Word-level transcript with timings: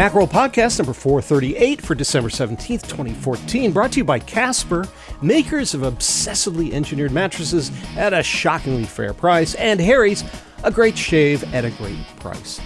Macworld 0.00 0.30
Podcast 0.30 0.78
number 0.78 0.94
438 0.94 1.82
for 1.82 1.94
December 1.94 2.30
17th, 2.30 2.88
2014, 2.88 3.70
brought 3.70 3.92
to 3.92 3.98
you 3.98 4.04
by 4.04 4.18
Casper, 4.18 4.88
makers 5.20 5.74
of 5.74 5.82
obsessively 5.82 6.72
engineered 6.72 7.12
mattresses 7.12 7.70
at 7.98 8.14
a 8.14 8.22
shockingly 8.22 8.84
fair 8.84 9.12
price, 9.12 9.54
and 9.56 9.78
Harry's, 9.78 10.24
a 10.64 10.70
great 10.70 10.96
shave 10.96 11.44
at 11.52 11.66
a 11.66 11.70
great 11.72 11.98
price. 12.18 12.62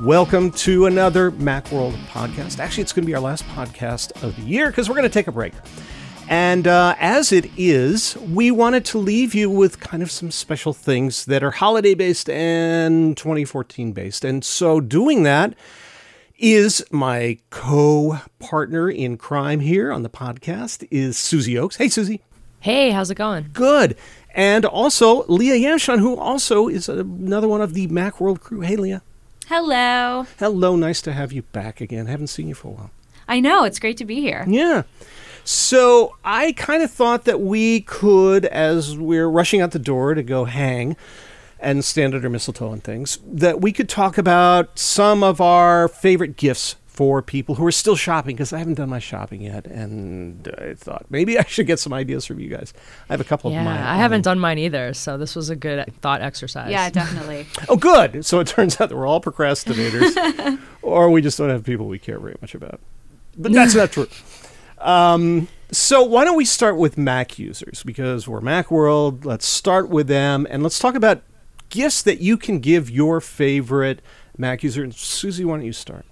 Welcome 0.00 0.50
to 0.50 0.86
another 0.86 1.30
Macworld 1.30 1.94
podcast. 2.06 2.58
Actually, 2.58 2.82
it's 2.82 2.92
going 2.92 3.04
to 3.04 3.06
be 3.06 3.14
our 3.14 3.20
last 3.20 3.44
podcast 3.44 4.20
of 4.24 4.34
the 4.34 4.42
year 4.42 4.66
because 4.66 4.88
we're 4.88 4.96
going 4.96 5.08
to 5.08 5.08
take 5.08 5.28
a 5.28 5.32
break. 5.32 5.52
And 6.28 6.66
uh, 6.66 6.96
as 6.98 7.30
it 7.30 7.48
is, 7.56 8.16
we 8.16 8.50
wanted 8.50 8.84
to 8.86 8.98
leave 8.98 9.36
you 9.36 9.48
with 9.48 9.78
kind 9.78 10.02
of 10.02 10.10
some 10.10 10.32
special 10.32 10.72
things 10.72 11.26
that 11.26 11.44
are 11.44 11.52
holiday 11.52 11.94
based 11.94 12.28
and 12.28 13.16
2014 13.16 13.92
based. 13.92 14.24
And 14.24 14.44
so, 14.44 14.80
doing 14.80 15.22
that 15.22 15.54
is 16.42 16.84
my 16.90 17.38
co 17.50 18.18
partner 18.40 18.90
in 18.90 19.16
crime 19.16 19.60
here 19.60 19.92
on 19.92 20.02
the 20.02 20.10
podcast 20.10 20.86
is 20.90 21.16
Susie 21.16 21.54
Ochs. 21.54 21.76
Hey, 21.76 21.88
Susie. 21.88 22.20
Hey, 22.58 22.90
how's 22.90 23.10
it 23.10 23.14
going? 23.14 23.50
Good. 23.52 23.96
And 24.34 24.64
also 24.64 25.24
Leah 25.28 25.54
Yamshon, 25.54 26.00
who 26.00 26.16
also 26.16 26.66
is 26.66 26.88
another 26.88 27.46
one 27.46 27.60
of 27.60 27.74
the 27.74 27.86
Macworld 27.86 28.40
crew. 28.40 28.60
Hey, 28.60 28.74
Leah. 28.74 29.02
Hello. 29.46 30.26
Hello. 30.38 30.74
Nice 30.74 31.00
to 31.02 31.12
have 31.12 31.32
you 31.32 31.42
back 31.42 31.80
again. 31.80 32.06
Haven't 32.06 32.26
seen 32.26 32.48
you 32.48 32.54
for 32.54 32.68
a 32.68 32.72
while. 32.72 32.90
I 33.28 33.38
know. 33.38 33.62
It's 33.62 33.78
great 33.78 33.96
to 33.98 34.04
be 34.04 34.20
here. 34.20 34.44
Yeah. 34.48 34.82
So 35.44 36.16
I 36.24 36.52
kind 36.52 36.82
of 36.82 36.90
thought 36.90 37.24
that 37.24 37.40
we 37.40 37.82
could, 37.82 38.46
as 38.46 38.96
we're 38.96 39.28
rushing 39.28 39.60
out 39.60 39.70
the 39.70 39.78
door 39.78 40.14
to 40.14 40.22
go 40.24 40.44
hang 40.44 40.96
and 41.62 41.84
standard 41.84 42.24
or 42.24 42.30
mistletoe 42.30 42.72
and 42.72 42.84
things, 42.84 43.18
that 43.24 43.60
we 43.60 43.72
could 43.72 43.88
talk 43.88 44.18
about 44.18 44.78
some 44.78 45.22
of 45.22 45.40
our 45.40 45.88
favorite 45.88 46.36
gifts 46.36 46.76
for 46.92 47.22
people 47.22 47.54
who 47.54 47.64
are 47.64 47.72
still 47.72 47.96
shopping 47.96 48.36
because 48.36 48.52
I 48.52 48.58
haven't 48.58 48.74
done 48.74 48.90
my 48.90 48.98
shopping 48.98 49.40
yet, 49.40 49.66
and 49.66 50.46
I 50.58 50.74
thought 50.74 51.06
maybe 51.08 51.38
I 51.38 51.44
should 51.44 51.66
get 51.66 51.78
some 51.78 51.92
ideas 51.92 52.26
from 52.26 52.38
you 52.38 52.48
guys. 52.48 52.74
I 53.08 53.14
have 53.14 53.20
a 53.20 53.24
couple 53.24 53.50
yeah, 53.50 53.60
of 53.60 53.64
mine. 53.64 53.76
Yeah, 53.76 53.92
I 53.92 53.96
haven't 53.96 54.22
done 54.22 54.38
mine 54.38 54.58
either, 54.58 54.92
so 54.92 55.16
this 55.16 55.34
was 55.34 55.48
a 55.48 55.56
good 55.56 55.90
thought 56.02 56.20
exercise. 56.20 56.70
Yeah, 56.70 56.90
definitely. 56.90 57.46
oh, 57.68 57.76
good. 57.76 58.26
So 58.26 58.40
it 58.40 58.46
turns 58.46 58.78
out 58.78 58.90
that 58.90 58.96
we're 58.96 59.06
all 59.06 59.22
procrastinators, 59.22 60.58
or 60.82 61.08
we 61.08 61.22
just 61.22 61.38
don't 61.38 61.48
have 61.48 61.64
people 61.64 61.86
we 61.86 61.98
care 61.98 62.18
very 62.18 62.36
much 62.42 62.54
about. 62.54 62.80
But 63.38 63.52
that's 63.52 63.74
not 63.74 63.92
true. 63.92 64.08
Um, 64.78 65.48
so 65.70 66.02
why 66.02 66.24
don't 66.24 66.36
we 66.36 66.44
start 66.44 66.76
with 66.76 66.98
Mac 66.98 67.38
users 67.38 67.82
because 67.82 68.28
we're 68.28 68.42
Mac 68.42 68.70
world. 68.70 69.24
Let's 69.24 69.46
start 69.46 69.88
with 69.88 70.08
them 70.08 70.46
and 70.50 70.62
let's 70.62 70.78
talk 70.78 70.94
about 70.94 71.22
gifts 71.72 72.02
that 72.02 72.20
you 72.20 72.36
can 72.36 72.60
give 72.60 72.88
your 72.88 73.20
favorite 73.20 74.00
Mac 74.38 74.62
user. 74.62 74.84
And 74.84 74.94
Susie, 74.94 75.44
why 75.44 75.56
don't 75.56 75.66
you 75.66 75.72
start? 75.72 76.04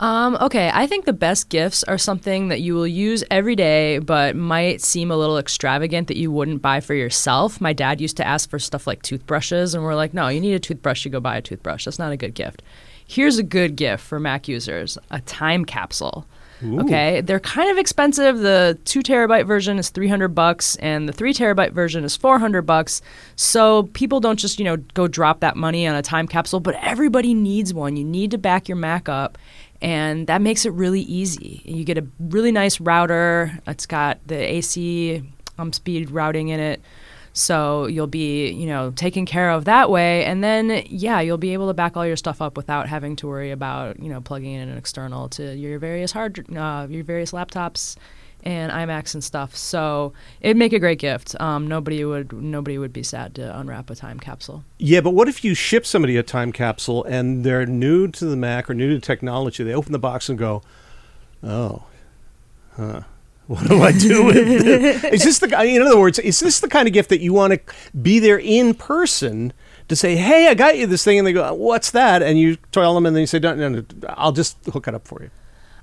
Um, 0.00 0.38
okay, 0.40 0.70
I 0.72 0.86
think 0.86 1.04
the 1.04 1.12
best 1.12 1.50
gifts 1.50 1.84
are 1.84 1.98
something 1.98 2.48
that 2.48 2.62
you 2.62 2.74
will 2.74 2.86
use 2.86 3.22
every 3.30 3.54
day, 3.54 3.98
but 3.98 4.34
might 4.34 4.80
seem 4.80 5.10
a 5.10 5.16
little 5.16 5.36
extravagant 5.36 6.08
that 6.08 6.16
you 6.16 6.32
wouldn't 6.32 6.62
buy 6.62 6.80
for 6.80 6.94
yourself. 6.94 7.60
My 7.60 7.74
dad 7.74 8.00
used 8.00 8.16
to 8.16 8.26
ask 8.26 8.48
for 8.48 8.58
stuff 8.58 8.86
like 8.86 9.02
toothbrushes, 9.02 9.74
and 9.74 9.84
we're 9.84 9.94
like, 9.94 10.14
no, 10.14 10.28
you 10.28 10.40
need 10.40 10.54
a 10.54 10.58
toothbrush, 10.58 11.04
you 11.04 11.10
go 11.10 11.20
buy 11.20 11.36
a 11.36 11.42
toothbrush. 11.42 11.84
That's 11.84 11.98
not 11.98 12.12
a 12.12 12.16
good 12.16 12.34
gift. 12.34 12.62
Here's 13.06 13.36
a 13.36 13.42
good 13.42 13.76
gift 13.76 14.02
for 14.02 14.18
Mac 14.18 14.48
users 14.48 14.96
a 15.10 15.20
time 15.20 15.66
capsule. 15.66 16.26
Ooh. 16.62 16.80
Okay, 16.80 17.20
they're 17.22 17.40
kind 17.40 17.70
of 17.70 17.78
expensive. 17.78 18.38
The 18.40 18.78
two 18.84 19.00
terabyte 19.00 19.46
version 19.46 19.78
is 19.78 19.88
three 19.88 20.08
hundred 20.08 20.28
bucks, 20.28 20.76
and 20.76 21.08
the 21.08 21.12
three 21.12 21.32
terabyte 21.32 21.72
version 21.72 22.04
is 22.04 22.16
four 22.16 22.38
hundred 22.38 22.62
bucks. 22.62 23.00
So 23.36 23.84
people 23.94 24.20
don't 24.20 24.38
just 24.38 24.58
you 24.58 24.64
know 24.64 24.76
go 24.76 25.08
drop 25.08 25.40
that 25.40 25.56
money 25.56 25.86
on 25.86 25.94
a 25.94 26.02
time 26.02 26.28
capsule, 26.28 26.60
but 26.60 26.74
everybody 26.76 27.34
needs 27.34 27.72
one. 27.72 27.96
You 27.96 28.04
need 28.04 28.30
to 28.32 28.38
back 28.38 28.68
your 28.68 28.76
Mac 28.76 29.08
up, 29.08 29.38
and 29.80 30.26
that 30.26 30.42
makes 30.42 30.66
it 30.66 30.72
really 30.72 31.02
easy. 31.02 31.62
You 31.64 31.84
get 31.84 31.98
a 31.98 32.06
really 32.18 32.52
nice 32.52 32.80
router. 32.80 33.58
It's 33.66 33.86
got 33.86 34.18
the 34.26 34.36
AC 34.36 35.22
um, 35.58 35.72
speed 35.72 36.10
routing 36.10 36.48
in 36.48 36.60
it. 36.60 36.80
So 37.32 37.86
you'll 37.86 38.06
be, 38.06 38.50
you 38.50 38.66
know, 38.66 38.90
taken 38.90 39.24
care 39.24 39.50
of 39.50 39.64
that 39.66 39.90
way. 39.90 40.24
And 40.24 40.42
then, 40.42 40.82
yeah, 40.86 41.20
you'll 41.20 41.38
be 41.38 41.52
able 41.52 41.68
to 41.68 41.74
back 41.74 41.96
all 41.96 42.06
your 42.06 42.16
stuff 42.16 42.42
up 42.42 42.56
without 42.56 42.88
having 42.88 43.16
to 43.16 43.28
worry 43.28 43.50
about, 43.50 44.00
you 44.00 44.08
know, 44.08 44.20
plugging 44.20 44.54
in 44.54 44.68
an 44.68 44.76
external 44.76 45.28
to 45.30 45.54
your 45.54 45.78
various 45.78 46.12
hard, 46.12 46.44
uh, 46.56 46.86
your 46.90 47.04
various 47.04 47.32
laptops 47.32 47.96
and 48.42 48.72
iMacs 48.72 49.14
and 49.14 49.22
stuff. 49.22 49.54
So 49.54 50.12
it'd 50.40 50.56
make 50.56 50.72
a 50.72 50.78
great 50.78 50.98
gift. 50.98 51.38
Um, 51.40 51.68
nobody 51.68 52.04
would 52.04 52.32
nobody 52.32 52.78
would 52.78 52.92
be 52.92 53.02
sad 53.02 53.34
to 53.36 53.58
unwrap 53.58 53.90
a 53.90 53.94
time 53.94 54.18
capsule. 54.18 54.64
Yeah, 54.78 55.00
but 55.00 55.10
what 55.10 55.28
if 55.28 55.44
you 55.44 55.54
ship 55.54 55.86
somebody 55.86 56.16
a 56.16 56.22
time 56.22 56.52
capsule 56.52 57.04
and 57.04 57.44
they're 57.44 57.66
new 57.66 58.08
to 58.08 58.24
the 58.24 58.36
Mac 58.36 58.70
or 58.70 58.74
new 58.74 58.88
to 58.94 59.00
technology? 59.00 59.62
They 59.62 59.74
open 59.74 59.92
the 59.92 59.98
box 59.98 60.28
and 60.28 60.38
go, 60.38 60.62
"Oh, 61.42 61.84
huh." 62.76 63.02
What 63.50 63.66
do 63.66 63.82
I 63.82 63.90
do 63.90 64.26
with 64.26 64.36
this? 64.64 65.02
Is 65.02 65.24
this 65.24 65.38
the 65.40 65.60
in 65.64 65.82
other 65.82 65.98
words, 65.98 66.20
is 66.20 66.38
this 66.38 66.60
the 66.60 66.68
kind 66.68 66.86
of 66.86 66.94
gift 66.94 67.08
that 67.08 67.18
you 67.18 67.32
want 67.32 67.52
to 67.52 67.74
be 68.00 68.20
there 68.20 68.38
in 68.38 68.74
person 68.74 69.52
to 69.88 69.96
say, 69.96 70.14
"Hey, 70.14 70.46
I 70.46 70.54
got 70.54 70.78
you 70.78 70.86
this 70.86 71.02
thing," 71.02 71.18
and 71.18 71.26
they 71.26 71.32
go, 71.32 71.52
"What's 71.54 71.90
that?" 71.90 72.22
And 72.22 72.38
you 72.38 72.58
tell 72.70 72.94
them, 72.94 73.06
and 73.06 73.16
then 73.16 73.22
you 73.22 73.26
say, 73.26 73.40
"No, 73.40 73.56
no, 73.56 73.68
no 73.68 73.84
I'll 74.10 74.30
just 74.30 74.56
hook 74.66 74.86
it 74.86 74.94
up 74.94 75.08
for 75.08 75.20
you." 75.20 75.30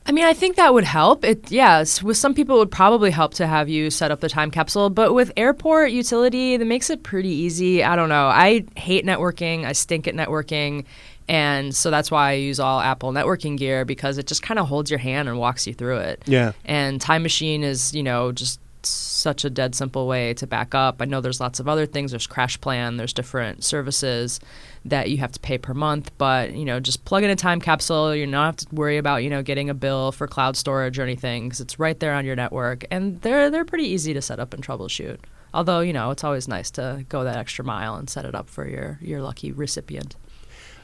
I 0.05 0.13
mean, 0.13 0.23
I 0.23 0.33
think 0.33 0.55
that 0.55 0.73
would 0.73 0.85
help. 0.85 1.25
It 1.25 1.51
yes, 1.51 2.01
with 2.01 2.15
some 2.15 2.33
people 2.33 2.55
it 2.55 2.59
would 2.59 2.71
probably 2.71 3.11
help 3.11 3.33
to 3.33 3.47
have 3.47 3.67
you 3.67 3.89
set 3.89 4.11
up 4.11 4.21
the 4.21 4.29
time 4.29 4.49
capsule, 4.49 4.89
but 4.89 5.13
with 5.13 5.33
airport 5.35 5.91
utility, 5.91 6.55
that 6.55 6.63
makes 6.63 6.89
it 6.89 7.03
pretty 7.03 7.27
easy. 7.27 7.83
I 7.83 7.97
don't 7.97 8.07
know. 8.07 8.27
I 8.27 8.63
hate 8.77 9.05
networking. 9.05 9.65
I 9.65 9.73
stink 9.73 10.07
at 10.07 10.15
networking. 10.15 10.85
And 11.29 11.75
so 11.75 11.91
that's 11.91 12.09
why 12.09 12.29
I 12.29 12.33
use 12.33 12.59
all 12.59 12.79
Apple 12.79 13.11
networking 13.11 13.57
gear 13.57 13.83
because 13.83 14.17
it 14.17 14.27
just 14.27 14.41
kind 14.41 14.59
of 14.59 14.67
holds 14.67 14.89
your 14.89 14.99
hand 14.99 15.27
and 15.27 15.37
walks 15.37 15.67
you 15.67 15.73
through 15.73 15.97
it. 15.97 16.23
Yeah. 16.25 16.53
And 16.63 17.01
Time 17.01 17.23
Machine 17.23 17.63
is, 17.63 17.93
you 17.93 18.03
know, 18.03 18.31
just 18.31 18.61
such 18.87 19.43
a 19.43 19.49
dead 19.49 19.75
simple 19.75 20.07
way 20.07 20.33
to 20.35 20.47
back 20.47 20.73
up. 20.73 21.01
I 21.01 21.05
know 21.05 21.21
there's 21.21 21.39
lots 21.39 21.59
of 21.59 21.67
other 21.67 21.85
things. 21.85 22.11
There's 22.11 22.27
Crash 22.27 22.59
Plan. 22.61 22.97
there's 22.97 23.13
different 23.13 23.63
services 23.63 24.39
that 24.85 25.09
you 25.09 25.17
have 25.17 25.31
to 25.33 25.39
pay 25.39 25.57
per 25.57 25.73
month, 25.73 26.11
but 26.17 26.53
you 26.53 26.65
know, 26.65 26.79
just 26.79 27.03
plug 27.05 27.23
in 27.23 27.29
a 27.29 27.35
time 27.35 27.59
capsule. 27.59 28.15
You 28.15 28.25
don't 28.25 28.33
have 28.33 28.55
to 28.57 28.67
worry 28.71 28.97
about 28.97 29.23
you 29.23 29.29
know 29.29 29.43
getting 29.43 29.69
a 29.69 29.73
bill 29.73 30.11
for 30.11 30.27
cloud 30.27 30.55
storage 30.55 30.97
or 30.97 31.03
anything 31.03 31.45
because 31.45 31.61
it's 31.61 31.79
right 31.79 31.99
there 31.99 32.13
on 32.13 32.25
your 32.25 32.35
network, 32.35 32.85
and 32.89 33.21
they're 33.21 33.49
they're 33.49 33.65
pretty 33.65 33.85
easy 33.85 34.13
to 34.13 34.21
set 34.21 34.39
up 34.39 34.53
and 34.53 34.63
troubleshoot. 34.65 35.17
Although 35.53 35.81
you 35.81 35.93
know, 35.93 36.11
it's 36.11 36.23
always 36.23 36.47
nice 36.47 36.71
to 36.71 37.05
go 37.09 37.23
that 37.23 37.37
extra 37.37 37.65
mile 37.65 37.95
and 37.95 38.09
set 38.09 38.25
it 38.25 38.35
up 38.35 38.49
for 38.49 38.67
your 38.67 38.99
your 39.01 39.21
lucky 39.21 39.51
recipient. 39.51 40.15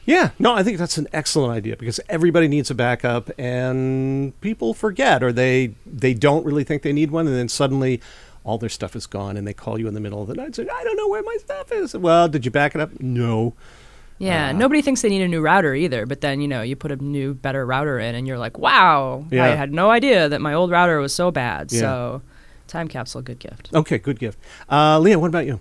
Yeah, 0.06 0.30
no, 0.38 0.54
I 0.54 0.62
think 0.62 0.78
that's 0.78 0.98
an 0.98 1.08
excellent 1.12 1.52
idea 1.52 1.76
because 1.76 1.98
everybody 2.08 2.48
needs 2.48 2.70
a 2.70 2.74
backup, 2.74 3.30
and 3.38 4.38
people 4.40 4.74
forget 4.74 5.22
or 5.22 5.32
they 5.32 5.74
they 5.86 6.14
don't 6.14 6.44
really 6.44 6.64
think 6.64 6.82
they 6.82 6.92
need 6.92 7.10
one, 7.10 7.26
and 7.26 7.34
then 7.34 7.48
suddenly 7.48 8.00
all 8.44 8.58
their 8.58 8.68
stuff 8.68 8.94
is 8.94 9.06
gone, 9.06 9.36
and 9.36 9.46
they 9.46 9.54
call 9.54 9.78
you 9.78 9.88
in 9.88 9.94
the 9.94 10.00
middle 10.00 10.20
of 10.20 10.28
the 10.28 10.34
night 10.34 10.46
and 10.46 10.56
say, 10.56 10.68
"I 10.68 10.84
don't 10.84 10.96
know 10.96 11.08
where 11.08 11.22
my 11.22 11.36
stuff 11.40 11.72
is." 11.72 11.96
Well, 11.96 12.28
did 12.28 12.44
you 12.44 12.50
back 12.50 12.74
it 12.74 12.80
up? 12.80 13.00
No. 13.00 13.54
Yeah, 14.18 14.50
uh, 14.50 14.52
nobody 14.52 14.80
thinks 14.80 15.02
they 15.02 15.08
need 15.08 15.22
a 15.22 15.28
new 15.28 15.40
router 15.40 15.74
either, 15.74 16.06
but 16.06 16.20
then 16.20 16.40
you 16.40 16.48
know 16.48 16.62
you 16.62 16.76
put 16.76 16.92
a 16.92 16.96
new, 16.96 17.34
better 17.34 17.64
router 17.64 17.98
in, 17.98 18.14
and 18.14 18.26
you're 18.26 18.38
like, 18.38 18.58
"Wow, 18.58 19.24
yeah. 19.30 19.44
I 19.44 19.48
had 19.48 19.72
no 19.72 19.90
idea 19.90 20.28
that 20.28 20.40
my 20.40 20.54
old 20.54 20.70
router 20.70 21.00
was 21.00 21.14
so 21.14 21.30
bad." 21.30 21.72
Yeah. 21.72 21.80
So, 21.80 22.22
time 22.68 22.88
capsule, 22.88 23.22
good 23.22 23.38
gift. 23.38 23.70
Okay, 23.74 23.98
good 23.98 24.18
gift. 24.18 24.38
Uh, 24.70 24.98
Leah, 24.98 25.18
what 25.18 25.28
about 25.28 25.46
you? 25.46 25.60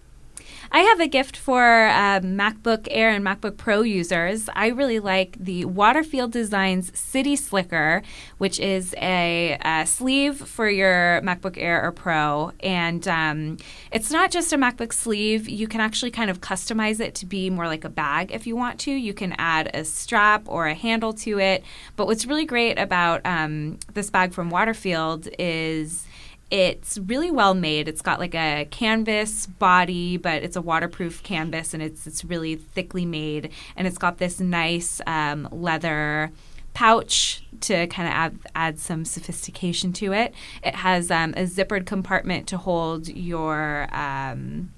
I 0.75 0.79
have 0.79 0.99
a 0.99 1.07
gift 1.07 1.37
for 1.37 1.61
uh, 1.61 2.19
MacBook 2.21 2.87
Air 2.89 3.11
and 3.11 3.23
MacBook 3.23 3.57
Pro 3.57 3.83
users. 3.83 4.49
I 4.55 4.69
really 4.69 4.99
like 4.99 5.37
the 5.39 5.65
Waterfield 5.65 6.31
Designs 6.31 6.91
City 6.97 7.35
Slicker, 7.35 8.01
which 8.39 8.59
is 8.59 8.95
a, 8.97 9.55
a 9.63 9.85
sleeve 9.85 10.37
for 10.37 10.67
your 10.67 11.21
MacBook 11.21 11.59
Air 11.59 11.83
or 11.83 11.91
Pro. 11.91 12.53
And 12.61 13.07
um, 13.07 13.57
it's 13.91 14.09
not 14.09 14.31
just 14.31 14.51
a 14.51 14.57
MacBook 14.57 14.93
sleeve, 14.93 15.47
you 15.47 15.67
can 15.67 15.79
actually 15.79 16.09
kind 16.09 16.31
of 16.31 16.41
customize 16.41 16.99
it 16.99 17.13
to 17.15 17.27
be 17.27 17.51
more 17.51 17.67
like 17.67 17.83
a 17.83 17.89
bag 17.89 18.31
if 18.31 18.47
you 18.47 18.55
want 18.55 18.79
to. 18.79 18.91
You 18.91 19.13
can 19.13 19.35
add 19.37 19.69
a 19.75 19.85
strap 19.85 20.41
or 20.47 20.65
a 20.65 20.73
handle 20.73 21.13
to 21.13 21.37
it. 21.37 21.63
But 21.95 22.07
what's 22.07 22.25
really 22.25 22.45
great 22.45 22.79
about 22.79 23.21
um, 23.25 23.77
this 23.93 24.09
bag 24.09 24.33
from 24.33 24.49
Waterfield 24.49 25.27
is 25.37 26.07
it's 26.53 26.99
really 26.99 27.31
well 27.31 27.55
made. 27.55 27.87
It's 27.87 28.03
got 28.03 28.19
like 28.19 28.35
a 28.35 28.67
canvas 28.69 29.47
body, 29.47 30.17
but 30.17 30.43
it's 30.43 30.55
a 30.55 30.61
waterproof 30.61 31.23
canvas, 31.23 31.73
and 31.73 31.81
it's 31.81 32.05
it's 32.05 32.23
really 32.23 32.55
thickly 32.55 33.07
made, 33.07 33.49
and 33.75 33.87
it's 33.87 33.97
got 33.97 34.19
this 34.19 34.39
nice 34.39 35.01
um, 35.07 35.49
leather 35.51 36.31
pouch 36.75 37.43
to 37.61 37.87
kind 37.87 38.07
of 38.07 38.13
add, 38.13 38.39
add 38.53 38.79
some 38.79 39.03
sophistication 39.03 39.93
to 39.93 40.13
it. 40.13 40.35
It 40.63 40.75
has 40.75 41.09
um, 41.09 41.31
a 41.31 41.43
zippered 41.43 41.87
compartment 41.87 42.45
to 42.49 42.57
hold 42.57 43.07
your 43.07 43.87
um, 43.91 44.71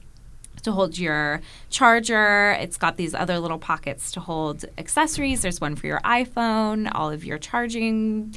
to 0.63 0.72
hold 0.72 0.98
your 0.98 1.42
charger. 1.69 2.51
It's 2.54 2.77
got 2.77 2.95
these 2.95 3.13
other 3.13 3.38
little 3.38 3.60
pockets 3.60 4.13
to 4.13 4.22
hold 4.22 4.63
accessories. 4.77 5.42
There's 5.42 5.60
one 5.60 5.75
for 5.75 5.88
your 5.88 6.00
iPhone, 6.06 6.89
all 6.95 7.12
of 7.12 7.25
your 7.25 7.38
charging 7.38 8.33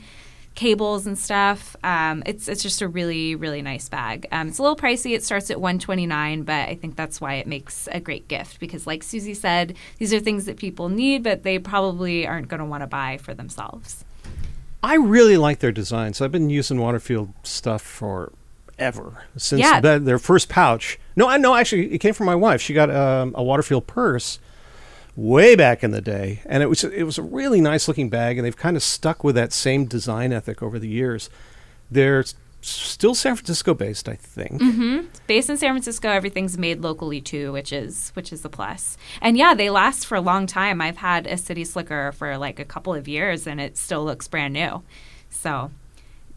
cables 0.59 1.07
and 1.07 1.17
stuff. 1.17 1.77
Um, 1.85 2.23
it's 2.27 2.49
it's 2.49 2.63
just 2.63 2.83
a 2.83 2.89
really 2.89 3.37
really 3.37 3.63
nice 3.63 3.89
bag. 3.89 4.27
Um, 4.33 4.49
it's 4.49 4.59
a 4.59 4.63
little 4.63 4.77
pricey. 4.77 5.15
It 5.15 5.23
starts 5.23 5.51
at 5.51 5.61
129, 5.61 6.43
but 6.43 6.69
I 6.69 6.75
think 6.75 6.97
that's 6.97 7.21
why 7.21 7.35
it 7.35 7.47
makes 7.47 7.89
a 7.93 8.01
great 8.01 8.27
gift 8.27 8.59
because, 8.59 8.85
like 8.87 9.05
Susie 9.05 9.35
said, 9.35 9.77
these 9.99 10.13
are 10.13 10.19
things 10.21 10.47
that 10.47 10.57
people 10.57 10.89
need, 10.89 11.23
but 11.23 11.45
they 11.45 11.61
probably 11.61 12.27
aren't 12.27 12.49
going 12.49 12.59
to 12.59 12.67
want 12.67 12.83
to 12.83 12.89
buy 12.89 13.19
for 13.19 13.35
themselves. 13.35 14.05
I 14.83 14.97
really 14.97 15.37
like 15.37 15.61
their 15.61 15.73
designs. 15.73 16.21
I've 16.21 16.33
been 16.33 16.51
using 16.51 16.81
Waterfield 16.81 17.33
stuff 17.45 17.83
for 17.83 18.33
ever 18.79 19.25
since 19.37 19.61
Yeah. 19.61 19.81
the- 19.81 19.99
their 20.01 20.19
first 20.19 20.49
pouch. 20.49 20.99
No, 21.17 21.29
I 21.29 21.37
know 21.37 21.55
actually 21.55 21.93
it 21.93 21.99
came 21.99 22.15
from 22.15 22.27
my 22.27 22.35
wife. 22.37 22.61
She 22.61 22.75
got 22.75 22.91
um, 22.91 23.33
a 23.37 23.43
Waterfield 23.43 23.87
purse 23.87 24.39
way 25.19 25.57
back 25.57 25.83
in 25.83 25.91
the 25.91 26.01
day, 26.01 26.41
and 26.47 26.63
it 26.63 26.69
was 26.69 26.85
it 26.85 27.03
was 27.03 27.19
a 27.19 27.23
really 27.23 27.61
nice 27.61 27.89
looking 27.89 28.09
bag, 28.09 28.39
and 28.39 28.47
they've 28.47 28.57
kind 28.57 28.77
of 28.77 28.83
stuck 28.83 29.25
with 29.25 29.35
that 29.35 29.53
same 29.53 29.85
design 29.85 30.33
ethic 30.33 30.63
over 30.63 30.79
the 30.79 30.89
years. 30.89 31.29
They're 31.91 32.25
still 32.61 33.15
San 33.15 33.35
Francisco 33.35 33.75
based, 33.75 34.09
I 34.09 34.15
think. 34.15 34.61
Mm-hmm. 34.61 35.07
Based 35.27 35.51
in 35.51 35.57
San 35.57 35.73
Francisco, 35.73 36.09
everything's 36.09 36.57
made 36.57 36.83
locally 36.83 37.21
too, 37.21 37.51
which 37.53 37.73
is 37.73 38.11
which 38.15 38.33
is 38.33 38.45
a 38.45 38.49
plus. 38.49 38.97
And 39.21 39.37
yeah, 39.37 39.55
they 39.55 39.71
last 39.71 40.07
for 40.07 40.15
a 40.15 40.21
long 40.21 40.47
time. 40.47 40.81
I've 40.81 40.99
had 40.99 41.27
a 41.27 41.37
City 41.37 41.65
Slicker 41.65 42.13
for 42.13 42.39
like 42.39 42.61
a 42.61 42.65
couple 42.65 42.95
of 42.95 43.09
years, 43.09 43.47
and 43.47 43.61
it 43.61 43.77
still 43.77 44.05
looks 44.05 44.29
brand 44.29 44.55
new. 44.55 44.83
So 45.31 45.73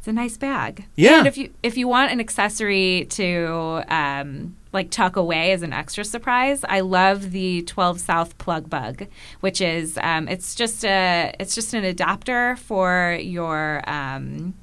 it's 0.01 0.07
a 0.07 0.13
nice 0.13 0.36
bag. 0.36 0.88
Yeah. 0.95 1.19
And 1.19 1.27
if 1.27 1.38
you 1.38 1.53
if 1.62 1.77
you 1.77 1.88
want 1.88 2.12
an 2.12 2.19
accessory 2.19 3.06
to 3.12 3.83
um, 3.88 4.57
like 4.74 4.89
tuck 4.89 5.15
away 5.15 5.51
as 5.51 5.62
an 5.62 5.74
extra 5.74 6.03
surprise, 6.03 6.65
I 6.68 6.80
love 6.80 7.30
the 7.30 7.62
12 7.62 8.00
South 8.00 8.36
plug 8.39 8.68
bug, 8.68 9.06
which 9.42 9.62
is 9.62 10.00
um, 10.01 10.27
it's 10.27 10.56
just 10.56 10.83
a 10.83 11.36
it's 11.39 11.53
just 11.53 11.75
an 11.75 11.83
adapter 11.83 12.56
for 12.56 13.15
your. 13.21 13.88
Um, 13.88 14.56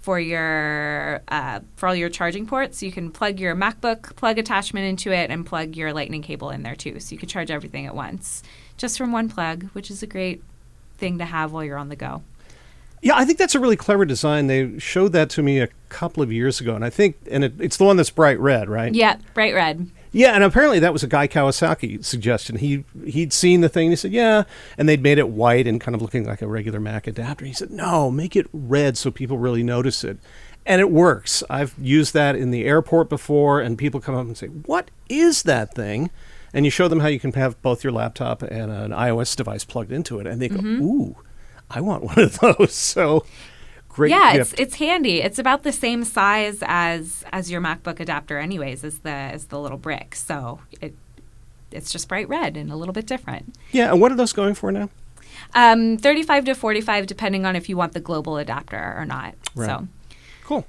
for 0.00 0.18
your 0.18 1.22
uh, 1.28 1.60
for 1.76 1.86
all 1.86 1.94
your 1.94 2.08
charging 2.08 2.44
ports. 2.44 2.82
You 2.82 2.90
can 2.90 3.12
plug 3.12 3.38
your 3.38 3.54
MacBook 3.54 4.16
plug 4.16 4.36
attachment 4.36 4.84
into 4.84 5.12
it 5.12 5.30
and 5.30 5.46
plug 5.46 5.76
your 5.76 5.92
Lightning 5.92 6.22
cable 6.22 6.50
in 6.50 6.64
there 6.64 6.74
too. 6.74 6.98
So 6.98 7.12
you 7.12 7.18
can 7.18 7.28
charge 7.28 7.52
everything 7.52 7.86
at 7.86 7.94
once, 7.94 8.42
just 8.76 8.98
from 8.98 9.12
one 9.12 9.28
plug, 9.28 9.68
which 9.74 9.92
is 9.92 10.02
a 10.02 10.08
great 10.08 10.42
thing 10.98 11.18
to 11.18 11.24
have 11.24 11.52
while 11.52 11.62
you're 11.62 11.78
on 11.78 11.88
the 11.88 11.94
go. 11.94 12.24
Yeah, 13.02 13.16
I 13.16 13.24
think 13.24 13.38
that's 13.38 13.56
a 13.56 13.60
really 13.60 13.76
clever 13.76 14.04
design. 14.04 14.46
They 14.46 14.78
showed 14.78 15.12
that 15.12 15.28
to 15.30 15.42
me 15.42 15.58
a 15.58 15.68
couple 15.88 16.22
of 16.22 16.32
years 16.32 16.60
ago, 16.60 16.76
and 16.76 16.84
I 16.84 16.90
think, 16.90 17.16
and 17.28 17.42
it, 17.42 17.54
it's 17.60 17.76
the 17.76 17.84
one 17.84 17.96
that's 17.96 18.10
bright 18.10 18.38
red, 18.38 18.70
right? 18.70 18.94
Yeah, 18.94 19.16
bright 19.34 19.54
red. 19.54 19.90
Yeah, 20.12 20.34
and 20.34 20.44
apparently 20.44 20.78
that 20.78 20.92
was 20.92 21.02
a 21.02 21.08
Guy 21.08 21.26
Kawasaki 21.26 22.04
suggestion. 22.04 22.58
He 22.58 22.84
he'd 23.04 23.32
seen 23.32 23.60
the 23.60 23.68
thing. 23.68 23.86
And 23.86 23.92
he 23.92 23.96
said, 23.96 24.12
"Yeah," 24.12 24.44
and 24.78 24.88
they'd 24.88 25.02
made 25.02 25.18
it 25.18 25.30
white 25.30 25.66
and 25.66 25.80
kind 25.80 25.94
of 25.94 26.02
looking 26.02 26.24
like 26.26 26.42
a 26.42 26.46
regular 26.46 26.78
Mac 26.78 27.06
adapter. 27.06 27.44
He 27.44 27.52
said, 27.52 27.70
"No, 27.70 28.10
make 28.10 28.36
it 28.36 28.46
red 28.52 28.96
so 28.96 29.10
people 29.10 29.38
really 29.38 29.62
notice 29.62 30.04
it." 30.04 30.18
And 30.64 30.80
it 30.80 30.92
works. 30.92 31.42
I've 31.50 31.74
used 31.80 32.14
that 32.14 32.36
in 32.36 32.52
the 32.52 32.66
airport 32.66 33.08
before, 33.08 33.60
and 33.60 33.76
people 33.76 34.00
come 34.00 34.14
up 34.14 34.26
and 34.26 34.36
say, 34.36 34.46
"What 34.46 34.90
is 35.08 35.42
that 35.42 35.74
thing?" 35.74 36.10
And 36.54 36.66
you 36.66 36.70
show 36.70 36.86
them 36.86 37.00
how 37.00 37.08
you 37.08 37.18
can 37.18 37.32
have 37.32 37.60
both 37.62 37.82
your 37.82 37.94
laptop 37.94 38.42
and 38.42 38.70
an 38.70 38.90
iOS 38.92 39.34
device 39.34 39.64
plugged 39.64 39.90
into 39.90 40.20
it, 40.20 40.26
and 40.26 40.40
they 40.40 40.48
go, 40.48 40.58
mm-hmm. 40.58 40.82
"Ooh, 40.82 41.16
I 41.74 41.80
want 41.80 42.04
one 42.04 42.18
of 42.18 42.38
those." 42.40 42.74
So 42.74 43.24
great. 43.88 44.10
yeah, 44.10 44.36
gift. 44.36 44.52
it's 44.52 44.60
it's 44.60 44.74
handy. 44.76 45.20
It's 45.22 45.38
about 45.38 45.62
the 45.62 45.72
same 45.72 46.04
size 46.04 46.58
as 46.62 47.24
as 47.32 47.50
your 47.50 47.60
MacBook 47.60 48.00
adapter, 48.00 48.38
anyways, 48.38 48.84
as 48.84 48.98
the 49.00 49.10
as 49.10 49.46
the 49.46 49.58
little 49.58 49.78
brick. 49.78 50.14
So 50.14 50.60
it 50.80 50.94
it's 51.70 51.90
just 51.90 52.08
bright 52.08 52.28
red 52.28 52.56
and 52.56 52.70
a 52.70 52.76
little 52.76 52.92
bit 52.92 53.06
different. 53.06 53.54
yeah. 53.72 53.90
And 53.90 54.00
what 54.00 54.12
are 54.12 54.14
those 54.16 54.32
going 54.32 54.54
for 54.54 54.70
now? 54.70 54.90
Um, 55.54 55.96
35 55.98 56.44
to 56.46 56.54
45, 56.54 57.06
depending 57.06 57.46
on 57.46 57.56
if 57.56 57.68
you 57.68 57.76
want 57.76 57.92
the 57.94 58.00
global 58.00 58.36
adapter 58.36 58.94
or 58.96 59.04
not. 59.04 59.34
Right. 59.54 59.66
So 59.66 59.88
Cool. 60.44 60.66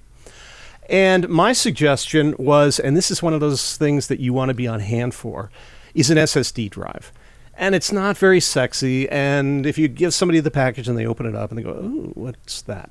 And 0.90 1.28
my 1.30 1.54
suggestion 1.54 2.36
was, 2.38 2.80
and 2.80 2.96
this 2.96 3.10
is 3.12 3.22
one 3.22 3.34
of 3.34 3.40
those 3.40 3.78
things 3.78 4.08
that 4.08 4.20
you 4.20 4.34
want 4.34 4.50
to 4.50 4.54
be 4.54 4.68
on 4.68 4.80
hand 4.80 5.14
for, 5.14 5.52
is 5.94 6.10
an 6.10 6.18
SSD 6.18 6.70
drive. 6.70 7.12
And 7.56 7.76
it's 7.76 7.92
not 7.92 8.18
very 8.18 8.40
sexy. 8.40 9.08
And 9.10 9.66
if 9.66 9.78
you 9.78 9.88
give 9.88 10.14
somebody 10.14 10.40
the 10.40 10.52
package 10.52 10.88
and 10.88 10.98
they 10.98 11.06
open 11.06 11.26
it 11.26 11.36
up 11.36 11.52
and 11.52 11.58
they 11.58 11.64
go, 11.64 11.72
"Ooh, 11.72 12.12
what's 12.16 12.62
that?" 12.64 12.90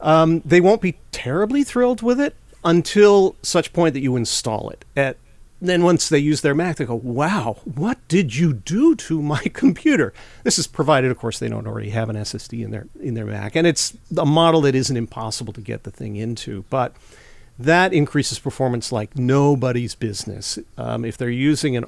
Um, 0.00 0.42
they 0.44 0.60
won't 0.60 0.80
be 0.80 0.96
terribly 1.12 1.64
thrilled 1.64 2.02
with 2.02 2.20
it 2.20 2.34
until 2.64 3.36
such 3.42 3.72
point 3.72 3.94
that 3.94 4.00
you 4.00 4.16
install 4.16 4.70
it. 4.70 4.84
At 4.96 5.18
then 5.60 5.82
once 5.82 6.08
they 6.08 6.18
use 6.18 6.40
their 6.42 6.54
Mac, 6.54 6.76
they 6.76 6.84
go, 6.84 6.94
"Wow, 6.94 7.58
what 7.64 7.98
did 8.08 8.36
you 8.36 8.52
do 8.52 8.94
to 8.96 9.22
my 9.22 9.40
computer?" 9.52 10.12
This 10.42 10.58
is 10.58 10.66
provided, 10.66 11.10
of 11.10 11.18
course, 11.18 11.38
they 11.38 11.48
don't 11.48 11.66
already 11.66 11.90
have 11.90 12.08
an 12.08 12.16
SSD 12.16 12.64
in 12.64 12.70
their 12.70 12.86
in 13.00 13.14
their 13.14 13.26
Mac, 13.26 13.54
and 13.56 13.66
it's 13.66 13.96
a 14.16 14.26
model 14.26 14.60
that 14.62 14.74
isn't 14.74 14.96
impossible 14.96 15.52
to 15.52 15.60
get 15.60 15.84
the 15.84 15.90
thing 15.90 16.16
into, 16.16 16.64
but 16.70 16.94
that 17.58 17.92
increases 17.92 18.38
performance 18.38 18.90
like 18.92 19.16
nobody's 19.16 19.94
business. 19.94 20.58
Um, 20.76 21.04
if 21.04 21.16
they're 21.16 21.30
using 21.30 21.76
an 21.76 21.86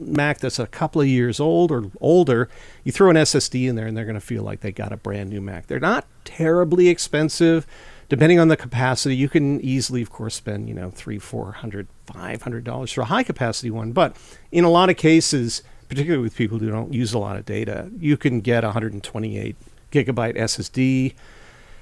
Mac 0.00 0.38
that's 0.38 0.58
a 0.58 0.66
couple 0.66 1.00
of 1.00 1.08
years 1.08 1.40
old 1.40 1.70
or 1.70 1.90
older, 2.00 2.48
you 2.84 2.92
throw 2.92 3.10
an 3.10 3.16
SSD 3.16 3.68
in 3.68 3.76
there 3.76 3.86
and 3.86 3.96
they're 3.96 4.04
going 4.04 4.14
to 4.14 4.20
feel 4.20 4.42
like 4.42 4.60
they 4.60 4.72
got 4.72 4.92
a 4.92 4.96
brand 4.96 5.30
new 5.30 5.40
Mac. 5.40 5.66
They're 5.66 5.80
not 5.80 6.06
terribly 6.24 6.88
expensive. 6.88 7.66
Depending 8.08 8.38
on 8.38 8.48
the 8.48 8.56
capacity, 8.56 9.16
you 9.16 9.28
can 9.28 9.60
easily, 9.60 10.00
of 10.00 10.10
course, 10.10 10.34
spend, 10.34 10.68
you 10.68 10.74
know, 10.74 10.90
three, 10.90 11.18
four 11.18 11.52
hundred, 11.52 11.88
five 12.06 12.40
hundred 12.42 12.64
dollars 12.64 12.90
for 12.90 13.02
a 13.02 13.06
high 13.06 13.22
capacity 13.22 13.70
one. 13.70 13.92
But 13.92 14.16
in 14.50 14.64
a 14.64 14.70
lot 14.70 14.88
of 14.88 14.96
cases, 14.96 15.62
particularly 15.88 16.22
with 16.22 16.34
people 16.34 16.58
who 16.58 16.70
don't 16.70 16.94
use 16.94 17.12
a 17.12 17.18
lot 17.18 17.36
of 17.36 17.44
data, 17.44 17.90
you 17.98 18.16
can 18.16 18.40
get 18.40 18.64
a 18.64 18.68
128 18.68 19.56
gigabyte 19.92 20.36
SSD, 20.36 21.14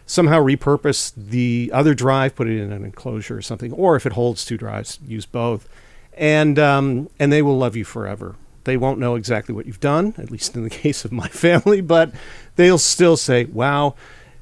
somehow 0.06 0.40
repurpose 0.40 1.12
the 1.16 1.70
other 1.72 1.94
drive, 1.94 2.34
put 2.34 2.48
it 2.48 2.60
in 2.60 2.72
an 2.72 2.84
enclosure 2.84 3.37
or 3.37 3.43
something, 3.43 3.72
or 3.72 3.96
if 3.96 4.06
it 4.06 4.12
holds 4.12 4.44
two 4.44 4.56
drives, 4.56 4.98
use 5.06 5.26
both, 5.26 5.69
and 6.16 6.58
um, 6.58 7.08
and 7.18 7.32
they 7.32 7.42
will 7.42 7.58
love 7.58 7.76
you 7.76 7.84
forever. 7.84 8.34
They 8.64 8.76
won't 8.76 8.98
know 8.98 9.14
exactly 9.14 9.54
what 9.54 9.66
you've 9.66 9.80
done, 9.80 10.14
at 10.18 10.30
least 10.30 10.56
in 10.56 10.64
the 10.64 10.70
case 10.82 11.04
of 11.04 11.12
my 11.12 11.28
family, 11.28 11.80
but 11.80 12.12
they'll 12.56 12.78
still 12.78 13.16
say, 13.16 13.44
"Wow, 13.44 13.94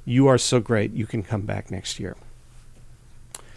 you 0.05 0.27
are 0.29 0.39
so 0.39 0.61
great. 0.61 0.93
You 0.93 1.07
can 1.07 1.23
come 1.23 1.43
back 1.43 1.71
next 1.71 1.99
year." 2.01 2.17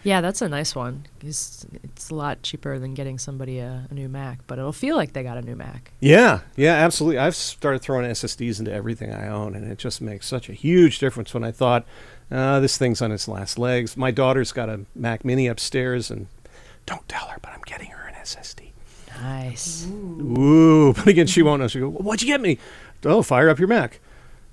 Yeah, 0.04 0.20
that's 0.20 0.40
a 0.40 0.48
nice 0.48 0.74
one. 0.76 1.04
'cause 1.20 1.66
It's 1.82 2.08
a 2.08 2.14
lot 2.14 2.42
cheaper 2.42 2.78
than 2.78 2.94
getting 2.94 3.18
somebody 3.18 3.58
a, 3.58 3.86
a 3.90 3.94
new 3.94 4.08
Mac, 4.08 4.38
but 4.46 4.58
it'll 4.58 4.72
feel 4.72 4.94
like 4.96 5.12
they 5.12 5.22
got 5.24 5.36
a 5.36 5.42
new 5.42 5.56
Mac. 5.56 5.90
Yeah, 6.00 6.40
yeah, 6.56 6.74
absolutely. 6.74 7.18
I've 7.18 7.34
started 7.34 7.82
throwing 7.82 8.06
SSDs 8.06 8.60
into 8.60 8.72
everything 8.72 9.12
I 9.12 9.26
own, 9.28 9.54
and 9.56 9.70
it 9.70 9.76
just 9.76 10.00
makes 10.00 10.26
such 10.26 10.48
a 10.48 10.52
huge 10.52 10.98
difference. 11.00 11.34
When 11.34 11.42
I 11.44 11.50
thought 11.50 11.84
uh, 12.30 12.60
this 12.60 12.78
thing's 12.78 13.02
on 13.02 13.10
its 13.10 13.26
last 13.26 13.58
legs, 13.58 13.96
my 13.96 14.10
daughter's 14.10 14.52
got 14.52 14.68
a 14.68 14.80
Mac 14.94 15.24
Mini 15.24 15.46
upstairs, 15.48 16.10
and 16.10 16.28
don't 16.88 17.06
tell 17.06 17.26
her, 17.26 17.36
but 17.42 17.52
I'm 17.52 17.60
getting 17.66 17.90
her 17.90 18.08
an 18.08 18.14
SSD. 18.14 18.70
Nice. 19.20 19.86
Ooh, 19.86 20.92
but 20.96 21.06
again, 21.06 21.26
she 21.26 21.42
won't 21.42 21.60
know. 21.60 21.68
She 21.68 21.80
go, 21.80 21.88
well, 21.88 22.02
"What'd 22.02 22.22
you 22.22 22.28
get 22.28 22.40
me?" 22.40 22.58
Oh, 23.04 23.22
fire 23.22 23.50
up 23.50 23.58
your 23.58 23.68
Mac. 23.68 24.00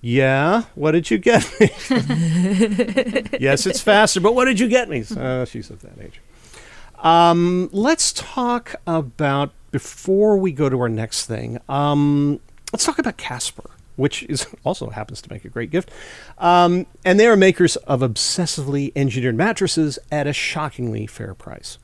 Yeah, 0.02 0.64
what 0.76 0.92
did 0.92 1.10
you 1.10 1.18
get 1.18 1.50
me? 1.60 1.70
yes, 3.40 3.66
it's 3.66 3.82
faster, 3.82 4.20
but 4.20 4.36
what 4.36 4.46
did 4.46 4.60
you 4.60 4.68
get 4.68 4.88
me? 4.88 5.04
Uh, 5.18 5.46
she's 5.46 5.70
of 5.72 5.82
that 5.82 5.94
age. 6.00 6.22
Um, 7.00 7.70
let's 7.72 8.14
talk 8.14 8.76
about 8.86 9.52
before 9.72 10.38
we 10.38 10.52
go 10.52 10.70
to 10.70 10.80
our 10.82 10.90
next 10.90 11.26
thing. 11.26 11.60
Um, 11.70 12.40
let's 12.72 12.86
talk 12.86 13.00
about 13.00 13.18
Casper, 13.18 13.72
which 13.96 14.24
is 14.24 14.46
also 14.64 14.90
happens 14.90 15.22
to 15.22 15.32
make 15.32 15.46
a 15.46 15.50
great 15.50 15.72
gift. 15.72 15.90
Um, 16.38 16.86
and 17.04 17.20
they 17.20 17.28
are 17.28 17.38
makers 17.38 17.76
of 17.78 18.02
obsessively 18.02 18.92
engineered 18.96 19.36
mattresses 19.36 19.98
at 20.12 20.28
a 20.28 20.34
shockingly 20.34 21.08
fair 21.08 21.34
price. 21.34 21.80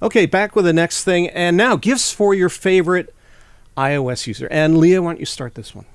Okay, 0.01 0.25
back 0.27 0.55
with 0.57 0.65
the 0.65 0.73
next 0.73 1.05
thing. 1.05 1.29
And 1.29 1.57
now, 1.57 1.77
gifts 1.77 2.13
for 2.13 2.35
your 2.35 2.49
favorite 2.49 3.15
iOS 3.77 4.27
user. 4.27 4.49
And 4.51 4.79
Leah, 4.79 5.03
why 5.03 5.13
don't 5.13 5.21
you 5.21 5.27
start 5.27 5.55
this 5.55 5.75
one? 5.75 5.87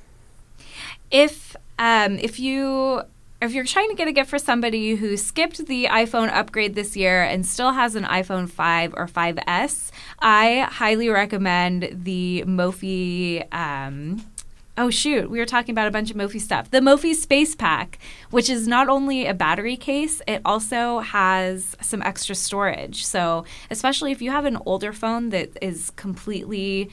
If 1.12 1.56
um, 1.80 2.18
if 2.20 2.40
you 2.40 3.04
if 3.42 3.54
you're 3.54 3.66
trying 3.66 3.90
to 3.90 3.96
get 3.96 4.08
a 4.08 4.12
gift 4.12 4.30
for 4.30 4.40
somebody 4.40 4.96
who 4.96 5.16
skipped 5.16 5.68
the 5.68 5.86
iPhone 5.86 6.30
upgrade 6.30 6.74
this 6.74 6.98
year 6.98 7.22
and 7.22 7.46
still 7.46 7.74
has 7.74 7.96
an 7.96 8.04
iPhone 8.04 8.50
5 8.50 8.96
or 8.96 9.06
5S, 9.06 9.92
I 10.20 10.68
highly 10.72 11.10
recommend 11.10 12.04
the 12.04 12.44
Mophie. 12.48 13.46
Um, 13.54 14.26
oh 14.76 14.90
shoot, 14.90 15.30
we 15.30 15.38
were 15.38 15.46
talking 15.46 15.74
about 15.74 15.88
a 15.88 15.92
bunch 15.92 16.10
of 16.10 16.18
Mophie 16.18 16.42
stuff. 16.42 16.72
The 16.72 16.80
Mophie 16.80 17.14
Space 17.14 17.56
Pack, 17.56 18.00
which 18.32 18.50
is 18.50 18.68
not 18.68 18.90
only 18.90 19.28
a 19.28 19.36
battery 19.36 19.78
case, 19.78 20.20
it 20.28 20.42
also 20.44 21.00
has 21.00 21.76
some 21.80 22.02
extra 22.02 22.34
storage. 22.34 23.06
So, 23.06 23.46
especially 23.70 24.12
if 24.12 24.22
you 24.22 24.32
have 24.32 24.46
an 24.46 24.58
older 24.66 24.94
phone 24.94 25.30
that 25.30 25.56
is 25.62 25.92
completely 25.92 26.90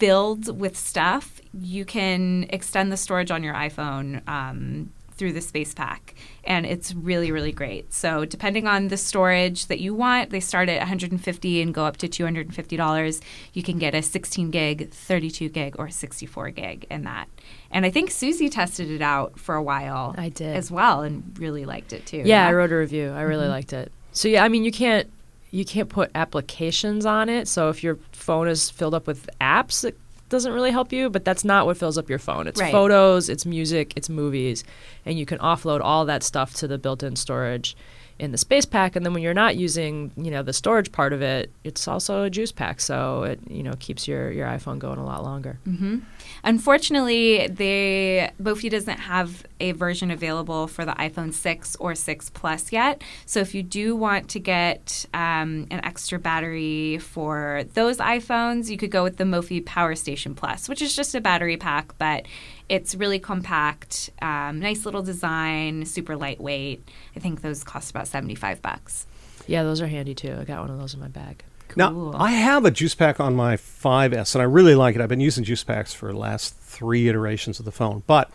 filled 0.00 0.58
with 0.58 0.76
stuff, 0.76 1.40
you 1.52 1.84
can 1.84 2.46
extend 2.48 2.90
the 2.90 2.96
storage 2.96 3.30
on 3.30 3.44
your 3.44 3.54
iPhone 3.54 4.26
um, 4.28 4.90
through 5.12 5.32
the 5.34 5.42
Space 5.42 5.74
Pack, 5.74 6.14
and 6.44 6.64
it's 6.64 6.94
really 6.94 7.30
really 7.30 7.52
great. 7.52 7.92
So 7.92 8.24
depending 8.24 8.66
on 8.66 8.88
the 8.88 8.96
storage 8.96 9.66
that 9.66 9.78
you 9.78 9.94
want, 9.94 10.30
they 10.30 10.40
start 10.40 10.70
at 10.70 10.78
150 10.78 11.62
and 11.62 11.74
go 11.74 11.84
up 11.84 11.98
to 11.98 12.08
250 12.08 12.76
dollars. 12.76 13.20
You 13.52 13.62
can 13.62 13.78
get 13.78 13.94
a 13.94 14.02
16 14.02 14.50
gig, 14.50 14.90
32 14.90 15.50
gig, 15.50 15.76
or 15.78 15.90
64 15.90 16.50
gig 16.50 16.86
in 16.90 17.04
that. 17.04 17.28
And 17.70 17.84
I 17.84 17.90
think 17.90 18.10
Susie 18.10 18.48
tested 18.48 18.90
it 18.90 19.02
out 19.02 19.38
for 19.38 19.54
a 19.54 19.62
while. 19.62 20.14
I 20.16 20.30
did 20.30 20.56
as 20.56 20.70
well, 20.70 21.02
and 21.02 21.38
really 21.38 21.66
liked 21.66 21.92
it 21.92 22.06
too. 22.06 22.18
Yeah, 22.18 22.24
yeah? 22.24 22.46
I 22.46 22.52
wrote 22.54 22.72
a 22.72 22.76
review. 22.76 23.10
I 23.10 23.20
really 23.20 23.42
mm-hmm. 23.42 23.50
liked 23.52 23.74
it. 23.74 23.92
So 24.12 24.26
yeah, 24.28 24.42
I 24.42 24.48
mean, 24.48 24.64
you 24.64 24.72
can't 24.72 25.08
you 25.50 25.64
can't 25.64 25.88
put 25.88 26.10
applications 26.14 27.04
on 27.04 27.28
it. 27.28 27.48
So 27.48 27.68
if 27.68 27.82
your 27.82 27.98
phone 28.12 28.48
is 28.48 28.70
filled 28.70 28.94
up 28.94 29.06
with 29.06 29.28
apps, 29.40 29.84
it 29.84 29.98
doesn't 30.28 30.52
really 30.52 30.70
help 30.70 30.92
you, 30.92 31.10
but 31.10 31.24
that's 31.24 31.44
not 31.44 31.66
what 31.66 31.76
fills 31.76 31.98
up 31.98 32.08
your 32.08 32.18
phone. 32.18 32.46
It's 32.46 32.60
right. 32.60 32.70
photos, 32.70 33.28
it's 33.28 33.44
music, 33.44 33.92
it's 33.96 34.08
movies, 34.08 34.64
and 35.04 35.18
you 35.18 35.26
can 35.26 35.38
offload 35.38 35.80
all 35.80 36.04
that 36.06 36.22
stuff 36.22 36.54
to 36.54 36.68
the 36.68 36.78
built-in 36.78 37.16
storage 37.16 37.76
in 38.20 38.32
the 38.32 38.38
space 38.38 38.66
pack 38.66 38.94
and 38.94 39.04
then 39.04 39.14
when 39.14 39.22
you're 39.22 39.34
not 39.34 39.56
using 39.56 40.12
you 40.16 40.30
know 40.30 40.42
the 40.42 40.52
storage 40.52 40.92
part 40.92 41.12
of 41.12 41.22
it 41.22 41.50
it's 41.64 41.88
also 41.88 42.22
a 42.22 42.30
juice 42.30 42.52
pack 42.52 42.80
so 42.80 43.22
it 43.22 43.40
you 43.48 43.62
know 43.62 43.72
keeps 43.80 44.06
your 44.06 44.30
your 44.30 44.46
iphone 44.48 44.78
going 44.78 44.98
a 44.98 45.04
lot 45.04 45.24
longer 45.24 45.58
mm-hmm. 45.66 45.98
Unfortunately, 46.44 47.48
they 47.48 48.30
Mophie 48.40 48.70
doesn't 48.70 48.98
have 48.98 49.44
a 49.58 49.72
version 49.72 50.10
available 50.10 50.66
for 50.66 50.84
the 50.84 50.92
iPhone 50.92 51.32
6 51.32 51.76
or 51.76 51.94
6 51.94 52.30
Plus 52.30 52.72
yet. 52.72 53.02
So 53.26 53.40
if 53.40 53.54
you 53.54 53.62
do 53.62 53.94
want 53.94 54.28
to 54.30 54.40
get 54.40 55.04
um, 55.12 55.66
an 55.70 55.84
extra 55.84 56.18
battery 56.18 56.98
for 56.98 57.64
those 57.74 57.98
iPhones, 57.98 58.70
you 58.70 58.76
could 58.76 58.90
go 58.90 59.02
with 59.02 59.16
the 59.16 59.24
Mophie 59.24 59.64
Power 59.64 59.94
Station 59.94 60.34
Plus, 60.34 60.68
which 60.68 60.80
is 60.80 60.96
just 60.96 61.14
a 61.14 61.20
battery 61.20 61.56
pack, 61.56 61.96
but 61.98 62.26
it's 62.70 62.94
really 62.94 63.18
compact, 63.18 64.10
um, 64.22 64.60
nice 64.60 64.84
little 64.86 65.02
design, 65.02 65.84
super 65.84 66.16
lightweight. 66.16 66.88
I 67.16 67.18
think 67.18 67.42
those 67.42 67.64
cost 67.64 67.90
about 67.90 68.06
75 68.06 68.62
bucks. 68.62 69.08
Yeah, 69.48 69.64
those 69.64 69.80
are 69.80 69.88
handy 69.88 70.14
too. 70.14 70.36
I 70.40 70.44
got 70.44 70.60
one 70.60 70.70
of 70.70 70.78
those 70.78 70.94
in 70.94 71.00
my 71.00 71.08
bag. 71.08 71.42
Cool. 71.68 72.12
Now, 72.12 72.18
I 72.18 72.30
have 72.30 72.64
a 72.64 72.70
juice 72.70 72.94
pack 72.94 73.18
on 73.18 73.34
my 73.34 73.56
5S, 73.56 74.36
and 74.36 74.42
I 74.42 74.44
really 74.44 74.76
like 74.76 74.94
it. 74.94 75.00
I've 75.00 75.08
been 75.08 75.20
using 75.20 75.42
juice 75.42 75.64
packs 75.64 75.92
for 75.92 76.12
the 76.12 76.18
last 76.18 76.54
three 76.54 77.08
iterations 77.08 77.58
of 77.58 77.64
the 77.64 77.72
phone. 77.72 78.04
But 78.06 78.30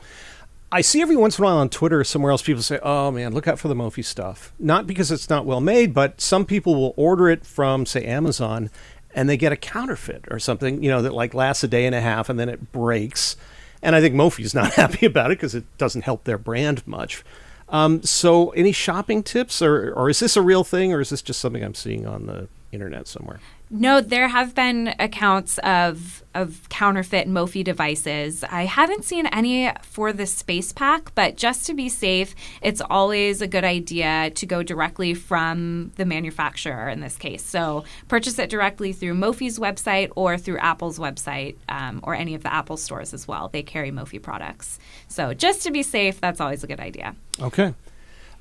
I 0.69 0.81
see 0.81 1.01
every 1.01 1.15
once 1.15 1.37
in 1.37 1.43
a 1.43 1.47
while 1.47 1.57
on 1.57 1.69
Twitter 1.69 2.01
or 2.01 2.03
somewhere 2.03 2.31
else 2.31 2.41
people 2.41 2.61
say, 2.61 2.79
oh 2.83 3.11
man, 3.11 3.33
look 3.33 3.47
out 3.47 3.57
for 3.57 3.69
the 3.69 3.75
Mophie 3.75 4.03
stuff. 4.03 4.51
Not 4.59 4.85
because 4.85 5.11
it's 5.11 5.29
not 5.29 5.45
well 5.45 5.61
made, 5.61 5.93
but 5.93 6.19
some 6.19 6.45
people 6.45 6.75
will 6.75 6.93
order 6.97 7.29
it 7.29 7.45
from, 7.45 7.85
say, 7.85 8.03
Amazon 8.03 8.69
and 9.13 9.29
they 9.29 9.37
get 9.37 9.53
a 9.53 9.57
counterfeit 9.57 10.25
or 10.29 10.39
something, 10.39 10.83
you 10.83 10.89
know, 10.89 11.01
that 11.01 11.13
like 11.13 11.33
lasts 11.33 11.63
a 11.63 11.69
day 11.69 11.85
and 11.85 11.95
a 11.95 12.01
half 12.01 12.29
and 12.29 12.37
then 12.37 12.49
it 12.49 12.73
breaks. 12.73 13.37
And 13.85 13.95
I 13.95 14.01
think 14.01 14.15
Mophie's 14.15 14.55
not 14.55 14.73
happy 14.73 15.05
about 15.05 15.27
it 15.31 15.37
because 15.37 15.55
it 15.55 15.63
doesn't 15.77 16.01
help 16.01 16.23
their 16.23 16.39
brand 16.39 16.85
much. 16.87 17.23
Um, 17.69 18.03
so, 18.03 18.49
any 18.51 18.71
shopping 18.71 19.23
tips, 19.23 19.61
or, 19.61 19.93
or 19.93 20.09
is 20.09 20.19
this 20.19 20.35
a 20.35 20.41
real 20.41 20.63
thing, 20.63 20.91
or 20.91 21.01
is 21.01 21.09
this 21.09 21.21
just 21.21 21.39
something 21.39 21.63
I'm 21.63 21.73
seeing 21.73 22.05
on 22.05 22.25
the 22.25 22.47
internet 22.75 23.07
somewhere. 23.07 23.39
No, 23.71 23.99
there 23.99 24.27
have 24.27 24.53
been 24.53 24.93
accounts 24.99 25.57
of 25.59 26.23
of 26.35 26.67
counterfeit 26.69 27.27
Mophie 27.27 27.63
devices. 27.63 28.43
I 28.43 28.65
haven't 28.65 29.05
seen 29.05 29.25
any 29.27 29.71
for 29.81 30.11
the 30.11 30.25
space 30.25 30.71
pack, 30.71 31.15
but 31.15 31.37
just 31.37 31.65
to 31.67 31.73
be 31.73 31.87
safe, 31.87 32.35
it's 32.61 32.81
always 32.81 33.41
a 33.41 33.47
good 33.47 33.63
idea 33.63 34.31
to 34.35 34.45
go 34.45 34.61
directly 34.61 35.13
from 35.13 35.93
the 35.95 36.05
manufacturer 36.05 36.89
in 36.89 36.99
this 36.99 37.15
case. 37.15 37.41
So 37.41 37.85
purchase 38.09 38.37
it 38.37 38.49
directly 38.49 38.91
through 38.91 39.13
Mophie's 39.13 39.57
website 39.57 40.11
or 40.15 40.37
through 40.37 40.57
Apple's 40.59 40.99
website 40.99 41.55
um, 41.69 42.01
or 42.03 42.13
any 42.13 42.35
of 42.35 42.43
the 42.43 42.53
Apple 42.53 42.77
stores 42.77 43.13
as 43.13 43.27
well. 43.27 43.47
They 43.47 43.63
carry 43.63 43.91
Mophie 43.91 44.21
products. 44.21 44.77
So 45.07 45.33
just 45.33 45.63
to 45.63 45.71
be 45.71 45.83
safe, 45.83 46.19
that's 46.19 46.41
always 46.41 46.63
a 46.63 46.67
good 46.67 46.81
idea. 46.81 47.15
Okay. 47.41 47.73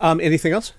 Um, 0.00 0.20
anything 0.20 0.52
else? 0.52 0.72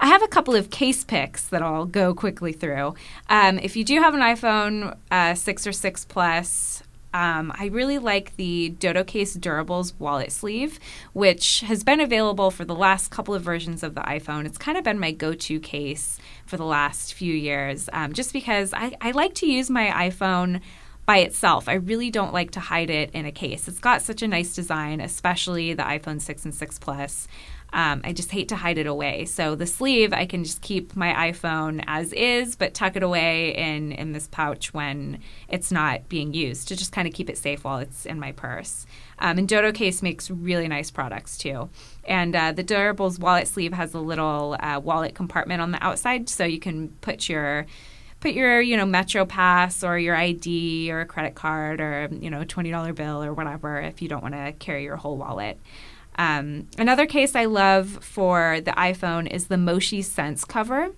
I 0.00 0.06
have 0.06 0.22
a 0.22 0.28
couple 0.28 0.54
of 0.54 0.70
case 0.70 1.04
picks 1.04 1.48
that 1.48 1.62
I'll 1.62 1.86
go 1.86 2.14
quickly 2.14 2.52
through. 2.52 2.94
Um, 3.28 3.58
if 3.58 3.76
you 3.76 3.84
do 3.84 4.00
have 4.00 4.14
an 4.14 4.20
iPhone 4.20 4.96
uh, 5.10 5.34
6 5.34 5.66
or 5.66 5.72
6 5.72 6.04
Plus, 6.06 6.82
um, 7.14 7.52
I 7.56 7.66
really 7.66 7.98
like 7.98 8.36
the 8.36 8.70
Dodo 8.70 9.04
Case 9.04 9.36
Durables 9.36 9.92
wallet 10.00 10.32
sleeve, 10.32 10.80
which 11.12 11.60
has 11.60 11.84
been 11.84 12.00
available 12.00 12.50
for 12.50 12.64
the 12.64 12.74
last 12.74 13.12
couple 13.12 13.34
of 13.34 13.42
versions 13.42 13.84
of 13.84 13.94
the 13.94 14.00
iPhone. 14.00 14.46
It's 14.46 14.58
kind 14.58 14.76
of 14.76 14.82
been 14.82 14.98
my 14.98 15.12
go 15.12 15.32
to 15.32 15.60
case 15.60 16.18
for 16.44 16.56
the 16.56 16.64
last 16.64 17.14
few 17.14 17.32
years, 17.32 17.88
um, 17.92 18.14
just 18.14 18.32
because 18.32 18.74
I, 18.74 18.96
I 19.00 19.12
like 19.12 19.34
to 19.34 19.46
use 19.46 19.70
my 19.70 20.10
iPhone 20.10 20.60
by 21.06 21.18
itself. 21.18 21.68
I 21.68 21.74
really 21.74 22.10
don't 22.10 22.32
like 22.32 22.50
to 22.52 22.60
hide 22.60 22.90
it 22.90 23.10
in 23.12 23.26
a 23.26 23.32
case. 23.32 23.68
It's 23.68 23.78
got 23.78 24.02
such 24.02 24.22
a 24.22 24.28
nice 24.28 24.54
design, 24.54 25.00
especially 25.00 25.72
the 25.72 25.82
iPhone 25.84 26.20
6 26.20 26.44
and 26.44 26.54
6 26.54 26.78
Plus. 26.80 27.28
Um, 27.74 28.02
I 28.04 28.12
just 28.12 28.30
hate 28.30 28.48
to 28.50 28.56
hide 28.56 28.78
it 28.78 28.86
away. 28.86 29.24
So 29.24 29.56
the 29.56 29.66
sleeve, 29.66 30.12
I 30.12 30.26
can 30.26 30.44
just 30.44 30.62
keep 30.62 30.94
my 30.94 31.32
iPhone 31.32 31.82
as 31.88 32.12
is, 32.12 32.54
but 32.54 32.72
tuck 32.72 32.94
it 32.94 33.02
away 33.02 33.52
in 33.56 33.90
in 33.90 34.12
this 34.12 34.28
pouch 34.28 34.72
when 34.72 35.18
it's 35.48 35.72
not 35.72 36.08
being 36.08 36.32
used 36.32 36.68
to 36.68 36.76
just 36.76 36.92
kind 36.92 37.08
of 37.08 37.12
keep 37.12 37.28
it 37.28 37.36
safe 37.36 37.64
while 37.64 37.78
it's 37.78 38.06
in 38.06 38.20
my 38.20 38.30
purse. 38.30 38.86
Um, 39.18 39.38
and 39.38 39.48
Dodo 39.48 39.72
Case 39.72 40.02
makes 40.02 40.30
really 40.30 40.68
nice 40.68 40.92
products 40.92 41.36
too. 41.36 41.68
And 42.04 42.36
uh, 42.36 42.52
the 42.52 42.62
Durables 42.62 43.18
wallet 43.18 43.48
sleeve 43.48 43.72
has 43.72 43.92
a 43.92 44.00
little 44.00 44.56
uh, 44.60 44.78
wallet 44.78 45.16
compartment 45.16 45.60
on 45.60 45.72
the 45.72 45.84
outside, 45.84 46.28
so 46.28 46.44
you 46.44 46.60
can 46.60 46.90
put 47.00 47.28
your 47.28 47.66
put 48.20 48.34
your 48.34 48.60
you 48.60 48.76
know 48.76 48.86
Metro 48.86 49.26
Pass 49.26 49.82
or 49.82 49.98
your 49.98 50.14
ID 50.14 50.92
or 50.92 51.00
a 51.00 51.06
credit 51.06 51.34
card 51.34 51.80
or 51.80 52.08
you 52.12 52.30
know 52.30 52.44
twenty 52.44 52.70
dollar 52.70 52.92
bill 52.92 53.20
or 53.24 53.34
whatever 53.34 53.80
if 53.80 54.00
you 54.00 54.08
don't 54.08 54.22
want 54.22 54.34
to 54.34 54.52
carry 54.60 54.84
your 54.84 54.96
whole 54.96 55.16
wallet. 55.16 55.58
Um, 56.16 56.68
another 56.78 57.06
case 57.06 57.34
I 57.34 57.44
love 57.46 58.04
for 58.04 58.60
the 58.60 58.72
iPhone 58.72 59.30
is 59.30 59.46
the 59.46 59.56
Moshi 59.56 60.02
Sense 60.02 60.44
cover. 60.44 60.90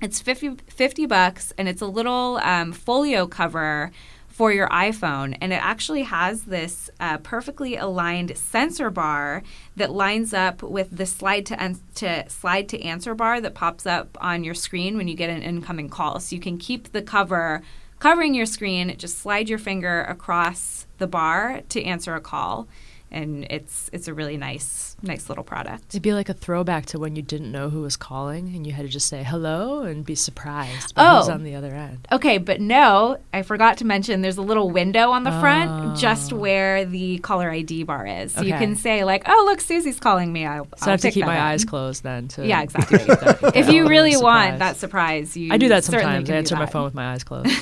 It's 0.00 0.20
50, 0.20 0.56
50 0.68 1.06
bucks 1.06 1.52
and 1.56 1.68
it's 1.68 1.80
a 1.80 1.86
little 1.86 2.38
um, 2.42 2.72
folio 2.72 3.26
cover 3.26 3.92
for 4.32 4.50
your 4.50 4.68
iPhone. 4.68 5.36
And 5.40 5.52
it 5.52 5.62
actually 5.62 6.02
has 6.02 6.44
this 6.44 6.90
uh, 6.98 7.18
perfectly 7.18 7.76
aligned 7.76 8.36
sensor 8.36 8.90
bar 8.90 9.42
that 9.76 9.92
lines 9.92 10.34
up 10.34 10.62
with 10.62 10.96
the 10.96 11.06
slide 11.06 11.46
to, 11.46 11.76
to 11.96 12.28
slide 12.28 12.68
to 12.70 12.82
answer 12.82 13.14
bar 13.14 13.40
that 13.40 13.54
pops 13.54 13.86
up 13.86 14.18
on 14.20 14.42
your 14.42 14.54
screen 14.54 14.96
when 14.96 15.06
you 15.06 15.14
get 15.14 15.30
an 15.30 15.42
incoming 15.42 15.88
call. 15.88 16.18
So 16.18 16.34
you 16.34 16.40
can 16.40 16.58
keep 16.58 16.92
the 16.92 17.02
cover 17.02 17.62
covering 18.00 18.34
your 18.34 18.46
screen, 18.46 18.96
just 18.96 19.18
slide 19.18 19.48
your 19.48 19.58
finger 19.58 20.02
across 20.02 20.86
the 20.98 21.06
bar 21.06 21.60
to 21.68 21.84
answer 21.84 22.16
a 22.16 22.20
call 22.20 22.66
and 23.12 23.46
it's 23.50 23.90
it's 23.92 24.08
a 24.08 24.14
really 24.14 24.36
nice 24.36 24.96
nice 25.02 25.28
little 25.28 25.44
product. 25.44 25.84
It'd 25.90 26.02
be 26.02 26.14
like 26.14 26.28
a 26.28 26.34
throwback 26.34 26.86
to 26.86 26.98
when 26.98 27.14
you 27.14 27.22
didn't 27.22 27.52
know 27.52 27.68
who 27.68 27.82
was 27.82 27.96
calling 27.96 28.54
and 28.54 28.66
you 28.66 28.72
had 28.72 28.82
to 28.82 28.88
just 28.88 29.06
say 29.06 29.22
hello 29.22 29.82
and 29.82 30.04
be 30.04 30.14
surprised 30.14 30.94
by 30.94 31.06
oh. 31.06 31.18
who's 31.18 31.28
on 31.28 31.44
the 31.44 31.54
other 31.54 31.74
end. 31.74 32.08
Okay, 32.10 32.38
but 32.38 32.60
no, 32.60 33.18
I 33.32 33.42
forgot 33.42 33.78
to 33.78 33.84
mention 33.84 34.22
there's 34.22 34.38
a 34.38 34.42
little 34.42 34.70
window 34.70 35.10
on 35.10 35.24
the 35.24 35.36
oh. 35.36 35.40
front 35.40 35.98
just 35.98 36.32
oh. 36.32 36.36
where 36.36 36.84
the 36.84 37.18
caller 37.18 37.50
ID 37.50 37.84
bar 37.84 38.06
is. 38.06 38.32
So 38.32 38.40
okay. 38.40 38.48
you 38.48 38.54
can 38.56 38.74
say 38.76 39.04
like, 39.04 39.24
"Oh, 39.26 39.44
look, 39.46 39.60
Susie's 39.60 40.00
calling 40.00 40.32
me." 40.32 40.46
I'll, 40.46 40.64
so 40.64 40.70
I'll 40.82 40.88
I 40.88 40.90
have 40.92 41.00
to 41.02 41.10
keep 41.10 41.26
my 41.26 41.36
in. 41.36 41.40
eyes 41.40 41.64
closed 41.64 42.02
then. 42.02 42.28
To 42.28 42.46
yeah, 42.46 42.62
exactly. 42.62 43.00
if 43.54 43.68
you 43.68 43.88
really 43.88 44.16
want 44.16 44.58
that 44.60 44.76
surprise, 44.76 45.36
you 45.36 45.52
I 45.52 45.58
do 45.58 45.68
that 45.68 45.84
sometimes. 45.84 46.30
I 46.30 46.34
answer 46.34 46.56
my 46.56 46.66
phone 46.66 46.84
with 46.84 46.94
my 46.94 47.12
eyes 47.12 47.24
closed. 47.24 47.50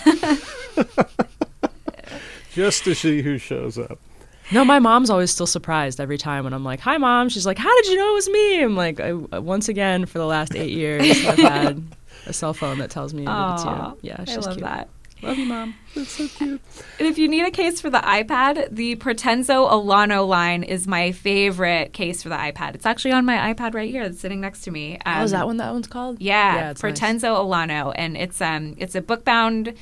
just 2.52 2.85
to 2.85 2.95
see 2.95 3.23
who 3.23 3.38
shows 3.38 3.76
up. 3.78 3.99
No, 4.52 4.64
my 4.64 4.78
mom's 4.78 5.11
always 5.11 5.30
still 5.30 5.47
surprised 5.47 6.00
every 6.00 6.19
time 6.19 6.45
when 6.45 6.52
I'm 6.52 6.64
like, 6.64 6.80
"Hi, 6.80 6.99
mom." 6.99 7.28
She's 7.28 7.47
like, 7.47 7.59
"How 7.59 7.75
did 7.76 7.87
you 7.87 7.97
know 7.97 8.11
it 8.11 8.14
was 8.14 8.28
me?" 8.28 8.62
I'm 8.62 8.76
like, 8.76 9.00
I, 9.00 9.12
once 9.12 9.69
again 9.69 10.07
for 10.07 10.19
the 10.19 10.26
last 10.26 10.54
eight 10.57 10.73
years, 10.73 11.02
I've 11.26 11.38
had 11.38 11.83
a 12.26 12.33
cell 12.33 12.54
phone 12.54 12.78
that 12.78 12.90
tells 12.90 13.14
me 13.14 13.25
that 13.25 13.54
it's 13.54 13.64
you. 13.64 13.99
Yeah, 14.02 14.25
she's 14.25 14.38
I 14.38 14.40
love 14.40 14.57
cute. 14.57 14.64
that. 14.64 14.88
Love 15.23 15.38
you, 15.38 15.47
mom. 15.47 15.75
That's 15.95 16.12
so 16.12 16.26
cute. 16.28 16.61
And 16.99 17.09
if 17.09 17.19
you 17.19 17.28
need 17.28 17.45
a 17.45 17.50
case 17.50 17.80
for 17.80 17.90
the 17.90 17.99
iPad, 17.99 18.75
the 18.75 18.97
Portenzo 18.97 19.71
Alano 19.71 20.26
line 20.26 20.62
is 20.62 20.87
my 20.87 21.12
favorite 21.12 21.92
case 21.92 22.23
for 22.23 22.30
the 22.30 22.37
iPad. 22.37 22.75
It's 22.75 22.87
actually 22.87 23.12
on 23.12 23.26
my 23.26 23.52
iPad 23.52 23.75
right 23.75 23.90
here. 23.90 24.02
It's 24.02 24.21
sitting 24.21 24.40
next 24.40 24.62
to 24.62 24.71
me. 24.71 24.99
Um, 25.04 25.21
oh, 25.21 25.25
is 25.25 25.30
that 25.33 25.47
one 25.47 25.59
that 25.59 25.73
one's 25.73 25.88
called? 25.88 26.21
Yeah, 26.21 26.54
yeah 26.57 26.73
Portenzo 26.73 27.23
nice. 27.23 27.23
Alano, 27.71 27.92
and 27.97 28.16
it's 28.16 28.40
um 28.40 28.75
it's 28.78 28.95
a 28.95 29.02
bookbound 29.02 29.75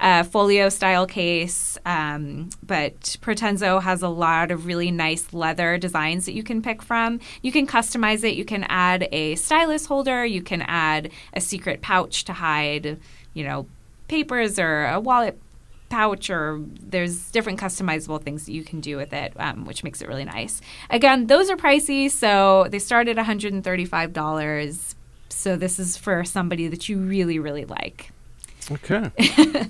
uh, 0.00 0.24
folio 0.24 0.68
style 0.68 1.06
case. 1.06 1.78
Um, 1.86 2.50
but 2.62 3.00
Portenzo 3.20 3.82
has 3.82 4.02
a 4.02 4.08
lot 4.08 4.50
of 4.50 4.66
really 4.66 4.90
nice 4.90 5.32
leather 5.32 5.78
designs 5.78 6.26
that 6.26 6.32
you 6.32 6.42
can 6.42 6.62
pick 6.62 6.82
from. 6.82 7.20
You 7.42 7.52
can 7.52 7.66
customize 7.66 8.24
it. 8.24 8.34
You 8.34 8.44
can 8.44 8.64
add 8.64 9.08
a 9.12 9.36
stylus 9.36 9.86
holder. 9.86 10.24
You 10.24 10.42
can 10.42 10.62
add 10.62 11.10
a 11.34 11.40
secret 11.40 11.82
pouch 11.82 12.24
to 12.24 12.32
hide, 12.32 12.98
you 13.34 13.44
know, 13.44 13.66
papers 14.08 14.58
or 14.58 14.86
a 14.86 14.98
wallet 14.98 15.38
pouch 15.90 16.30
or 16.30 16.60
there's 16.80 17.30
different 17.32 17.60
customizable 17.60 18.22
things 18.22 18.46
that 18.46 18.52
you 18.52 18.64
can 18.64 18.80
do 18.80 18.96
with 18.96 19.12
it 19.12 19.32
um, 19.36 19.66
which 19.66 19.82
makes 19.82 20.00
it 20.00 20.08
really 20.08 20.24
nice 20.24 20.60
again 20.88 21.26
those 21.26 21.50
are 21.50 21.56
pricey 21.56 22.08
so 22.08 22.66
they 22.70 22.78
start 22.78 23.08
at 23.08 23.16
$135 23.16 24.94
so 25.28 25.56
this 25.56 25.80
is 25.80 25.96
for 25.96 26.24
somebody 26.24 26.68
that 26.68 26.88
you 26.88 26.96
really 26.98 27.40
really 27.40 27.64
like 27.64 28.12
okay 28.70 29.10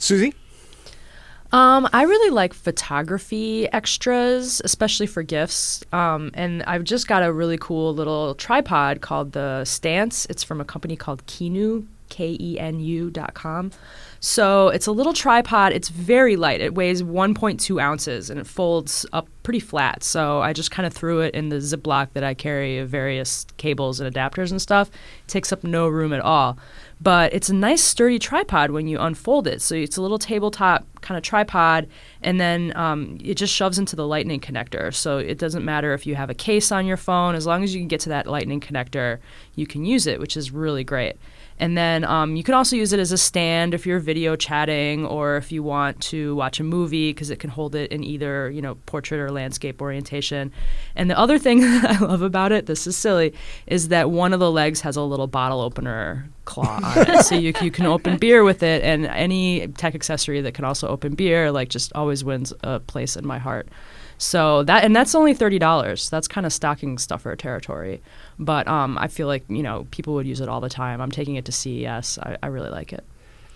Susie? 0.00 0.34
Um, 1.52 1.88
I 1.92 2.04
really 2.04 2.30
like 2.30 2.54
photography 2.54 3.70
extras, 3.72 4.62
especially 4.64 5.06
for 5.06 5.22
gifts. 5.22 5.84
Um, 5.92 6.30
and 6.34 6.62
I've 6.62 6.84
just 6.84 7.08
got 7.08 7.22
a 7.24 7.32
really 7.32 7.58
cool 7.58 7.92
little 7.92 8.34
tripod 8.36 9.00
called 9.00 9.32
the 9.32 9.64
Stance. 9.64 10.26
It's 10.26 10.44
from 10.44 10.60
a 10.60 10.64
company 10.64 10.96
called 10.96 11.26
Kenu, 11.26 11.86
K 12.08 12.36
E 12.40 12.58
N 12.58 12.80
U 12.80 13.10
dot 13.10 13.34
com. 13.34 13.72
So 14.22 14.68
it's 14.68 14.86
a 14.86 14.92
little 14.92 15.14
tripod. 15.14 15.72
It's 15.72 15.88
very 15.88 16.36
light. 16.36 16.60
It 16.60 16.74
weighs 16.74 17.02
1.2 17.02 17.82
ounces 17.82 18.28
and 18.28 18.38
it 18.38 18.46
folds 18.46 19.06
up 19.14 19.28
pretty 19.42 19.60
flat. 19.60 20.04
So 20.04 20.42
I 20.42 20.52
just 20.52 20.70
kind 20.70 20.86
of 20.86 20.92
threw 20.92 21.20
it 21.20 21.34
in 21.34 21.48
the 21.48 21.56
Ziploc 21.56 22.08
that 22.12 22.22
I 22.22 22.34
carry 22.34 22.78
of 22.78 22.90
various 22.90 23.46
cables 23.56 23.98
and 23.98 24.14
adapters 24.14 24.50
and 24.50 24.60
stuff. 24.60 24.88
It 24.88 25.28
takes 25.28 25.52
up 25.52 25.64
no 25.64 25.88
room 25.88 26.12
at 26.12 26.20
all. 26.20 26.58
But 27.00 27.32
it's 27.32 27.48
a 27.48 27.54
nice 27.54 27.82
sturdy 27.82 28.18
tripod 28.18 28.72
when 28.72 28.86
you 28.86 28.98
unfold 28.98 29.46
it. 29.46 29.62
So 29.62 29.74
it's 29.74 29.96
a 29.96 30.02
little 30.02 30.18
tabletop 30.18 30.84
kind 31.00 31.16
of 31.16 31.24
tripod, 31.24 31.88
and 32.22 32.38
then 32.38 32.76
um, 32.76 33.16
it 33.24 33.36
just 33.36 33.54
shoves 33.54 33.78
into 33.78 33.96
the 33.96 34.06
lightning 34.06 34.38
connector. 34.38 34.92
So 34.92 35.16
it 35.16 35.38
doesn't 35.38 35.64
matter 35.64 35.94
if 35.94 36.06
you 36.06 36.14
have 36.14 36.28
a 36.28 36.34
case 36.34 36.70
on 36.70 36.84
your 36.84 36.98
phone, 36.98 37.34
as 37.34 37.46
long 37.46 37.64
as 37.64 37.74
you 37.74 37.80
can 37.80 37.88
get 37.88 38.00
to 38.00 38.10
that 38.10 38.26
lightning 38.26 38.60
connector, 38.60 39.18
you 39.54 39.66
can 39.66 39.86
use 39.86 40.06
it, 40.06 40.20
which 40.20 40.36
is 40.36 40.50
really 40.50 40.84
great. 40.84 41.16
And 41.60 41.76
then 41.76 42.04
um, 42.04 42.36
you 42.36 42.42
can 42.42 42.54
also 42.54 42.74
use 42.74 42.94
it 42.94 42.98
as 42.98 43.12
a 43.12 43.18
stand 43.18 43.74
if 43.74 43.84
you're 43.84 44.00
video 44.00 44.34
chatting 44.34 45.04
or 45.04 45.36
if 45.36 45.52
you 45.52 45.62
want 45.62 46.00
to 46.04 46.34
watch 46.34 46.58
a 46.58 46.64
movie 46.64 47.12
because 47.12 47.28
it 47.28 47.38
can 47.38 47.50
hold 47.50 47.74
it 47.74 47.92
in 47.92 48.02
either 48.02 48.50
you 48.50 48.62
know 48.62 48.76
portrait 48.86 49.20
or 49.20 49.30
landscape 49.30 49.82
orientation. 49.82 50.52
And 50.96 51.10
the 51.10 51.18
other 51.18 51.38
thing 51.38 51.62
I 51.64 51.98
love 51.98 52.22
about 52.22 52.50
it, 52.50 52.64
this 52.64 52.86
is 52.86 52.96
silly, 52.96 53.34
is 53.66 53.88
that 53.88 54.10
one 54.10 54.32
of 54.32 54.40
the 54.40 54.50
legs 54.50 54.80
has 54.80 54.96
a 54.96 55.02
little 55.02 55.26
bottle 55.26 55.60
opener 55.60 56.30
claw 56.46 56.80
on 56.82 57.10
it, 57.10 57.24
so 57.24 57.34
you 57.34 57.52
you 57.60 57.70
can 57.70 57.84
open 57.84 58.16
beer 58.16 58.42
with 58.42 58.62
it. 58.62 58.82
And 58.82 59.04
any 59.06 59.68
tech 59.68 59.94
accessory 59.94 60.40
that 60.40 60.54
can 60.54 60.64
also 60.64 60.88
open 60.88 61.14
beer, 61.14 61.52
like 61.52 61.68
just 61.68 61.92
always 61.94 62.24
wins 62.24 62.54
a 62.64 62.80
place 62.80 63.16
in 63.16 63.26
my 63.26 63.38
heart. 63.38 63.68
So 64.20 64.62
that 64.64 64.84
and 64.84 64.94
that's 64.94 65.14
only 65.14 65.32
thirty 65.32 65.58
dollars. 65.58 66.10
That's 66.10 66.28
kind 66.28 66.46
of 66.46 66.52
stocking 66.52 66.98
stuffer 66.98 67.34
territory. 67.36 68.02
But 68.38 68.68
um, 68.68 68.98
I 68.98 69.08
feel 69.08 69.26
like 69.26 69.44
you 69.48 69.62
know 69.62 69.86
people 69.92 70.12
would 70.14 70.26
use 70.26 70.42
it 70.42 70.48
all 70.48 70.60
the 70.60 70.68
time. 70.68 71.00
I'm 71.00 71.10
taking 71.10 71.36
it 71.36 71.46
to 71.46 71.52
CES. 71.52 72.18
I, 72.18 72.36
I 72.42 72.48
really 72.48 72.68
like 72.68 72.92
it. 72.92 73.02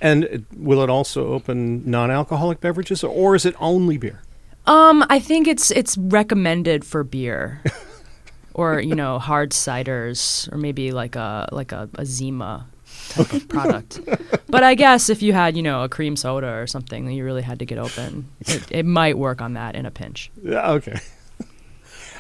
And 0.00 0.46
will 0.56 0.80
it 0.82 0.88
also 0.88 1.28
open 1.28 1.82
non-alcoholic 1.88 2.62
beverages, 2.62 3.04
or 3.04 3.34
is 3.34 3.44
it 3.44 3.54
only 3.60 3.98
beer? 3.98 4.22
Um, 4.66 5.04
I 5.10 5.18
think 5.18 5.46
it's 5.46 5.70
it's 5.70 5.98
recommended 5.98 6.82
for 6.82 7.04
beer, 7.04 7.62
or 8.54 8.80
you 8.80 8.94
know, 8.94 9.18
hard 9.18 9.50
ciders, 9.50 10.50
or 10.50 10.56
maybe 10.56 10.92
like 10.92 11.14
a 11.14 11.46
like 11.52 11.72
a, 11.72 11.90
a 11.96 12.06
Zima 12.06 12.68
type 13.10 13.32
of 13.34 13.48
product. 13.48 14.00
But 14.48 14.62
I 14.62 14.74
guess 14.74 15.08
if 15.08 15.22
you 15.22 15.32
had, 15.32 15.56
you 15.56 15.62
know, 15.62 15.82
a 15.84 15.88
cream 15.88 16.16
soda 16.16 16.48
or 16.48 16.66
something 16.66 17.06
that 17.06 17.12
you 17.12 17.24
really 17.24 17.42
had 17.42 17.58
to 17.58 17.64
get 17.64 17.78
open, 17.78 18.28
it, 18.40 18.70
it 18.70 18.86
might 18.86 19.18
work 19.18 19.40
on 19.40 19.54
that 19.54 19.74
in 19.74 19.86
a 19.86 19.90
pinch. 19.90 20.30
Yeah, 20.42 20.70
okay. 20.72 20.98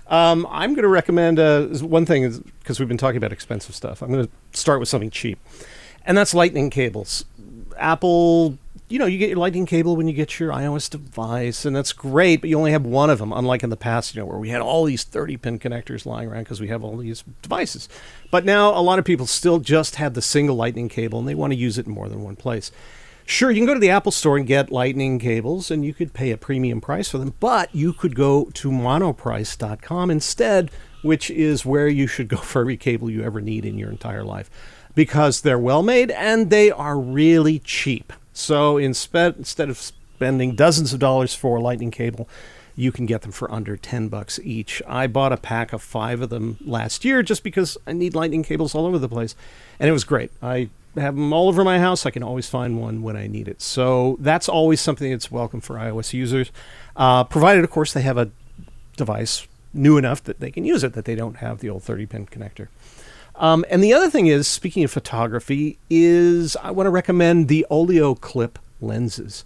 Um, 0.06 0.46
I'm 0.50 0.74
going 0.74 0.82
to 0.82 0.88
recommend 0.88 1.38
uh, 1.38 1.66
one 1.78 2.04
thing 2.04 2.24
is 2.24 2.38
because 2.38 2.78
we've 2.78 2.88
been 2.88 2.98
talking 2.98 3.16
about 3.16 3.32
expensive 3.32 3.74
stuff. 3.74 4.02
I'm 4.02 4.12
going 4.12 4.26
to 4.26 4.58
start 4.58 4.80
with 4.80 4.88
something 4.88 5.10
cheap, 5.10 5.38
and 6.04 6.16
that's 6.16 6.34
lightning 6.34 6.68
cables. 6.70 7.24
Apple 7.78 8.58
you 8.88 8.98
know, 8.98 9.06
you 9.06 9.18
get 9.18 9.30
your 9.30 9.38
lightning 9.38 9.64
cable 9.64 9.96
when 9.96 10.08
you 10.08 10.12
get 10.12 10.38
your 10.38 10.52
iOS 10.52 10.90
device, 10.90 11.64
and 11.64 11.74
that's 11.74 11.92
great, 11.92 12.40
but 12.40 12.50
you 12.50 12.58
only 12.58 12.72
have 12.72 12.84
one 12.84 13.08
of 13.08 13.18
them, 13.18 13.32
unlike 13.32 13.62
in 13.62 13.70
the 13.70 13.76
past, 13.76 14.14
you 14.14 14.20
know, 14.20 14.26
where 14.26 14.38
we 14.38 14.50
had 14.50 14.60
all 14.60 14.84
these 14.84 15.04
30 15.04 15.38
pin 15.38 15.58
connectors 15.58 16.04
lying 16.04 16.28
around 16.28 16.44
because 16.44 16.60
we 16.60 16.68
have 16.68 16.84
all 16.84 16.96
these 16.96 17.24
devices. 17.40 17.88
But 18.30 18.44
now 18.44 18.70
a 18.76 18.82
lot 18.82 18.98
of 18.98 19.04
people 19.04 19.26
still 19.26 19.58
just 19.58 19.96
have 19.96 20.14
the 20.14 20.22
single 20.22 20.56
lightning 20.56 20.88
cable 20.88 21.18
and 21.18 21.26
they 21.26 21.34
want 21.34 21.52
to 21.52 21.58
use 21.58 21.78
it 21.78 21.86
in 21.86 21.92
more 21.92 22.08
than 22.08 22.22
one 22.22 22.36
place. 22.36 22.70
Sure, 23.26 23.50
you 23.50 23.60
can 23.60 23.66
go 23.66 23.72
to 23.72 23.80
the 23.80 23.88
Apple 23.88 24.12
store 24.12 24.36
and 24.36 24.46
get 24.46 24.70
lightning 24.70 25.18
cables, 25.18 25.70
and 25.70 25.82
you 25.82 25.94
could 25.94 26.12
pay 26.12 26.30
a 26.30 26.36
premium 26.36 26.82
price 26.82 27.08
for 27.08 27.16
them, 27.16 27.32
but 27.40 27.74
you 27.74 27.94
could 27.94 28.14
go 28.14 28.50
to 28.52 28.70
monoprice.com 28.70 30.10
instead, 30.10 30.70
which 31.00 31.30
is 31.30 31.64
where 31.64 31.88
you 31.88 32.06
should 32.06 32.28
go 32.28 32.36
for 32.38 32.60
every 32.60 32.76
cable 32.76 33.08
you 33.08 33.22
ever 33.22 33.40
need 33.40 33.64
in 33.64 33.78
your 33.78 33.90
entire 33.90 34.24
life 34.24 34.50
because 34.94 35.40
they're 35.40 35.58
well 35.58 35.82
made 35.82 36.10
and 36.10 36.50
they 36.50 36.70
are 36.70 36.98
really 36.98 37.58
cheap. 37.58 38.12
So 38.34 38.76
instead, 38.76 39.36
instead 39.38 39.70
of 39.70 39.78
spending 39.78 40.54
dozens 40.54 40.92
of 40.92 41.00
dollars 41.00 41.34
for 41.34 41.56
a 41.56 41.60
lightning 41.60 41.90
cable, 41.90 42.28
you 42.76 42.92
can 42.92 43.06
get 43.06 43.22
them 43.22 43.32
for 43.32 43.50
under 43.50 43.76
10 43.76 44.08
bucks 44.08 44.38
each. 44.42 44.82
I 44.86 45.06
bought 45.06 45.32
a 45.32 45.36
pack 45.36 45.72
of 45.72 45.80
5 45.80 46.22
of 46.22 46.30
them 46.30 46.58
last 46.60 47.04
year 47.04 47.22
just 47.22 47.44
because 47.44 47.78
I 47.86 47.92
need 47.92 48.14
lightning 48.14 48.42
cables 48.42 48.74
all 48.74 48.84
over 48.84 48.98
the 48.98 49.08
place 49.08 49.36
and 49.78 49.88
it 49.88 49.92
was 49.92 50.04
great. 50.04 50.32
I 50.42 50.68
have 50.96 51.14
them 51.14 51.32
all 51.32 51.48
over 51.48 51.64
my 51.64 51.78
house. 51.78 52.04
I 52.04 52.10
can 52.10 52.22
always 52.22 52.48
find 52.48 52.80
one 52.80 53.02
when 53.02 53.16
I 53.16 53.28
need 53.28 53.48
it. 53.48 53.62
So 53.62 54.16
that's 54.20 54.48
always 54.48 54.80
something 54.80 55.10
that's 55.10 55.30
welcome 55.30 55.60
for 55.60 55.76
iOS 55.76 56.12
users, 56.12 56.50
uh, 56.96 57.24
provided, 57.24 57.64
of 57.64 57.70
course, 57.70 57.92
they 57.92 58.02
have 58.02 58.18
a 58.18 58.30
device 58.96 59.46
new 59.72 59.96
enough 59.96 60.22
that 60.24 60.40
they 60.40 60.50
can 60.50 60.64
use 60.64 60.84
it, 60.84 60.92
that 60.94 61.04
they 61.04 61.14
don't 61.14 61.36
have 61.36 61.58
the 61.58 61.68
old 61.68 61.82
30 61.82 62.06
pin 62.06 62.26
connector. 62.26 62.68
Um, 63.36 63.64
and 63.68 63.82
the 63.82 63.92
other 63.92 64.08
thing 64.08 64.26
is, 64.26 64.46
speaking 64.46 64.84
of 64.84 64.90
photography, 64.90 65.78
is 65.90 66.56
I 66.62 66.70
want 66.70 66.86
to 66.86 66.90
recommend 66.90 67.48
the 67.48 67.66
olloclip 67.70 68.56
lenses. 68.80 69.44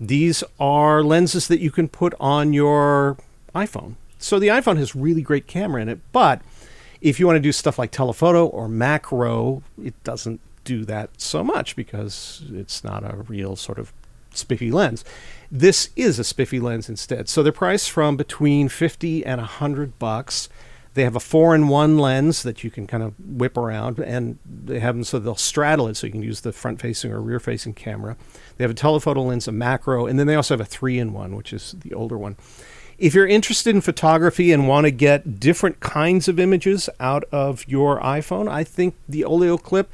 These 0.00 0.42
are 0.58 1.02
lenses 1.02 1.48
that 1.48 1.60
you 1.60 1.70
can 1.70 1.88
put 1.88 2.14
on 2.20 2.52
your 2.52 3.18
iPhone. 3.54 3.94
So 4.18 4.38
the 4.38 4.48
iPhone 4.48 4.78
has 4.78 4.96
really 4.96 5.22
great 5.22 5.46
camera 5.46 5.82
in 5.82 5.88
it, 5.88 6.00
but 6.12 6.40
if 7.00 7.20
you 7.20 7.26
want 7.26 7.36
to 7.36 7.40
do 7.40 7.52
stuff 7.52 7.78
like 7.78 7.90
telephoto 7.90 8.46
or 8.46 8.68
macro, 8.68 9.62
it 9.82 10.02
doesn't 10.02 10.40
do 10.64 10.84
that 10.84 11.10
so 11.20 11.44
much 11.44 11.76
because 11.76 12.42
it's 12.52 12.82
not 12.82 13.04
a 13.04 13.16
real 13.28 13.56
sort 13.56 13.78
of 13.78 13.92
spiffy 14.32 14.70
lens. 14.70 15.04
This 15.50 15.90
is 15.96 16.18
a 16.18 16.24
spiffy 16.24 16.60
lens 16.60 16.88
instead. 16.88 17.28
So 17.28 17.42
they're 17.42 17.52
priced 17.52 17.90
from 17.90 18.16
between 18.16 18.68
50 18.68 19.24
and 19.24 19.40
100 19.40 19.98
bucks. 19.98 20.48
They 20.96 21.04
have 21.04 21.14
a 21.14 21.20
four 21.20 21.54
in 21.54 21.68
one 21.68 21.98
lens 21.98 22.42
that 22.42 22.64
you 22.64 22.70
can 22.70 22.86
kind 22.86 23.02
of 23.02 23.12
whip 23.20 23.58
around, 23.58 23.98
and 23.98 24.38
they 24.46 24.80
have 24.80 24.94
them 24.94 25.04
so 25.04 25.18
they'll 25.18 25.36
straddle 25.36 25.88
it 25.88 25.96
so 25.98 26.06
you 26.06 26.12
can 26.12 26.22
use 26.22 26.40
the 26.40 26.54
front 26.54 26.80
facing 26.80 27.12
or 27.12 27.20
rear 27.20 27.38
facing 27.38 27.74
camera. 27.74 28.16
They 28.56 28.64
have 28.64 28.70
a 28.70 28.74
telephoto 28.74 29.20
lens, 29.20 29.46
a 29.46 29.52
macro, 29.52 30.06
and 30.06 30.18
then 30.18 30.26
they 30.26 30.34
also 30.34 30.54
have 30.54 30.60
a 30.62 30.64
three 30.64 30.98
in 30.98 31.12
one, 31.12 31.36
which 31.36 31.52
is 31.52 31.76
the 31.78 31.92
older 31.92 32.16
one. 32.16 32.36
If 32.96 33.12
you're 33.12 33.26
interested 33.26 33.74
in 33.74 33.82
photography 33.82 34.52
and 34.52 34.66
want 34.66 34.86
to 34.86 34.90
get 34.90 35.38
different 35.38 35.80
kinds 35.80 36.28
of 36.28 36.40
images 36.40 36.88
out 36.98 37.24
of 37.24 37.68
your 37.68 38.00
iPhone, 38.00 38.48
I 38.48 38.64
think 38.64 38.94
the 39.06 39.20
olloclip 39.20 39.88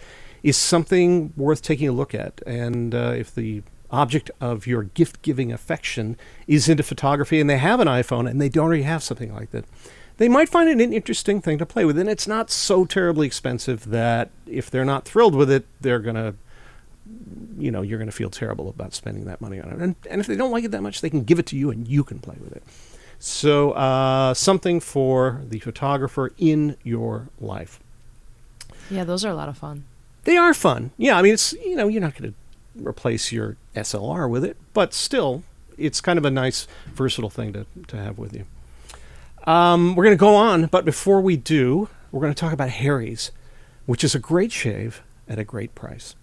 is 0.45 0.57
something 0.57 1.33
worth 1.37 1.63
taking 1.63 1.89
a 1.89 1.93
look 1.93 2.15
at. 2.15 2.41
And 2.47 2.95
uh, 2.95 3.15
if 3.17 3.35
the 3.35 3.65
object 3.91 4.31
of 4.41 4.69
your 4.69 4.85
gift 4.85 5.21
giving 5.23 5.51
affection 5.51 6.17
is 6.47 6.69
into 6.69 6.85
photography 6.85 7.41
and 7.41 7.51
they 7.51 7.59
have 7.59 7.81
an 7.81 7.89
iPhone 7.89 8.31
and 8.31 8.41
they 8.41 8.49
don't 8.49 8.67
already 8.67 8.85
have 8.85 9.03
something 9.03 9.35
like 9.35 9.51
that, 9.51 9.65
they 10.23 10.29
might 10.29 10.49
find 10.49 10.69
it 10.69 10.81
an 10.81 10.93
interesting 10.93 11.41
thing 11.41 11.59
to 11.59 11.67
play 11.67 11.85
with. 11.85 11.99
And 11.99 12.09
it's 12.09 12.29
not 12.29 12.49
so 12.49 12.85
terribly 12.85 13.27
expensive 13.27 13.91
that 13.91 14.31
if 14.47 14.71
they're 14.71 14.85
not 14.85 15.05
thrilled 15.05 15.35
with 15.35 15.51
it, 15.51 15.67
they're 15.81 15.99
going 15.99 16.15
to, 16.15 16.35
you 17.59 17.73
know, 17.73 17.83
you're 17.83 17.99
going 17.99 18.11
to 18.11 18.17
feel 18.17 18.31
terrible 18.31 18.69
about 18.69 18.95
spending 18.95 19.25
that 19.25 19.41
money 19.41 19.61
on 19.61 19.71
it. 19.71 19.79
And, 19.81 19.97
and 20.09 20.21
if 20.21 20.29
they 20.29 20.37
don't 20.37 20.53
like 20.53 20.63
it 20.63 20.71
that 20.71 20.83
much, 20.83 21.01
they 21.01 21.11
can 21.11 21.25
give 21.25 21.41
it 21.41 21.47
to 21.47 21.57
you 21.57 21.73
and 21.73 21.89
you 21.89 22.05
can 22.05 22.21
play 22.21 22.37
with 22.41 22.53
it. 22.53 22.63
So, 23.19 23.73
uh, 23.73 24.33
something 24.35 24.79
for 24.79 25.43
the 25.49 25.59
photographer 25.59 26.33
in 26.39 26.77
your 26.85 27.29
life. 27.41 27.81
Yeah, 28.91 29.03
those 29.03 29.25
are 29.25 29.31
a 29.31 29.35
lot 29.35 29.49
of 29.49 29.59
fun. 29.59 29.87
They 30.23 30.37
are 30.37 30.55
fun. 30.55 30.93
Yeah, 30.99 31.19
I 31.19 31.23
mean, 31.23 31.35
it's, 31.35 31.53
you 31.55 31.75
know, 31.75 31.89
you're 31.89 32.01
not 32.01 32.15
going 32.15 32.33
to 32.33 32.89
replace 32.89 33.33
your 33.33 33.57
SLR 33.75 34.31
with 34.31 34.45
it, 34.45 34.57
but 34.73 34.95
still, 34.95 35.43
it's 35.77 36.01
kind 36.01 36.17
of 36.17 36.25
a 36.25 36.31
nice, 36.31 36.69
versatile 36.95 37.31
thing 37.31 37.53
to, 37.55 37.67
to 37.89 37.97
have 37.97 38.19
with 38.19 38.35
you. 38.35 38.45
Um, 39.45 39.95
we're 39.97 40.05
going 40.05 40.17
to 40.17 40.21
go 40.21 40.35
on, 40.37 40.67
but 40.67 40.85
before 40.85 41.21
we 41.21 41.37
do, 41.37 41.89
we're 42.11 42.21
going 42.21 42.33
to 42.35 42.39
talk 42.39 42.53
about 42.53 42.71
Harry's, 42.71 43.33
which 43.87 44.05
is 44.05 44.15
a 44.15 44.21
great 44.21 44.53
shave 44.53 45.03
at 45.29 45.39
a 45.39 45.45
great 45.45 45.75
price. 45.75 46.15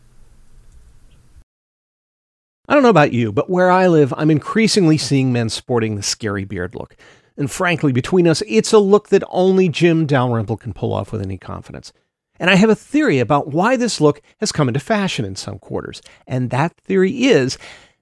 I 2.67 2.73
don't 2.75 2.83
know 2.83 2.89
about 2.89 3.13
you, 3.13 3.31
but 3.31 3.49
where 3.49 3.71
I 3.71 3.87
live, 3.87 4.13
I'm 4.15 4.29
increasingly 4.29 4.97
seeing 4.97 5.33
men 5.33 5.49
sporting 5.49 5.95
the 5.95 6.03
scary 6.03 6.45
beard 6.45 6.75
look. 6.75 6.95
And 7.35 7.49
frankly, 7.49 7.91
between 7.91 8.27
us, 8.27 8.43
it's 8.47 8.73
a 8.73 8.79
look 8.79 9.09
that 9.09 9.23
only 9.29 9.69
Jim 9.69 10.05
Dalrymple 10.05 10.57
can 10.57 10.73
pull 10.73 10.93
off 10.93 11.11
with 11.11 11.21
any 11.21 11.37
confidence. 11.37 11.91
And 12.39 12.49
I 12.49 12.55
have 12.55 12.69
a 12.69 12.75
theory 12.75 13.19
about 13.19 13.47
why 13.47 13.75
this 13.75 13.99
look 13.99 14.21
has 14.39 14.51
come 14.51 14.67
into 14.67 14.79
fashion 14.79 15.25
in 15.25 15.35
some 15.35 15.57
quarters. 15.59 16.01
And 16.27 16.51
that 16.51 16.75
theory 16.77 17.23
is 17.23 17.57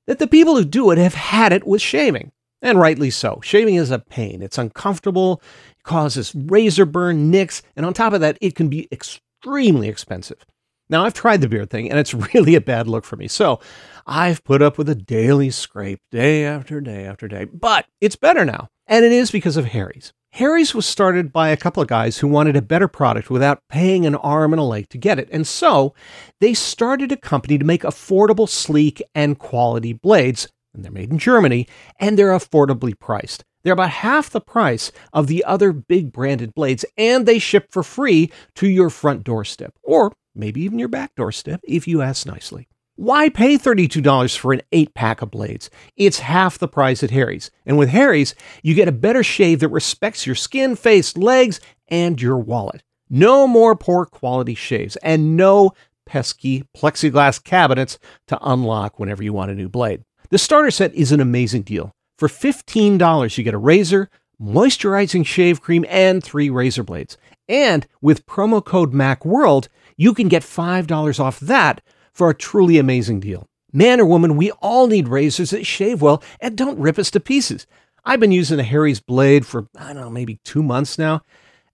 that 0.05 0.19
the 0.19 0.27
people 0.27 0.55
who 0.55 0.65
do 0.65 0.91
it 0.91 0.97
have 0.97 1.13
had 1.13 1.53
it 1.53 1.65
with 1.65 1.81
shaving. 1.81 2.31
And 2.61 2.79
rightly 2.79 3.09
so. 3.09 3.39
Shaving 3.43 3.75
is 3.75 3.91
a 3.91 3.99
pain. 3.99 4.41
It's 4.41 4.57
uncomfortable, 4.57 5.41
it 5.71 5.83
causes 5.83 6.33
razor 6.35 6.85
burn, 6.85 7.29
nicks, 7.29 7.61
and 7.75 7.85
on 7.85 7.93
top 7.93 8.13
of 8.13 8.21
that, 8.21 8.37
it 8.41 8.55
can 8.55 8.67
be 8.67 8.87
extremely 8.91 9.87
expensive. 9.87 10.45
Now, 10.89 11.03
I've 11.03 11.13
tried 11.13 11.41
the 11.41 11.49
beard 11.49 11.69
thing, 11.69 11.89
and 11.89 11.99
it's 11.99 12.13
really 12.33 12.55
a 12.55 12.61
bad 12.61 12.87
look 12.87 13.05
for 13.05 13.15
me. 13.15 13.27
So 13.27 13.59
I've 14.05 14.43
put 14.43 14.61
up 14.61 14.77
with 14.77 14.89
a 14.89 14.95
daily 14.95 15.49
scrape 15.49 15.99
day 16.11 16.45
after 16.45 16.81
day 16.81 17.05
after 17.05 17.27
day. 17.27 17.45
But 17.45 17.85
it's 18.01 18.15
better 18.15 18.45
now. 18.45 18.69
And 18.87 19.03
it 19.03 19.11
is 19.11 19.31
because 19.31 19.57
of 19.57 19.65
Harry's. 19.65 20.13
Harry's 20.31 20.75
was 20.75 20.85
started 20.85 21.33
by 21.33 21.49
a 21.49 21.57
couple 21.57 21.81
of 21.81 21.89
guys 21.89 22.17
who 22.17 22.27
wanted 22.27 22.55
a 22.55 22.61
better 22.61 22.87
product 22.87 23.29
without 23.29 23.59
paying 23.69 24.05
an 24.05 24.15
arm 24.15 24.53
and 24.53 24.59
a 24.59 24.63
leg 24.63 24.87
to 24.89 24.97
get 24.97 25.19
it. 25.19 25.27
And 25.31 25.47
so 25.47 25.93
they 26.39 26.53
started 26.53 27.11
a 27.11 27.17
company 27.17 27.57
to 27.57 27.65
make 27.65 27.81
affordable, 27.81 28.47
sleek, 28.47 29.01
and 29.15 29.39
quality 29.39 29.93
blades. 29.93 30.47
And 30.77 30.85
they're 30.85 30.91
made 30.91 31.09
in 31.09 31.17
Germany, 31.17 31.67
and 31.99 32.17
they're 32.17 32.37
affordably 32.37 32.97
priced. 32.97 33.43
They're 33.63 33.73
about 33.73 33.89
half 33.89 34.29
the 34.29 34.39
price 34.39 34.91
of 35.11 35.25
the 35.25 35.43
other 35.43 35.73
big 35.73 36.13
branded 36.13 36.53
blades, 36.53 36.85
and 36.95 37.25
they 37.25 37.39
ship 37.39 37.69
for 37.71 37.81
free 37.81 38.31
to 38.55 38.69
your 38.69 38.91
front 38.91 39.23
doorstep, 39.23 39.73
or 39.81 40.13
maybe 40.35 40.61
even 40.61 40.77
your 40.77 40.87
back 40.87 41.15
doorstep 41.15 41.61
if 41.63 41.87
you 41.87 42.03
ask 42.03 42.27
nicely. 42.27 42.67
Why 42.95 43.29
pay 43.29 43.57
$32 43.57 44.37
for 44.37 44.53
an 44.53 44.61
8 44.71 44.93
pack 44.93 45.23
of 45.23 45.31
blades? 45.31 45.71
It's 45.95 46.19
half 46.19 46.59
the 46.59 46.67
price 46.67 47.03
at 47.03 47.11
Harry's. 47.11 47.49
And 47.65 47.79
with 47.79 47.89
Harry's, 47.89 48.35
you 48.61 48.75
get 48.75 48.87
a 48.87 48.91
better 48.91 49.23
shave 49.23 49.59
that 49.61 49.69
respects 49.69 50.27
your 50.27 50.35
skin, 50.35 50.75
face, 50.75 51.17
legs, 51.17 51.59
and 51.87 52.21
your 52.21 52.37
wallet. 52.37 52.83
No 53.09 53.47
more 53.47 53.75
poor 53.75 54.05
quality 54.05 54.53
shaves, 54.53 54.95
and 54.97 55.35
no 55.35 55.71
pesky 56.05 56.63
plexiglass 56.75 57.43
cabinets 57.43 57.97
to 58.27 58.39
unlock 58.41 58.99
whenever 58.99 59.23
you 59.23 59.33
want 59.33 59.51
a 59.51 59.55
new 59.55 59.69
blade. 59.69 60.03
The 60.29 60.37
starter 60.37 60.71
set 60.71 60.93
is 60.93 61.11
an 61.11 61.21
amazing 61.21 61.61
deal. 61.61 61.91
For 62.17 62.27
$15, 62.27 63.37
you 63.37 63.43
get 63.43 63.53
a 63.53 63.59
razor, 63.59 64.09
moisturizing 64.41 65.25
shave 65.25 65.61
cream, 65.61 65.85
and 65.87 66.23
three 66.23 66.49
razor 66.49 66.83
blades. 66.83 67.17
And 67.47 67.87
with 68.01 68.25
promo 68.25 68.63
code 68.63 68.91
MACWORLD, 68.91 69.69
you 69.95 70.13
can 70.13 70.27
get 70.27 70.43
$5 70.43 71.19
off 71.19 71.39
that 71.39 71.81
for 72.13 72.29
a 72.29 72.35
truly 72.35 72.77
amazing 72.77 73.21
deal. 73.21 73.47
Man 73.71 74.01
or 74.01 74.05
woman, 74.05 74.35
we 74.35 74.51
all 74.51 74.87
need 74.87 75.07
razors 75.07 75.51
that 75.51 75.65
shave 75.65 76.01
well 76.01 76.21
and 76.41 76.57
don't 76.57 76.79
rip 76.79 76.99
us 76.99 77.11
to 77.11 77.19
pieces. 77.19 77.65
I've 78.03 78.19
been 78.19 78.31
using 78.31 78.59
a 78.59 78.63
Harry's 78.63 78.99
blade 78.99 79.45
for, 79.45 79.67
I 79.77 79.93
don't 79.93 80.01
know, 80.01 80.09
maybe 80.09 80.39
two 80.43 80.63
months 80.63 80.97
now, 80.97 81.21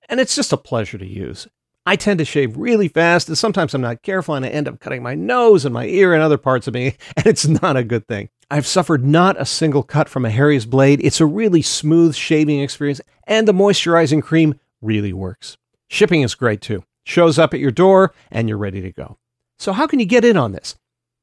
and 0.09 0.19
it's 0.19 0.35
just 0.35 0.53
a 0.53 0.57
pleasure 0.57 0.97
to 0.97 1.05
use. 1.05 1.47
I 1.85 1.95
tend 1.95 2.19
to 2.19 2.25
shave 2.25 2.55
really 2.55 2.87
fast, 2.87 3.27
and 3.27 3.37
sometimes 3.37 3.73
I'm 3.73 3.81
not 3.81 4.03
careful, 4.03 4.35
and 4.35 4.45
I 4.45 4.49
end 4.49 4.67
up 4.67 4.79
cutting 4.79 5.03
my 5.03 5.15
nose 5.15 5.65
and 5.65 5.73
my 5.73 5.85
ear 5.85 6.13
and 6.13 6.23
other 6.23 6.37
parts 6.37 6.67
of 6.67 6.73
me, 6.73 6.95
and 7.17 7.27
it's 7.27 7.47
not 7.47 7.77
a 7.77 7.83
good 7.83 8.07
thing. 8.07 8.29
I've 8.51 8.67
suffered 8.67 9.05
not 9.05 9.39
a 9.39 9.45
single 9.45 9.83
cut 9.83 10.09
from 10.09 10.25
a 10.25 10.29
Harry's 10.29 10.65
blade. 10.65 10.99
It's 11.03 11.21
a 11.21 11.25
really 11.25 11.61
smooth 11.61 12.15
shaving 12.15 12.59
experience, 12.59 13.01
and 13.25 13.47
the 13.47 13.53
moisturizing 13.53 14.21
cream 14.21 14.59
really 14.81 15.13
works. 15.13 15.57
Shipping 15.87 16.21
is 16.21 16.35
great 16.35 16.61
too. 16.61 16.83
Shows 17.05 17.37
up 17.37 17.53
at 17.53 17.59
your 17.59 17.71
door, 17.71 18.13
and 18.31 18.47
you're 18.47 18.57
ready 18.57 18.81
to 18.81 18.91
go. 18.91 19.17
So, 19.59 19.73
how 19.73 19.87
can 19.87 19.99
you 19.99 20.05
get 20.05 20.25
in 20.25 20.37
on 20.37 20.51
this? 20.51 20.75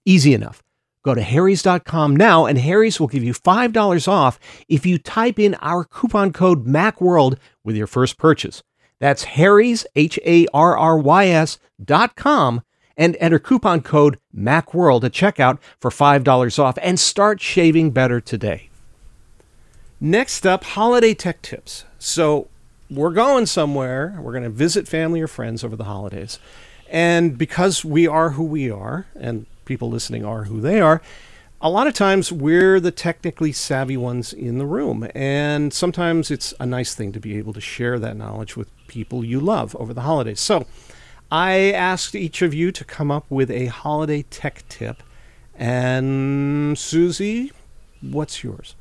Easy 0.05 0.35
enough. 0.35 0.63
Go 1.03 1.15
to 1.15 1.23
Harry's.com 1.23 2.15
now, 2.15 2.45
and 2.45 2.59
Harry's 2.59 3.01
will 3.01 3.07
give 3.07 3.25
you 3.25 3.33
$5 3.33 4.09
off 4.09 4.39
if 4.69 4.85
you 4.85 4.99
type 4.99 5.39
in 5.39 5.55
our 5.57 5.85
coupon 5.85 6.33
code 6.33 6.67
MACWORLD 6.67 7.39
with 7.65 7.75
your 7.77 7.87
first 7.87 8.19
purchase. 8.19 8.63
That's 8.99 9.25
Harry's, 9.25 9.87
H 9.97 10.19
A 10.27 10.47
R 10.53 10.77
R 10.77 10.99
Y 10.99 11.29
S 11.29 11.59
dot 11.83 12.17
com, 12.17 12.61
and 12.97 13.17
enter 13.21 13.39
coupon 13.39 13.81
code 13.81 14.19
MACWORLD 14.37 15.05
at 15.05 15.13
checkout 15.13 15.59
for 15.79 15.91
$5 15.91 16.59
off 16.59 16.79
and 16.83 16.99
start 16.99 17.41
shaving 17.41 17.91
better 17.91 18.21
today. 18.21 18.69
Next 20.01 20.47
up, 20.47 20.65
holiday 20.65 21.15
tech 21.15 21.43
tips. 21.43 21.85
So, 21.99 22.49
we're 22.91 23.13
going 23.13 23.47
somewhere. 23.47 24.19
We're 24.21 24.33
going 24.33 24.45
to 24.45 24.51
visit 24.51 24.89
family 24.89 25.21
or 25.21 25.29
friends 25.29 25.63
over 25.63 25.77
the 25.77 25.85
holidays. 25.85 26.39
And 26.89 27.39
because 27.39 27.85
we 27.85 28.09
are 28.09 28.31
who 28.31 28.43
we 28.43 28.71
are, 28.71 29.07
and 29.15 29.47
people 29.65 29.89
listening 29.89 30.25
are 30.25 30.45
who 30.45 30.61
they 30.61 30.81
are, 30.81 31.01
a 31.61 31.71
lot 31.71 31.87
of 31.87 31.95
times 31.95 32.33
we're 32.33 32.81
the 32.81 32.91
technically 32.91 33.53
savvy 33.53 33.97
ones 33.97 34.33
in 34.33 34.59
the 34.59 34.67
room. 34.67 35.09
And 35.15 35.73
sometimes 35.73 36.31
it's 36.31 36.53
a 36.59 36.67
nice 36.67 36.95
thing 36.95 37.13
to 37.13 37.21
be 37.21 37.39
able 37.39 37.53
to 37.53 37.61
share 37.61 37.99
that 38.01 38.17
knowledge 38.17 38.57
with 38.57 38.69
people 38.89 39.25
you 39.25 39.39
love 39.39 39.77
over 39.77 39.95
the 39.95 40.01
holidays. 40.01 40.41
So 40.41 40.67
I 41.31 41.73
asked 41.73 42.15
each 42.15 42.43
of 42.43 42.53
you 42.53 42.73
to 42.73 42.85
come 42.85 43.11
up 43.11 43.25
with 43.31 43.51
a 43.51 43.67
holiday 43.67 44.23
tech 44.23 44.65
tip. 44.69 45.03
And 45.55 46.77
Susie, 46.79 47.53
what's 48.01 48.43
yours? 48.43 48.75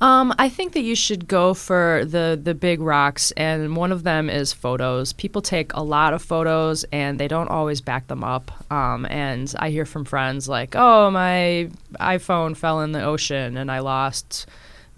Um, 0.00 0.32
I 0.38 0.48
think 0.48 0.74
that 0.74 0.82
you 0.82 0.94
should 0.94 1.26
go 1.26 1.54
for 1.54 2.04
the 2.04 2.38
the 2.40 2.54
big 2.54 2.80
rocks, 2.80 3.32
and 3.32 3.74
one 3.74 3.90
of 3.90 4.04
them 4.04 4.30
is 4.30 4.52
photos. 4.52 5.12
People 5.12 5.42
take 5.42 5.72
a 5.72 5.82
lot 5.82 6.14
of 6.14 6.22
photos, 6.22 6.84
and 6.92 7.18
they 7.18 7.26
don't 7.26 7.48
always 7.48 7.80
back 7.80 8.06
them 8.06 8.22
up. 8.22 8.52
Um, 8.70 9.06
and 9.06 9.52
I 9.58 9.70
hear 9.70 9.84
from 9.84 10.04
friends 10.04 10.48
like, 10.48 10.76
"Oh, 10.76 11.10
my 11.10 11.68
iPhone 11.98 12.56
fell 12.56 12.80
in 12.82 12.92
the 12.92 13.02
ocean, 13.02 13.56
and 13.56 13.72
I 13.72 13.80
lost." 13.80 14.46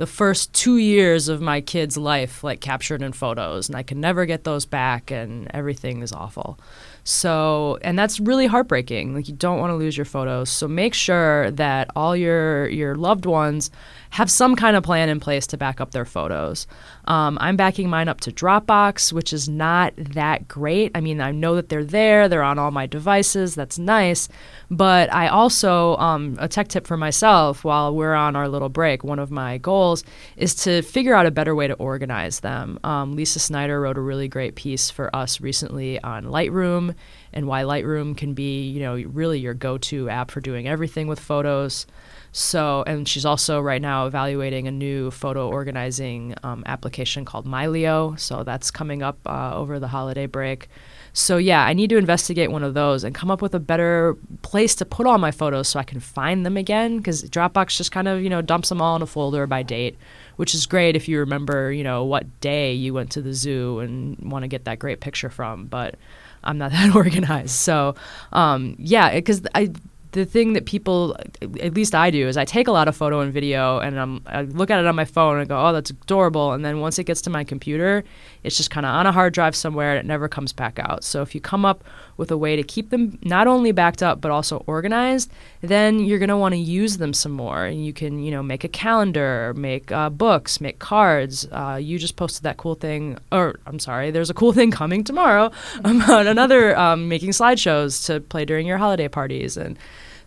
The 0.01 0.07
first 0.07 0.55
two 0.55 0.79
years 0.79 1.29
of 1.29 1.43
my 1.43 1.61
kid's 1.61 1.99
life 1.99 2.43
like 2.43 2.63
captured 2.63 3.03
in 3.03 3.13
photos 3.13 3.69
and 3.69 3.77
i 3.77 3.83
can 3.83 4.01
never 4.01 4.25
get 4.25 4.45
those 4.45 4.65
back 4.65 5.11
and 5.11 5.47
everything 5.53 6.01
is 6.01 6.11
awful. 6.13 6.59
So 7.05 7.79
and 7.83 7.99
that's 7.99 8.21
really 8.21 8.47
heartbreaking. 8.47 9.15
Like 9.15 9.29
you 9.29 9.35
don't 9.35 9.59
want 9.59 9.71
to 9.71 9.77
lose 9.77 9.97
your 9.97 10.05
photos. 10.05 10.51
So 10.51 10.69
make 10.69 10.95
sure 10.95 11.51
that 11.53 11.91
all 11.97 12.17
your 12.17 12.69
your 12.69 12.95
loved 12.95 13.27
ones 13.27 13.71
have 14.11 14.31
some 14.31 14.57
kind 14.57 14.77
of 14.77 14.83
plan 14.83 15.09
in 15.09 15.21
place 15.21 15.47
to 15.49 15.57
back 15.57 15.81
up 15.81 15.93
their 15.93 16.05
photos. 16.05 16.67
Um, 17.07 17.39
I'm 17.41 17.57
backing 17.57 17.89
mine 17.89 18.09
up 18.09 18.21
to 18.23 18.33
Dropbox, 18.33 19.13
which 19.13 19.33
is 19.33 19.49
not 19.49 19.93
that 19.97 20.49
great. 20.49 20.91
I 20.95 21.01
mean, 21.01 21.21
I 21.21 21.31
know 21.31 21.55
that 21.57 21.69
they're 21.69 21.85
there, 21.85 22.29
they're 22.29 22.43
on 22.43 22.59
all 22.59 22.71
my 22.71 22.87
devices, 22.87 23.55
that's 23.55 23.79
nice. 23.79 24.29
But 24.71 25.13
I 25.13 25.29
also, 25.29 25.97
um, 25.97 26.37
a 26.39 26.49
tech 26.49 26.69
tip 26.69 26.87
for 26.87 26.97
myself 26.97 27.65
while 27.65 27.95
we're 27.95 28.15
on 28.15 28.37
our 28.37 28.49
little 28.49 28.69
break, 28.69 29.05
one 29.05 29.19
of 29.19 29.31
my 29.31 29.59
goals 29.59 30.05
is 30.37 30.55
to 30.57 30.83
figure 30.83 31.15
out 31.15 31.27
a 31.27 31.31
better 31.31 31.55
way 31.55 31.69
to 31.69 31.75
organize 31.75 32.41
them. 32.41 32.79
Um, 32.85 33.17
Lesa 33.17 33.39
Snider 33.39 33.81
wrote 33.81 33.99
a 33.99 34.03
really 34.03 34.29
great 34.29 34.55
piece 34.55 34.91
for 34.91 35.15
us 35.15 35.41
recently 35.41 36.01
on 36.03 36.25
Lightroom 36.25 36.95
and 37.33 37.47
why 37.47 37.63
Lightroom 37.63 38.17
can 38.17 38.35
be, 38.35 38.69
you 38.69 38.81
know, 38.81 38.95
really 38.95 39.39
your 39.39 39.55
go 39.55 39.79
to 39.79 40.09
app 40.09 40.31
for 40.31 40.41
doing 40.41 40.69
everything 40.69 41.07
with 41.07 41.21
photos. 41.21 41.87
So, 42.33 42.85
and 42.87 43.09
she's 43.09 43.25
also 43.25 43.61
right 43.61 43.83
now 43.83 44.07
evaluating 44.07 44.69
a 44.69 44.71
new 44.71 45.11
photo 45.11 45.49
organizing 45.49 46.35
um, 46.45 46.63
application 46.67 47.25
called 47.25 47.45
Mylio. 47.45 48.19
So 48.19 48.45
that's 48.45 48.71
coming 48.71 49.03
up 49.03 49.19
uh, 49.27 49.57
over 49.57 49.81
the 49.81 49.89
holiday 49.89 50.27
break. 50.27 50.69
So 51.13 51.39
yeah, 51.39 51.65
I 51.65 51.73
need 51.73 51.91
to 51.91 51.97
investigate 51.97 52.53
one 52.53 52.63
of 52.63 52.75
those 52.75 53.03
and 53.03 53.15
come 53.15 53.31
up 53.31 53.43
with 53.43 53.55
a 53.55 53.61
better 53.61 54.17
place 54.43 54.77
to 54.77 54.85
put 54.85 55.07
all 55.07 55.19
my 55.19 55.33
photos 55.33 55.69
so 55.69 55.81
I 55.81 55.83
can 55.83 55.99
find 55.99 56.47
them 56.47 56.57
again. 56.57 56.99
Because 56.99 57.25
Dropbox 57.25 57.77
just 57.77 57.91
kind 57.91 58.07
of 58.07 58.23
you 58.23 58.31
know 58.31 58.43
dumps 58.43 58.69
them 58.69 58.81
all 58.81 58.95
in 58.95 59.03
a 59.03 59.07
folder 59.07 59.47
by 59.47 59.65
date, 59.65 59.99
which 60.37 60.55
is 60.55 60.67
great 60.67 60.95
if 60.95 61.09
you 61.09 61.19
remember 61.19 61.73
you 61.73 61.83
know 61.83 62.05
what 62.05 62.41
day 62.41 62.73
you 62.73 62.95
went 62.95 63.11
to 63.13 63.23
the 63.23 63.35
zoo 63.35 63.81
and 63.81 64.19
want 64.19 64.45
to 64.45 64.49
get 64.49 64.67
that 64.67 64.79
great 64.79 65.01
picture 65.01 65.31
from. 65.31 65.67
But 65.67 65.97
I'm 66.45 66.59
not 66.59 66.71
that 66.73 66.95
organized. 66.95 67.51
So 67.51 67.95
um, 68.33 68.77
yeah, 68.79 69.15
because 69.15 69.43
I 69.55 69.73
the 70.13 70.25
thing 70.25 70.55
that 70.55 70.67
people, 70.67 71.17
at 71.61 71.75
least 71.75 71.95
I 71.95 72.11
do, 72.11 72.27
is 72.27 72.37
I 72.37 72.45
take 72.45 72.67
a 72.67 72.73
lot 72.73 72.89
of 72.89 72.97
photo 72.97 73.21
and 73.21 73.33
video, 73.33 73.79
and 73.79 73.99
I'm, 73.99 74.23
I 74.27 74.43
look 74.43 74.71
at 74.71 74.81
it 74.81 74.87
on 74.87 74.97
my 74.97 75.05
phone 75.05 75.39
and 75.39 75.49
go, 75.49 75.65
"Oh, 75.65 75.73
that's 75.73 75.91
adorable." 75.91 76.53
And 76.53 76.65
then 76.65 76.81
once 76.81 76.99
it 76.99 77.05
gets 77.05 77.23
to 77.23 77.31
my 77.31 77.45
computer, 77.45 78.05
it's 78.43 78.57
just 78.57 78.71
kind 78.71 78.87
of 78.87 78.91
on 78.91 79.07
a 79.07 79.13
hard 79.13 79.33
drive 79.35 79.55
somewhere, 79.55 79.91
and 79.91 79.99
it 79.99 80.07
never 80.07 80.29
comes 80.29 80.53
back 80.53 80.79
out. 80.79 81.05
So 81.05 81.23
if 81.23 81.35
you 81.35 81.41
come 81.41 81.65
up 81.65 81.85
with 82.17 82.31
a 82.31 82.37
way 82.37 82.57
to 82.57 82.63
keep 82.63 82.91
them 82.91 83.19
not 83.23 83.47
only 83.47 83.73
backed 83.73 84.03
up 84.03 84.21
but 84.21 84.31
also 84.31 84.63
organized, 84.67 85.31
then 85.61 86.01
you're 86.01 86.19
gonna 86.19 86.39
want 86.39 86.53
to 86.53 86.59
use 86.59 86.99
them 86.99 87.13
some 87.13 87.33
more. 87.33 87.65
And 87.65 87.85
you 87.85 87.93
can, 87.93 88.19
you 88.23 88.31
know, 88.31 88.43
make 88.43 88.65
a 88.65 88.69
calendar, 88.69 89.55
make 89.57 89.91
uh, 89.93 90.11
books, 90.11 90.61
make 90.61 90.79
cards. 90.79 91.47
Uh, 91.51 91.79
you 91.81 91.99
just 91.99 92.17
posted 92.17 92.43
that 92.45 92.57
cool 92.57 92.75
thing, 92.75 93.19
or 93.33 93.59
I'm 93.67 93.79
sorry, 93.79 94.11
there's 94.11 94.31
a 94.31 94.35
cool 94.35 94.53
thing 94.61 94.71
coming 94.71 95.05
tomorrow 95.05 95.51
about 95.85 96.27
another 96.27 96.77
um, 96.79 97.09
making 97.09 97.31
slideshows 97.31 98.05
to 98.07 98.21
play 98.21 98.45
during 98.45 98.67
your 98.67 98.79
holiday 98.79 99.09
parties 99.09 99.57
and 99.57 99.79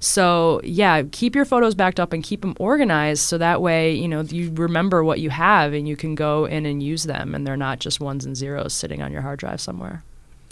so 0.04 0.60
yeah, 0.64 1.04
keep 1.12 1.34
your 1.34 1.46
photos 1.46 1.76
backed 1.76 2.00
up 2.00 2.12
and 2.12 2.24
keep 2.24 2.42
them 2.42 2.56
organized 2.60 3.24
so 3.24 3.38
that 3.38 3.62
way 3.62 3.94
you 3.94 4.08
know 4.08 4.22
you 4.22 4.52
remember 4.54 5.04
what 5.04 5.20
you 5.20 5.30
have 5.30 5.74
and 5.74 5.88
you 5.88 5.96
can 5.96 6.14
go 6.14 6.46
in 6.46 6.66
and 6.66 6.84
use 6.84 7.04
them 7.04 7.34
and 7.34 7.48
they're 7.48 7.56
not 7.56 7.80
just 7.80 8.00
ones 8.00 8.26
and 8.26 8.36
zeros 8.36 8.74
sitting 8.74 9.02
on 9.02 9.12
your 9.12 9.22
hard 9.22 9.40
drive 9.40 9.62
somewhere. 9.62 10.04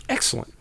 Excellent. 0.07 0.53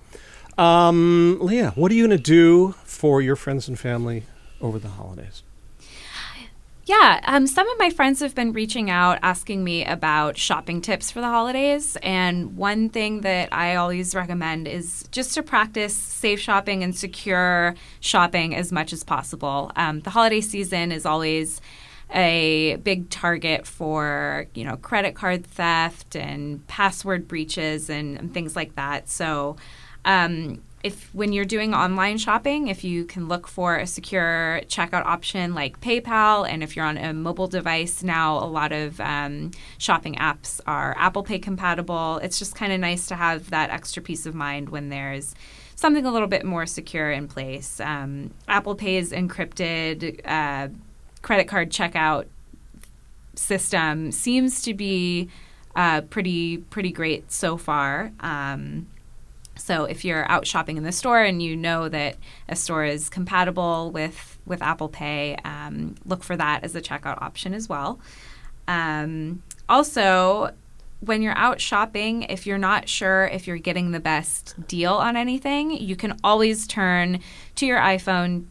Um, 0.59 1.39
Leah, 1.41 1.73
what 1.77 1.91
are 1.93 1.95
you 1.95 2.07
going 2.07 2.17
to 2.17 2.23
do 2.23 2.73
for 2.85 3.23
your 3.23 3.37
friends 3.37 3.69
and 3.69 3.79
family 3.79 4.25
over 4.61 4.79
the 4.79 4.89
holidays? 4.89 5.43
Yeah, 6.91 7.21
um, 7.23 7.47
some 7.47 7.71
of 7.71 7.79
my 7.79 7.91
friends 7.91 8.19
have 8.19 8.35
been 8.35 8.53
reaching 8.53 8.91
out 8.91 9.21
asking 9.23 9.63
me 9.63 9.85
about 9.85 10.37
shopping 10.37 10.81
tips 10.81 11.09
for 11.09 11.21
the 11.21 11.29
holidays. 11.29 11.97
And 12.03 12.57
one 12.57 12.89
thing 12.89 13.21
that 13.21 13.51
I 13.53 13.77
always 13.77 14.13
recommend 14.13 14.67
is 14.67 15.05
just 15.13 15.35
to 15.35 15.45
practice 15.45 15.95
safe 15.95 16.41
shopping 16.41 16.83
and 16.83 16.93
secure 16.97 17.77
shopping 18.01 18.57
as 18.57 18.73
much 18.73 18.93
as 18.93 19.05
possible. 19.05 19.71
Um, 19.77 20.01
the 20.01 20.11
holiday 20.11 20.41
season 20.41 20.91
is 20.91 21.07
always 21.07 21.61
a 22.13 22.75
big 22.83 23.09
target 23.09 23.69
for 23.69 24.47
you 24.55 24.65
know 24.65 24.77
credit 24.77 25.15
card 25.15 25.47
theft 25.47 26.17
and 26.17 26.67
password 26.67 27.29
breaches 27.29 27.89
and, 27.89 28.19
and 28.19 28.35
things 28.35 28.57
like 28.57 28.75
that. 28.75 29.09
So 29.09 29.55
um, 30.05 30.61
if 30.83 31.15
when 31.15 31.33
you're 31.33 31.45
doing 31.45 31.75
online 31.75 32.17
shopping, 32.17 32.69
if 32.69 32.85
you 32.85 33.05
can 33.05 33.29
look 33.29 33.47
for 33.47 33.77
a 33.77 33.87
secure 33.87 34.63
checkout 34.67 35.05
option 35.05 35.55
like 35.55 35.81
PayPal, 35.81 36.49
and 36.49 36.63
if 36.63 36.75
you're 36.75 36.87
on 36.87 36.97
a 36.97 37.13
mobile 37.13 37.49
device 37.49 38.03
now, 38.03 38.39
a 38.39 38.47
lot 38.47 38.73
of 38.73 38.99
um, 39.01 39.51
shopping 39.79 40.15
apps 40.15 40.61
are 40.67 40.95
Apple 40.99 41.23
Pay 41.23 41.39
compatible. 41.39 42.19
It's 42.23 42.39
just 42.39 42.55
kind 42.55 42.73
of 42.73 42.81
nice 42.81 43.07
to 43.09 43.15
have 43.15 43.51
that 43.51 43.71
extra 43.71 44.03
peace 44.03 44.25
of 44.25 44.35
mind 44.35 44.71
when 44.71 44.89
there's 44.89 45.35
something 45.77 46.07
a 46.07 46.11
little 46.11 46.29
bit 46.29 46.45
more 46.45 46.65
secure 46.65 47.11
in 47.11 47.29
place. 47.29 47.79
Um, 47.81 48.33
Apple 48.49 48.75
Pay's 48.75 49.13
encrypted 49.13 50.21
uh, 50.25 50.69
credit 51.21 51.47
card 51.47 51.71
checkout 51.71 52.27
system 53.35 54.13
seems 54.13 54.63
to 54.63 54.75
be 54.75 55.29
uh, 55.77 56.01
pretty 56.03 56.59
pretty 56.59 56.91
great 56.91 57.31
so 57.31 57.57
far. 57.57 58.13
Um, 58.21 58.87
so 59.61 59.85
if 59.85 60.05
you're 60.05 60.31
out 60.31 60.47
shopping 60.47 60.77
in 60.77 60.83
the 60.83 60.93
store 60.93 61.23
and 61.23 61.43
you 61.43 61.57
know 61.57 61.89
that 61.89 62.17
a 62.49 62.57
store 62.57 62.85
is 62.85 63.09
compatible 63.09 63.91
with 63.91 64.39
with 64.47 64.63
Apple 64.63 64.89
Pay, 64.89 65.37
um, 65.45 65.95
look 66.05 66.25
for 66.25 66.37
that 66.37 66.65
as 66.65 66.75
a 66.75 66.81
checkout 66.81 67.21
option 67.23 67.55
as 67.55 67.69
well. 67.69 68.01
Um, 68.67 69.43
also, 69.69 70.53
when 71.01 71.23
you're 71.23 71.37
out 71.37 71.61
shopping, 71.61 72.25
if 72.25 72.47
you're 72.47 72.59
not 72.59 72.89
sure 72.89 73.27
if 73.27 73.47
you're 73.47 73.59
getting 73.59 73.91
the 73.91 74.01
best 74.01 74.55
deal 74.67 74.95
on 74.95 75.17
anything, 75.17 75.71
you 75.71 75.97
can 75.97 76.17
always 76.25 76.67
turn 76.67 77.21
to 77.57 77.67
your 77.67 77.79
iPhone 77.79 78.47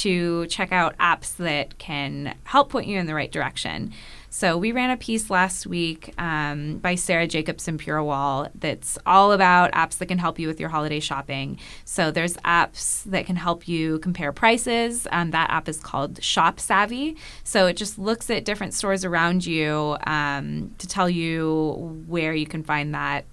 to 0.00 0.46
check 0.46 0.72
out 0.72 0.96
apps 0.98 1.36
that 1.36 1.78
can 1.78 2.36
help 2.44 2.70
point 2.70 2.86
you 2.86 2.98
in 2.98 3.06
the 3.06 3.14
right 3.14 3.30
direction. 3.30 3.92
So 4.36 4.58
we 4.58 4.70
ran 4.72 4.90
a 4.90 4.98
piece 4.98 5.30
last 5.30 5.66
week 5.66 6.12
um, 6.18 6.76
by 6.76 6.94
Sarah 6.94 7.26
Jacobsson 7.26 7.78
Purewal 7.78 8.50
that's 8.54 8.98
all 9.06 9.32
about 9.32 9.72
apps 9.72 9.96
that 9.96 10.06
can 10.06 10.18
help 10.18 10.38
you 10.38 10.46
with 10.46 10.60
your 10.60 10.68
holiday 10.68 11.00
shopping. 11.00 11.58
So 11.86 12.10
there's 12.10 12.34
apps 12.38 13.04
that 13.04 13.24
can 13.24 13.36
help 13.36 13.66
you 13.66 13.98
compare 14.00 14.32
prices. 14.32 15.06
Um, 15.10 15.30
that 15.30 15.48
app 15.48 15.70
is 15.70 15.80
called 15.80 16.22
Shop 16.22 16.60
Savvy. 16.60 17.16
So 17.44 17.66
it 17.66 17.78
just 17.78 17.98
looks 17.98 18.28
at 18.28 18.44
different 18.44 18.74
stores 18.74 19.06
around 19.06 19.46
you 19.46 19.96
um, 20.06 20.74
to 20.76 20.86
tell 20.86 21.08
you 21.08 22.04
where 22.06 22.34
you 22.34 22.46
can 22.46 22.62
find 22.62 22.94
that 22.94 23.24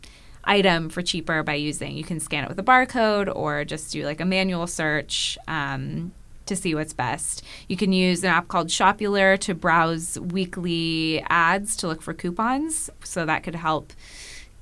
item 0.46 0.90
for 0.90 1.02
cheaper 1.02 1.42
by 1.44 1.54
using 1.54 1.96
you 1.96 2.04
can 2.04 2.20
scan 2.20 2.44
it 2.44 2.50
with 2.50 2.60
a 2.60 2.64
barcode 2.64 3.34
or 3.34 3.64
just 3.64 3.94
do 3.94 4.06
like 4.06 4.20
a 4.20 4.26
manual 4.26 4.68
search 4.68 5.38
um, 5.48 6.12
to 6.46 6.56
see 6.56 6.76
what's 6.76 6.94
best. 6.94 7.44
You 7.68 7.78
can 7.78 7.94
use 7.94 8.24
an 8.24 8.30
app 8.30 8.48
called 8.48 8.68
Shopular 8.68 9.38
to 9.40 9.54
browse 9.54 10.20
weekly 10.20 11.24
ads 11.30 11.76
to 11.78 11.88
look 11.88 12.02
for 12.02 12.14
coupons. 12.14 12.90
So 13.04 13.26
that 13.26 13.44
could 13.44 13.56
help, 13.56 13.94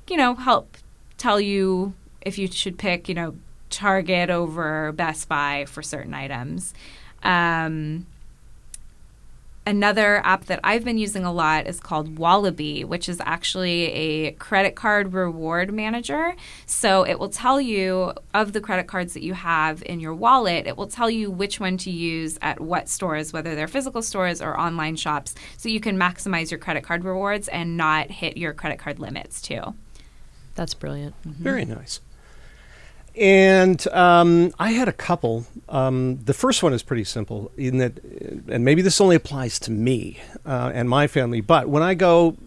you 0.08 0.18
know, 0.18 0.36
help 0.36 0.78
tell 1.18 1.40
you 1.40 1.94
if 2.22 2.38
you 2.38 2.48
should 2.48 2.78
pick, 2.78 3.10
you 3.10 3.16
know, 3.16 3.36
Target 3.70 4.30
over 4.30 4.92
Best 4.92 5.30
Buy 5.30 5.66
for 5.66 5.82
certain 5.82 6.14
items. 6.14 6.74
Um, 7.24 8.06
Another 9.64 10.26
app 10.26 10.46
that 10.46 10.60
I've 10.64 10.84
been 10.84 10.98
using 10.98 11.24
a 11.24 11.32
lot 11.32 11.68
is 11.68 11.80
called 11.80 12.18
Wallaby, 12.18 12.84
which 12.84 13.08
is 13.08 13.22
actually 13.24 13.92
a 13.92 14.32
credit 14.32 14.76
card 14.76 15.14
reward 15.14 15.72
manager. 15.72 16.36
So 16.66 17.04
it 17.04 17.20
will 17.20 17.30
tell 17.30 17.62
you 17.62 18.14
of 18.34 18.54
the 18.54 18.62
credit 18.62 18.88
cards 18.88 19.14
that 19.14 19.22
you 19.22 19.36
have 19.36 19.84
in 19.84 20.00
your 20.00 20.16
wallet, 20.16 20.66
it 20.66 20.78
will 20.78 20.88
tell 20.88 21.12
you 21.12 21.30
which 21.30 21.60
one 21.60 21.78
to 21.78 21.92
use 21.92 22.40
at 22.42 22.60
what 22.60 22.90
stores, 22.90 23.32
whether 23.34 23.54
they're 23.54 23.68
physical 23.68 24.02
stores 24.02 24.42
or 24.42 24.60
online 24.60 24.96
shops, 24.96 25.36
so 25.58 25.70
you 25.70 25.80
can 25.80 25.96
maximize 25.96 26.50
your 26.50 26.60
credit 26.60 26.84
card 26.84 27.04
rewards 27.04 27.48
and 27.48 27.78
not 27.78 28.10
hit 28.10 28.38
your 28.38 28.54
credit 28.54 28.80
card 28.80 28.98
limits 28.98 29.44
too. 29.44 29.76
That's 30.56 30.74
brilliant. 30.74 31.14
Mm-hmm. 31.22 31.44
Very 31.44 31.66
nice. 31.66 32.00
And 33.16 33.86
um, 33.90 34.54
I 34.58 34.72
had 34.72 34.88
a 34.88 34.94
couple. 34.94 35.46
Um, 35.68 36.20
the 36.24 36.34
first 36.34 36.64
one 36.64 36.74
is 36.74 36.82
pretty 36.82 37.04
simple 37.04 37.52
in 37.58 37.78
that, 37.80 38.00
and 38.48 38.64
maybe 38.64 38.82
this 38.82 39.02
only 39.02 39.16
applies 39.16 39.60
to 39.60 39.72
me 39.72 40.20
uh, 40.46 40.72
and 40.74 40.90
my 40.90 41.08
family, 41.08 41.42
but 41.42 41.68
when 41.68 41.84
I 41.84 41.94
go 41.94 42.38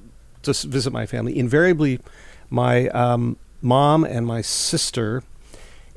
to 0.42 0.52
visit 0.52 0.92
my 0.92 1.06
family, 1.06 1.38
invariably 1.38 2.00
my 2.48 2.88
um, 2.88 3.36
mom 3.60 4.04
and 4.04 4.26
my 4.26 4.40
sister 4.40 5.22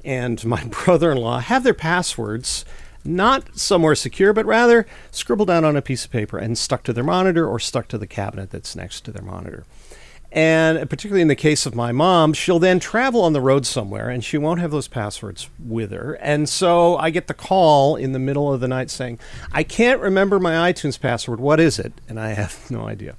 and 0.03 0.43
my 0.45 0.63
brother 0.85 1.11
in 1.11 1.17
law 1.17 1.39
have 1.39 1.63
their 1.63 1.73
passwords 1.73 2.65
not 3.05 3.57
somewhere 3.57 3.95
secure, 3.95 4.33
but 4.33 4.45
rather 4.45 4.85
scribbled 5.11 5.47
down 5.47 5.63
on 5.63 5.77
a 5.77 5.81
piece 5.81 6.03
of 6.03 6.11
paper 6.11 6.37
and 6.37 6.57
stuck 6.57 6.83
to 6.83 6.91
their 6.91 7.03
monitor 7.03 7.47
or 7.47 7.57
stuck 7.57 7.87
to 7.87 7.97
the 7.97 8.07
cabinet 8.07 8.51
that's 8.51 8.75
next 8.75 9.01
to 9.05 9.11
their 9.11 9.23
monitor. 9.23 9.65
And 10.37 10.87
particularly 10.87 11.23
in 11.23 11.29
the 11.29 11.35
case 11.35 11.65
of 11.65 11.73
my 11.73 11.91
mom, 11.91 12.31
she'll 12.31 12.59
then 12.59 12.79
travel 12.79 13.23
on 13.23 13.33
the 13.33 13.41
road 13.41 13.65
somewhere 13.65 14.07
and 14.07 14.23
she 14.23 14.37
won't 14.37 14.59
have 14.59 14.69
those 14.69 14.87
passwords 14.87 15.49
with 15.57 15.89
her. 15.89 16.13
And 16.21 16.47
so 16.47 16.95
I 16.97 17.09
get 17.09 17.25
the 17.25 17.33
call 17.33 17.95
in 17.95 18.11
the 18.11 18.19
middle 18.19 18.53
of 18.53 18.59
the 18.59 18.67
night 18.67 18.91
saying, 18.91 19.17
I 19.51 19.63
can't 19.63 19.99
remember 19.99 20.39
my 20.39 20.71
iTunes 20.71 21.01
password. 21.01 21.39
What 21.39 21.59
is 21.59 21.79
it? 21.79 21.91
And 22.07 22.19
I 22.19 22.29
have 22.33 22.69
no 22.69 22.87
idea. 22.87 23.15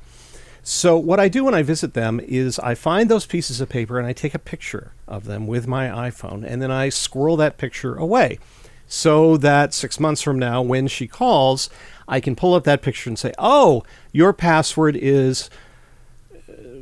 So, 0.62 0.96
what 0.96 1.18
I 1.18 1.26
do 1.26 1.44
when 1.44 1.54
I 1.54 1.62
visit 1.64 1.94
them 1.94 2.20
is 2.20 2.60
I 2.60 2.76
find 2.76 3.10
those 3.10 3.26
pieces 3.26 3.60
of 3.60 3.68
paper 3.68 3.98
and 3.98 4.06
I 4.06 4.12
take 4.12 4.34
a 4.34 4.38
picture 4.38 4.92
of 5.08 5.24
them 5.24 5.48
with 5.48 5.66
my 5.66 5.88
iPhone 5.88 6.44
and 6.46 6.62
then 6.62 6.70
I 6.70 6.88
squirrel 6.88 7.36
that 7.38 7.58
picture 7.58 7.96
away 7.96 8.38
so 8.86 9.36
that 9.38 9.74
six 9.74 9.98
months 9.98 10.22
from 10.22 10.38
now, 10.38 10.62
when 10.62 10.86
she 10.86 11.08
calls, 11.08 11.68
I 12.06 12.20
can 12.20 12.36
pull 12.36 12.54
up 12.54 12.62
that 12.62 12.82
picture 12.82 13.10
and 13.10 13.18
say, 13.18 13.32
Oh, 13.38 13.82
your 14.12 14.32
password 14.32 14.94
is 14.94 15.50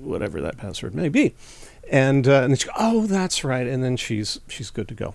whatever 0.07 0.41
that 0.41 0.57
password 0.57 0.95
may 0.95 1.09
be. 1.09 1.35
And, 1.91 2.27
uh, 2.27 2.43
and 2.43 2.59
she 2.59 2.69
oh, 2.77 3.07
that's 3.07 3.45
right. 3.45 3.67
And 3.67 3.83
then 3.85 3.97
she's, 3.97 4.41
she's 4.49 4.71
good 4.71 4.89
to 4.89 4.95
go. 4.95 5.15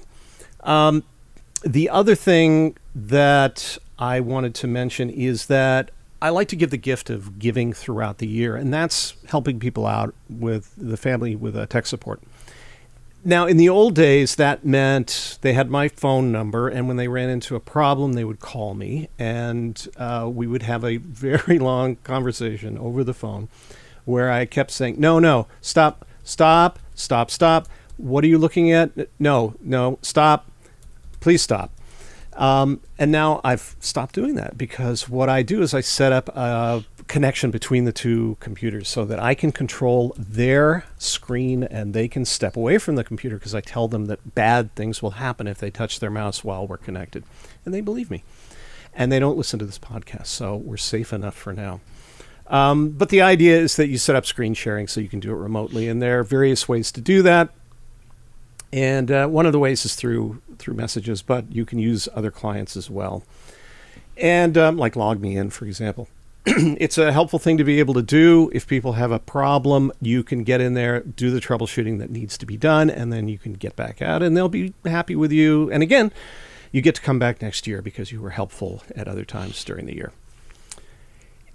Um, 0.61 1.03
the 1.63 1.89
other 1.89 2.15
thing 2.15 2.77
that 2.95 3.77
I 3.99 4.19
wanted 4.19 4.55
to 4.55 4.67
mention 4.67 5.09
is 5.09 5.47
that 5.47 5.91
I 6.21 6.29
like 6.29 6.47
to 6.49 6.55
give 6.55 6.69
the 6.69 6.77
gift 6.77 7.09
of 7.09 7.39
giving 7.39 7.73
throughout 7.73 8.19
the 8.19 8.27
year, 8.27 8.55
and 8.55 8.71
that's 8.71 9.15
helping 9.27 9.59
people 9.59 9.87
out 9.87 10.13
with 10.29 10.73
the 10.77 10.97
family 10.97 11.35
with 11.35 11.55
uh, 11.55 11.65
tech 11.65 11.87
support. 11.87 12.21
Now, 13.23 13.45
in 13.45 13.57
the 13.57 13.69
old 13.69 13.95
days, 13.95 14.35
that 14.35 14.65
meant 14.65 15.37
they 15.41 15.53
had 15.53 15.69
my 15.69 15.87
phone 15.87 16.31
number, 16.31 16.67
and 16.67 16.87
when 16.87 16.97
they 16.97 17.07
ran 17.07 17.29
into 17.29 17.55
a 17.55 17.59
problem, 17.59 18.13
they 18.13 18.23
would 18.23 18.39
call 18.39 18.73
me, 18.73 19.09
and 19.17 19.87
uh, 19.97 20.29
we 20.31 20.45
would 20.45 20.63
have 20.63 20.83
a 20.83 20.97
very 20.97 21.57
long 21.57 21.95
conversation 21.97 22.77
over 22.77 23.03
the 23.03 23.13
phone 23.13 23.47
where 24.05 24.31
I 24.31 24.45
kept 24.45 24.71
saying, 24.71 24.95
no, 24.97 25.19
no, 25.19 25.47
stop, 25.61 26.05
stop, 26.23 26.79
stop, 26.95 27.31
stop. 27.31 27.67
What 27.97 28.23
are 28.23 28.27
you 28.27 28.37
looking 28.37 28.71
at? 28.71 28.91
No, 29.19 29.55
no, 29.61 29.99
stop. 30.01 30.49
Please 31.19 31.41
stop. 31.41 31.71
Um, 32.33 32.81
and 32.97 33.11
now 33.11 33.41
I've 33.43 33.75
stopped 33.79 34.15
doing 34.15 34.35
that 34.35 34.57
because 34.57 35.09
what 35.09 35.29
I 35.29 35.43
do 35.43 35.61
is 35.61 35.73
I 35.73 35.81
set 35.81 36.11
up 36.11 36.29
a 36.29 36.83
connection 37.07 37.51
between 37.51 37.83
the 37.83 37.91
two 37.91 38.37
computers 38.39 38.87
so 38.87 39.03
that 39.03 39.19
I 39.19 39.35
can 39.35 39.51
control 39.51 40.15
their 40.17 40.85
screen 40.97 41.63
and 41.63 41.93
they 41.93 42.07
can 42.07 42.23
step 42.23 42.55
away 42.55 42.77
from 42.77 42.95
the 42.95 43.03
computer 43.03 43.37
because 43.37 43.53
I 43.53 43.59
tell 43.59 43.89
them 43.89 44.05
that 44.05 44.33
bad 44.33 44.73
things 44.75 45.01
will 45.01 45.11
happen 45.11 45.45
if 45.45 45.57
they 45.57 45.69
touch 45.69 45.99
their 45.99 46.09
mouse 46.09 46.43
while 46.43 46.65
we're 46.65 46.77
connected. 46.77 47.25
And 47.65 47.73
they 47.73 47.81
believe 47.81 48.09
me. 48.09 48.23
And 48.93 49.11
they 49.11 49.19
don't 49.19 49.37
listen 49.37 49.59
to 49.59 49.65
this 49.65 49.79
podcast, 49.79 50.27
so 50.27 50.55
we're 50.55 50.77
safe 50.77 51.13
enough 51.13 51.35
for 51.35 51.53
now. 51.53 51.81
Um, 52.51 52.89
but 52.89 53.09
the 53.09 53.21
idea 53.21 53.57
is 53.57 53.77
that 53.77 53.87
you 53.87 53.97
set 53.97 54.15
up 54.15 54.25
screen 54.25 54.53
sharing 54.53 54.87
so 54.87 54.99
you 54.99 55.07
can 55.07 55.21
do 55.21 55.31
it 55.31 55.37
remotely, 55.37 55.87
and 55.87 56.01
there 56.01 56.19
are 56.19 56.23
various 56.23 56.67
ways 56.67 56.91
to 56.91 57.01
do 57.01 57.21
that. 57.23 57.49
And 58.73 59.09
uh, 59.09 59.27
one 59.27 59.45
of 59.45 59.53
the 59.53 59.59
ways 59.59 59.85
is 59.85 59.95
through 59.95 60.41
through 60.59 60.75
messages, 60.75 61.21
but 61.21 61.51
you 61.51 61.65
can 61.65 61.79
use 61.79 62.07
other 62.13 62.29
clients 62.29 62.77
as 62.77 62.89
well. 62.89 63.23
And 64.17 64.57
um, 64.57 64.77
like 64.77 64.93
LogMeIn, 64.93 65.51
for 65.51 65.65
example. 65.65 66.07
it's 66.45 66.97
a 66.97 67.11
helpful 67.11 67.39
thing 67.39 67.57
to 67.57 67.63
be 67.63 67.79
able 67.79 67.93
to 67.93 68.01
do. 68.01 68.49
If 68.53 68.67
people 68.67 68.93
have 68.93 69.11
a 69.11 69.19
problem, 69.19 69.91
you 70.01 70.23
can 70.23 70.43
get 70.43 70.59
in 70.59 70.73
there, 70.73 71.01
do 71.01 71.29
the 71.29 71.39
troubleshooting 71.39 71.99
that 71.99 72.09
needs 72.09 72.37
to 72.39 72.45
be 72.45 72.57
done, 72.57 72.89
and 72.89 73.13
then 73.13 73.27
you 73.27 73.37
can 73.37 73.53
get 73.53 73.75
back 73.75 74.01
out, 74.01 74.23
and 74.23 74.35
they'll 74.35 74.49
be 74.49 74.73
happy 74.85 75.15
with 75.15 75.31
you. 75.31 75.71
And 75.71 75.83
again, 75.83 76.11
you 76.71 76.81
get 76.81 76.95
to 76.95 77.01
come 77.01 77.19
back 77.19 77.41
next 77.41 77.67
year 77.67 77.81
because 77.81 78.11
you 78.11 78.21
were 78.21 78.31
helpful 78.31 78.81
at 78.95 79.07
other 79.07 79.23
times 79.23 79.63
during 79.63 79.85
the 79.85 79.95
year. 79.95 80.11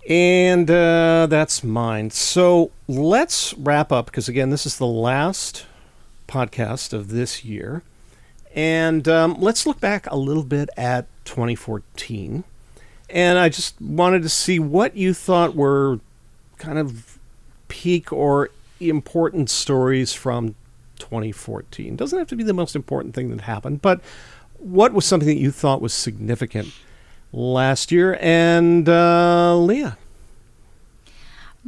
And 0.09 0.71
uh, 0.71 1.27
that's 1.29 1.65
mine. 1.65 2.11
So 2.11 2.71
let's 2.87 3.55
wrap 3.55 3.91
up 3.91 4.07
because, 4.07 4.29
again, 4.29 4.51
this 4.51 4.65
is 4.65 4.79
the 4.79 4.87
last 4.87 5.67
podcast 6.29 6.93
of 6.93 7.09
this 7.09 7.45
year. 7.45 7.83
And 8.55 9.07
um, 9.09 9.37
let's 9.39 9.67
look 9.67 9.81
back 9.81 10.07
a 10.11 10.17
little 10.17 10.45
bit 10.45 10.71
at 10.77 11.07
2014. 11.25 12.45
And 13.11 13.39
I 13.39 13.49
just 13.49 13.81
wanted 13.81 14.23
to 14.23 14.29
see 14.29 14.59
what 14.59 14.97
you 14.97 15.13
thought 15.13 15.55
were 15.55 16.01
kind 16.59 16.79
of 16.79 17.19
peak 17.69 18.13
or 18.13 18.51
important 18.81 19.51
stories 19.51 20.13
from 20.13 20.55
2014. 20.99 21.97
Doesn't 21.97 22.19
have 22.19 22.29
to 22.29 22.37
be 22.37 22.45
the 22.45 22.55
most 22.55 22.77
important 22.77 23.15
thing 23.15 23.31
that 23.31 23.43
happened, 23.43 23.83
but 23.83 24.01
what 24.59 24.93
was 24.93 25.05
something 25.05 25.29
that 25.29 25.39
you 25.39 25.51
thought 25.51 25.83
was 25.83 25.93
significant 25.93 26.73
last 27.33 27.93
year. 27.93 28.19
And 28.21 28.89
uh, 28.89 29.57
Leah. 29.57 29.99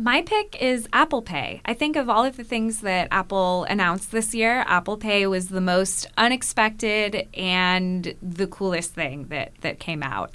My 0.01 0.23
pick 0.23 0.57
is 0.63 0.89
Apple 0.93 1.23
Pay. 1.23 1.61
I 1.65 1.75
think 1.75 1.97
of 1.97 2.09
all 2.09 2.25
of 2.25 2.37
the 2.37 2.45
things 2.45 2.83
that 2.83 3.09
Apple 3.11 3.65
announced 3.65 4.13
this 4.13 4.33
year, 4.33 4.63
Apple 4.69 4.97
Pay 4.97 5.27
was 5.27 5.49
the 5.49 5.61
most 5.61 6.07
unexpected 6.17 7.27
and 7.35 8.15
the 8.23 8.47
coolest 8.47 8.95
thing 8.95 9.27
that, 9.31 9.51
that 9.63 9.81
came 9.81 10.05
out. 10.05 10.33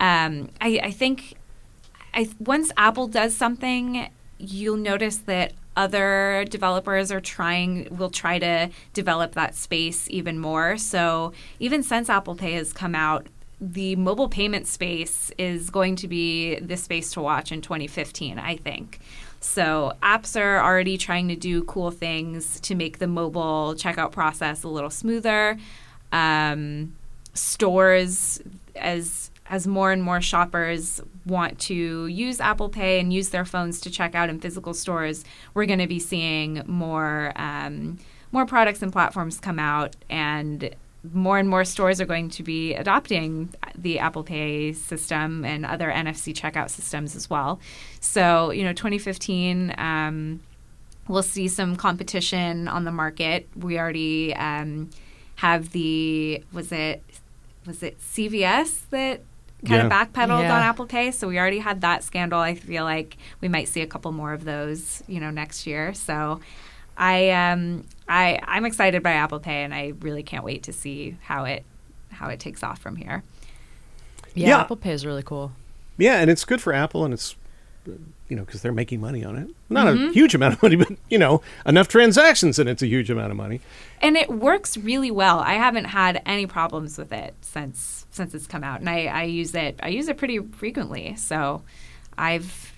Um, 0.00 0.50
I, 0.60 0.80
I 0.82 0.90
think 0.90 1.34
I, 2.12 2.28
once 2.40 2.72
Apple 2.76 3.06
does 3.06 3.36
something, 3.36 4.08
you'll 4.38 4.76
notice 4.76 5.18
that 5.18 5.52
other 5.76 6.44
developers 6.48 7.12
are 7.12 7.20
trying 7.20 7.88
will 7.96 8.10
try 8.10 8.38
to 8.38 8.70
develop 8.92 9.34
that 9.34 9.54
space 9.54 10.08
even 10.10 10.38
more. 10.38 10.76
So 10.76 11.32
even 11.58 11.82
since 11.82 12.08
Apple 12.08 12.34
Pay 12.34 12.52
has 12.54 12.72
come 12.72 12.94
out, 12.94 13.26
the 13.60 13.96
mobile 13.96 14.28
payment 14.28 14.66
space 14.66 15.30
is 15.38 15.70
going 15.70 15.96
to 15.96 16.08
be 16.08 16.58
the 16.58 16.76
space 16.76 17.12
to 17.12 17.20
watch 17.20 17.52
in 17.52 17.60
2015, 17.60 18.38
I 18.38 18.56
think. 18.56 19.00
So, 19.40 19.92
apps 20.02 20.40
are 20.40 20.58
already 20.58 20.96
trying 20.96 21.28
to 21.28 21.36
do 21.36 21.64
cool 21.64 21.90
things 21.90 22.58
to 22.60 22.74
make 22.74 22.98
the 22.98 23.06
mobile 23.06 23.74
checkout 23.76 24.10
process 24.10 24.62
a 24.62 24.68
little 24.68 24.90
smoother. 24.90 25.58
Um, 26.12 26.96
stores, 27.34 28.40
as 28.74 29.30
as 29.46 29.66
more 29.66 29.92
and 29.92 30.02
more 30.02 30.22
shoppers 30.22 31.02
want 31.26 31.58
to 31.58 32.06
use 32.06 32.40
Apple 32.40 32.70
Pay 32.70 32.98
and 32.98 33.12
use 33.12 33.28
their 33.28 33.44
phones 33.44 33.80
to 33.82 33.90
check 33.90 34.14
out 34.14 34.30
in 34.30 34.40
physical 34.40 34.72
stores, 34.72 35.24
we're 35.52 35.66
going 35.66 35.78
to 35.78 35.86
be 35.86 35.98
seeing 35.98 36.62
more 36.66 37.32
um, 37.36 37.98
more 38.32 38.46
products 38.46 38.82
and 38.82 38.92
platforms 38.92 39.38
come 39.38 39.58
out, 39.58 39.94
and 40.08 40.74
more 41.12 41.38
and 41.38 41.48
more 41.48 41.64
stores 41.64 42.00
are 42.00 42.06
going 42.06 42.30
to 42.30 42.42
be 42.42 42.74
adopting 42.74 43.52
the 43.76 43.98
Apple 43.98 44.22
Pay 44.22 44.72
system 44.72 45.44
and 45.44 45.66
other 45.66 45.90
NFC 45.90 46.34
checkout 46.34 46.70
systems 46.70 47.14
as 47.14 47.28
well. 47.28 47.60
So, 48.00 48.50
you 48.50 48.64
know, 48.64 48.72
2015, 48.72 49.74
um, 49.76 50.40
we'll 51.08 51.22
see 51.22 51.48
some 51.48 51.76
competition 51.76 52.68
on 52.68 52.84
the 52.84 52.92
market. 52.92 53.48
We 53.54 53.78
already 53.78 54.34
um, 54.34 54.90
have 55.36 55.70
the 55.72 56.42
was 56.52 56.72
it 56.72 57.02
was 57.66 57.82
it 57.82 57.98
CVS 58.00 58.88
that 58.90 59.20
kind 59.66 59.82
yeah. 59.82 59.86
of 59.86 59.92
backpedaled 59.92 60.42
yeah. 60.42 60.56
on 60.56 60.62
Apple 60.62 60.86
Pay. 60.86 61.10
So 61.10 61.28
we 61.28 61.38
already 61.38 61.58
had 61.58 61.80
that 61.82 62.04
scandal. 62.04 62.40
I 62.40 62.54
feel 62.54 62.84
like 62.84 63.16
we 63.40 63.48
might 63.48 63.68
see 63.68 63.80
a 63.80 63.86
couple 63.86 64.12
more 64.12 64.32
of 64.32 64.44
those, 64.44 65.02
you 65.06 65.20
know, 65.20 65.30
next 65.30 65.66
year. 65.66 65.94
So 65.94 66.40
I 66.96 67.30
um 67.30 67.84
I 68.08 68.38
I'm 68.42 68.64
excited 68.64 69.02
by 69.02 69.12
Apple 69.12 69.40
Pay, 69.40 69.62
and 69.62 69.74
I 69.74 69.94
really 70.00 70.22
can't 70.22 70.44
wait 70.44 70.62
to 70.64 70.72
see 70.72 71.16
how 71.22 71.44
it 71.44 71.64
how 72.10 72.28
it 72.28 72.40
takes 72.40 72.62
off 72.62 72.78
from 72.78 72.96
here. 72.96 73.22
Yeah, 74.34 74.48
yeah. 74.48 74.60
Apple 74.60 74.76
Pay 74.76 74.92
is 74.92 75.06
really 75.06 75.22
cool. 75.22 75.52
Yeah, 75.96 76.18
and 76.20 76.30
it's 76.30 76.44
good 76.44 76.60
for 76.60 76.72
Apple, 76.72 77.04
and 77.04 77.14
it's 77.14 77.36
you 77.86 78.36
know 78.36 78.44
because 78.44 78.62
they're 78.62 78.72
making 78.72 79.00
money 79.00 79.24
on 79.24 79.36
it. 79.36 79.48
Not 79.68 79.86
mm-hmm. 79.86 80.08
a 80.08 80.12
huge 80.12 80.34
amount 80.34 80.54
of 80.54 80.62
money, 80.62 80.76
but 80.76 80.92
you 81.08 81.18
know 81.18 81.42
enough 81.66 81.88
transactions, 81.88 82.58
and 82.58 82.68
it's 82.68 82.82
a 82.82 82.86
huge 82.86 83.10
amount 83.10 83.30
of 83.30 83.36
money. 83.36 83.60
And 84.00 84.16
it 84.16 84.30
works 84.30 84.76
really 84.76 85.10
well. 85.10 85.38
I 85.38 85.54
haven't 85.54 85.86
had 85.86 86.22
any 86.26 86.46
problems 86.46 86.98
with 86.98 87.12
it 87.12 87.34
since 87.40 88.06
since 88.10 88.34
it's 88.34 88.46
come 88.46 88.64
out, 88.64 88.80
and 88.80 88.88
I, 88.88 89.06
I 89.06 89.22
use 89.24 89.54
it. 89.54 89.78
I 89.82 89.88
use 89.88 90.08
it 90.08 90.18
pretty 90.18 90.38
frequently, 90.38 91.16
so 91.16 91.62
I've 92.18 92.72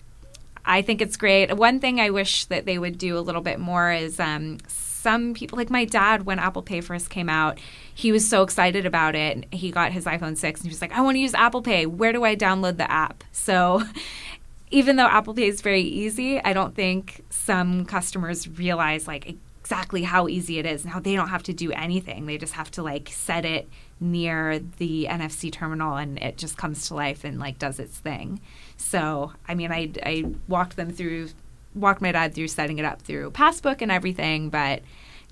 I 0.64 0.82
think 0.82 1.00
it's 1.00 1.16
great. 1.16 1.56
One 1.56 1.78
thing 1.78 2.00
I 2.00 2.10
wish 2.10 2.46
that 2.46 2.66
they 2.66 2.78
would 2.78 2.98
do 2.98 3.16
a 3.16 3.20
little 3.20 3.40
bit 3.40 3.60
more 3.60 3.92
is 3.92 4.18
um, 4.18 4.58
some 5.06 5.34
people, 5.34 5.56
like 5.56 5.70
my 5.70 5.84
dad, 5.84 6.26
when 6.26 6.40
Apple 6.40 6.62
Pay 6.62 6.80
first 6.80 7.10
came 7.10 7.28
out, 7.28 7.60
he 7.94 8.10
was 8.10 8.28
so 8.28 8.42
excited 8.42 8.84
about 8.84 9.14
it. 9.14 9.44
He 9.54 9.70
got 9.70 9.92
his 9.92 10.04
iPhone 10.04 10.36
6 10.36 10.42
and 10.42 10.66
he 10.66 10.68
was 10.68 10.80
like, 10.80 10.90
I 10.90 11.00
want 11.00 11.14
to 11.14 11.20
use 11.20 11.32
Apple 11.32 11.62
Pay. 11.62 11.86
Where 11.86 12.12
do 12.12 12.24
I 12.24 12.34
download 12.34 12.76
the 12.76 12.90
app? 12.90 13.22
So 13.30 13.84
even 14.72 14.96
though 14.96 15.06
Apple 15.06 15.32
Pay 15.32 15.46
is 15.46 15.60
very 15.60 15.82
easy, 15.82 16.40
I 16.42 16.52
don't 16.52 16.74
think 16.74 17.24
some 17.30 17.84
customers 17.84 18.48
realize 18.48 19.06
like 19.06 19.36
exactly 19.60 20.02
how 20.02 20.26
easy 20.26 20.58
it 20.58 20.66
is 20.66 20.82
and 20.82 20.92
how 20.92 20.98
they 20.98 21.14
don't 21.14 21.28
have 21.28 21.44
to 21.44 21.52
do 21.52 21.70
anything. 21.70 22.26
They 22.26 22.36
just 22.36 22.54
have 22.54 22.72
to 22.72 22.82
like 22.82 23.08
set 23.12 23.44
it 23.44 23.68
near 24.00 24.58
the 24.78 25.06
NFC 25.08 25.52
terminal 25.52 25.96
and 25.96 26.18
it 26.18 26.36
just 26.36 26.56
comes 26.56 26.88
to 26.88 26.94
life 26.96 27.22
and 27.22 27.38
like 27.38 27.60
does 27.60 27.78
its 27.78 27.96
thing. 27.96 28.40
So, 28.76 29.34
I 29.46 29.54
mean, 29.54 29.70
I, 29.70 29.92
I 30.02 30.24
walked 30.48 30.74
them 30.74 30.90
through, 30.90 31.28
walked 31.76 32.00
my 32.00 32.10
dad 32.12 32.34
through 32.34 32.48
setting 32.48 32.78
it 32.78 32.84
up 32.84 33.02
through 33.02 33.30
Passbook 33.30 33.82
and 33.82 33.92
everything, 33.92 34.48
but 34.50 34.82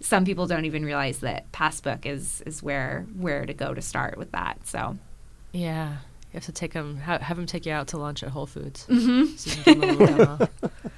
some 0.01 0.25
people 0.25 0.47
don't 0.47 0.65
even 0.67 0.85
realize 0.85 1.19
that 1.21 1.51
Passbook 1.53 2.05
is 2.07 2.43
is 2.47 2.63
where 2.63 3.07
where 3.17 3.47
to 3.47 3.55
go 3.55 3.75
to 3.75 3.83
start 3.83 4.17
with 4.19 4.31
that. 4.33 4.59
So, 4.67 4.99
yeah, 5.53 5.93
you 6.33 6.35
have 6.35 6.45
to 6.45 6.53
take 6.53 6.73
them, 6.73 6.99
have, 6.99 7.23
have 7.23 7.37
them 7.37 7.47
take 7.47 7.65
you 7.67 7.73
out 7.73 7.89
to 7.89 7.97
lunch 7.97 8.23
at 8.23 8.31
Whole 8.31 8.47
Foods. 8.47 8.87
Mm-hmm. 8.89 9.37
So 9.37 10.49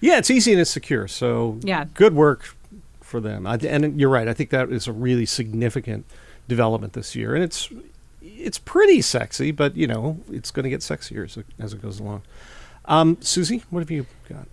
Yeah, 0.00 0.18
it's 0.18 0.30
easy 0.30 0.52
and 0.52 0.60
it's 0.60 0.70
secure. 0.70 1.08
So 1.08 1.58
Yeah. 1.62 1.84
good 1.94 2.14
work 2.14 2.54
for 3.00 3.20
them. 3.20 3.46
I, 3.46 3.56
and 3.56 3.98
you're 4.00 4.10
right. 4.10 4.28
I 4.28 4.32
think 4.32 4.50
that 4.50 4.70
is 4.70 4.86
a 4.86 4.92
really 4.92 5.26
significant 5.26 6.06
development 6.46 6.92
this 6.92 7.14
year, 7.16 7.34
and 7.34 7.42
it's 7.42 7.68
it's 8.22 8.58
pretty 8.58 9.02
sexy, 9.02 9.50
but 9.50 9.76
you 9.76 9.86
know 9.86 10.20
it's 10.30 10.50
going 10.50 10.64
to 10.64 10.70
get 10.70 10.80
sexier 10.80 11.24
as 11.24 11.36
it, 11.36 11.46
as 11.58 11.72
it 11.72 11.82
goes 11.82 11.98
along. 11.98 12.22
Um, 12.88 13.18
Susie, 13.20 13.62
what 13.70 13.80
have 13.80 13.90
you 13.90 14.06
got? 14.28 14.48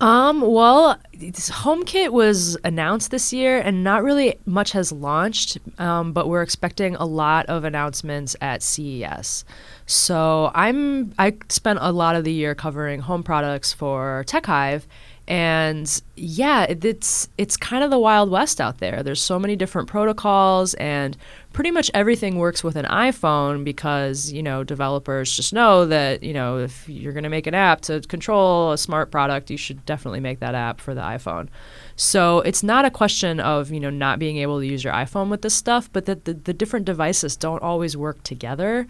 Um, 0.00 0.40
well, 0.40 0.98
this 1.12 1.50
HomeKit 1.50 2.10
was 2.10 2.56
announced 2.64 3.10
this 3.10 3.34
year, 3.34 3.58
and 3.58 3.84
not 3.84 4.02
really 4.02 4.38
much 4.46 4.72
has 4.72 4.92
launched. 4.92 5.58
Um, 5.78 6.12
but 6.12 6.26
we're 6.26 6.42
expecting 6.42 6.94
a 6.96 7.04
lot 7.04 7.46
of 7.46 7.64
announcements 7.64 8.34
at 8.40 8.62
CES. 8.62 9.44
So 9.84 10.50
I'm 10.54 11.12
I 11.18 11.36
spent 11.50 11.80
a 11.82 11.92
lot 11.92 12.16
of 12.16 12.24
the 12.24 12.32
year 12.32 12.54
covering 12.54 13.00
home 13.00 13.22
products 13.22 13.74
for 13.74 14.24
TechHive, 14.26 14.84
and 15.28 16.02
yeah, 16.16 16.62
it, 16.64 16.82
it's 16.82 17.28
it's 17.36 17.58
kind 17.58 17.84
of 17.84 17.90
the 17.90 17.98
wild 17.98 18.30
west 18.30 18.58
out 18.58 18.78
there. 18.78 19.02
There's 19.02 19.20
so 19.20 19.38
many 19.38 19.54
different 19.54 19.86
protocols, 19.86 20.72
and 20.74 21.14
pretty 21.52 21.70
much 21.70 21.90
everything 21.94 22.36
works 22.36 22.62
with 22.62 22.76
an 22.76 22.86
iPhone 22.86 23.64
because 23.64 24.30
you 24.32 24.42
know 24.42 24.64
developers 24.64 25.34
just 25.34 25.52
know 25.52 25.86
that 25.86 26.22
you 26.22 26.32
know 26.32 26.58
if 26.58 26.88
you're 26.88 27.12
going 27.12 27.24
to 27.24 27.30
make 27.30 27.46
an 27.46 27.54
app 27.54 27.80
to 27.82 28.00
control 28.02 28.72
a 28.72 28.78
smart 28.78 29.10
product, 29.10 29.50
you 29.50 29.56
should 29.56 29.84
definitely 29.84 30.20
make 30.20 30.40
that 30.40 30.54
app 30.54 30.80
for 30.80 30.94
the 30.94 31.00
iPhone. 31.00 31.48
So 32.00 32.40
it's 32.40 32.62
not 32.62 32.86
a 32.86 32.90
question 32.90 33.40
of 33.40 33.70
you 33.70 33.78
know 33.78 33.90
not 33.90 34.18
being 34.18 34.38
able 34.38 34.58
to 34.58 34.66
use 34.66 34.82
your 34.82 34.94
iPhone 34.94 35.28
with 35.28 35.42
this 35.42 35.52
stuff, 35.52 35.92
but 35.92 36.06
that 36.06 36.24
the, 36.24 36.32
the 36.32 36.54
different 36.54 36.86
devices 36.86 37.36
don't 37.36 37.62
always 37.62 37.94
work 37.94 38.22
together. 38.22 38.86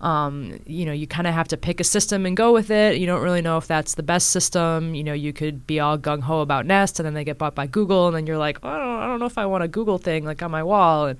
Um, 0.00 0.58
you 0.64 0.86
know, 0.86 0.92
you 0.92 1.06
kind 1.06 1.26
of 1.26 1.34
have 1.34 1.46
to 1.48 1.58
pick 1.58 1.78
a 1.78 1.84
system 1.84 2.24
and 2.24 2.34
go 2.34 2.54
with 2.54 2.70
it. 2.70 2.96
You 2.96 3.06
don't 3.06 3.22
really 3.22 3.42
know 3.42 3.58
if 3.58 3.66
that's 3.66 3.96
the 3.96 4.02
best 4.02 4.30
system. 4.30 4.94
You 4.94 5.04
know, 5.04 5.12
you 5.12 5.30
could 5.34 5.66
be 5.66 5.78
all 5.78 5.98
gung 5.98 6.22
ho 6.22 6.40
about 6.40 6.64
Nest, 6.64 6.98
and 6.98 7.06
then 7.06 7.12
they 7.12 7.22
get 7.22 7.36
bought 7.36 7.54
by 7.54 7.66
Google, 7.66 8.06
and 8.06 8.16
then 8.16 8.26
you're 8.26 8.38
like, 8.38 8.58
oh, 8.62 8.68
I, 8.68 9.06
don't, 9.08 9.18
know 9.18 9.26
if 9.26 9.36
I 9.36 9.44
want 9.44 9.62
a 9.62 9.68
Google 9.68 9.98
thing 9.98 10.24
like 10.24 10.42
on 10.42 10.50
my 10.50 10.62
wall. 10.62 11.06
And 11.06 11.18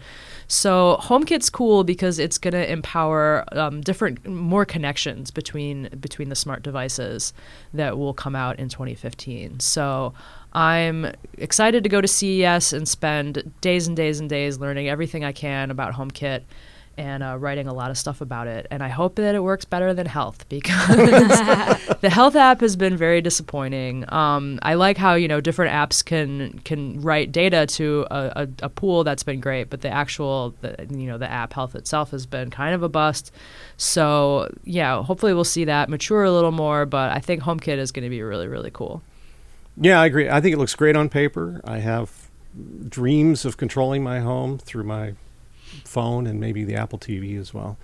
so 0.49 0.99
HomeKit's 1.03 1.51
cool 1.51 1.85
because 1.85 2.19
it's 2.19 2.39
going 2.39 2.53
to 2.53 2.73
empower 2.73 3.45
um, 3.53 3.83
different, 3.83 4.27
more 4.27 4.65
connections 4.65 5.31
between 5.31 5.91
between 6.01 6.31
the 6.31 6.37
smart 6.37 6.63
devices 6.63 7.35
that 7.75 7.99
will 7.99 8.15
come 8.15 8.35
out 8.35 8.59
in 8.59 8.71
2015. 8.71 9.61
So. 9.61 10.15
I'm 10.55 11.13
excited 11.37 11.83
to 11.83 11.89
go 11.89 12.01
to 12.01 12.09
CES 12.09 12.73
and 12.73 12.89
spend 12.89 13.53
days 13.61 13.89
and 13.89 13.97
days 13.97 14.21
and 14.21 14.31
days 14.31 14.59
learning 14.59 14.89
everything 14.89 15.25
I 15.25 15.33
can 15.33 15.71
about 15.71 15.95
HomeKit 15.95 16.43
and 16.97 17.23
uh, 17.23 17.37
writing 17.39 17.67
a 17.67 17.75
lot 17.75 17.91
of 17.91 17.99
stuff 17.99 18.21
about 18.21 18.47
it. 18.47 18.67
And 18.71 18.83
I 18.83 18.89
hope 18.89 19.17
that 19.17 19.35
it 19.35 19.43
works 19.43 19.65
better 19.65 19.93
than 19.95 20.07
health 20.07 20.49
because 20.49 20.97
the 22.01 22.11
health 22.11 22.37
app 22.37 22.61
has 22.61 22.77
been 22.77 22.97
very 22.97 23.21
disappointing. 23.21 24.05
Um, 24.13 24.59
I 24.63 24.75
like 24.75 24.97
how 24.97 25.15
you 25.15 25.29
know 25.29 25.41
different 25.41 25.73
apps 25.73 26.05
can 26.05 26.59
can 26.61 27.01
write 27.01 27.33
data 27.33 27.67
to 27.67 28.07
a, 28.11 28.33
a, 28.37 28.49
a 28.67 28.69
pool 28.69 29.05
that's 29.05 29.23
been 29.23 29.41
great, 29.41 29.71
but 29.71 29.81
the 29.81 29.91
actual 29.91 30.55
the, 30.61 30.87
you 30.91 31.07
know 31.07 31.19
the 31.19 31.31
app 31.31 31.53
health 31.53 31.75
itself 31.75 32.11
has 32.13 32.27
been 32.27 32.51
kind 32.51 32.75
of 32.75 32.83
a 32.83 32.89
bust. 32.89 33.33
So 33.77 34.53
yeah, 34.65 35.03
hopefully 35.03 35.35
we'll 35.35 35.45
see 35.45 35.65
that 35.65 35.89
mature 35.89 36.25
a 36.25 36.33
little 36.33 36.53
more. 36.53 36.87
But 36.87 37.13
I 37.13 37.19
think 37.19 37.43
HomeKit 37.43 37.79
is 37.79 37.91
going 37.93 38.05
to 38.05 38.11
be 38.11 38.23
really 38.23 38.49
really 38.49 38.71
cool. 38.71 39.03
Yeah, 39.77 40.01
I 40.01 40.07
agree. 40.07 40.29
I 40.29 40.41
think 40.41 40.55
it 40.55 40.59
looks 40.59 40.75
great 40.75 40.97
on 40.97 41.09
paper. 41.09 41.61
I 41.65 41.79
have 41.79 42.29
dreams 42.89 43.45
of 43.45 43.57
controlling 43.57 44.03
my 44.03 44.21
home 44.21 44.59
through 44.59 44.85
my 44.85 45.15
phone 45.85 46.27
and 46.27 46.39
maybe 46.39 46.65
the 46.65 46.77
Apple 46.77 46.99
TV 46.99 47.39
as 47.39 47.53
well. 47.53 47.77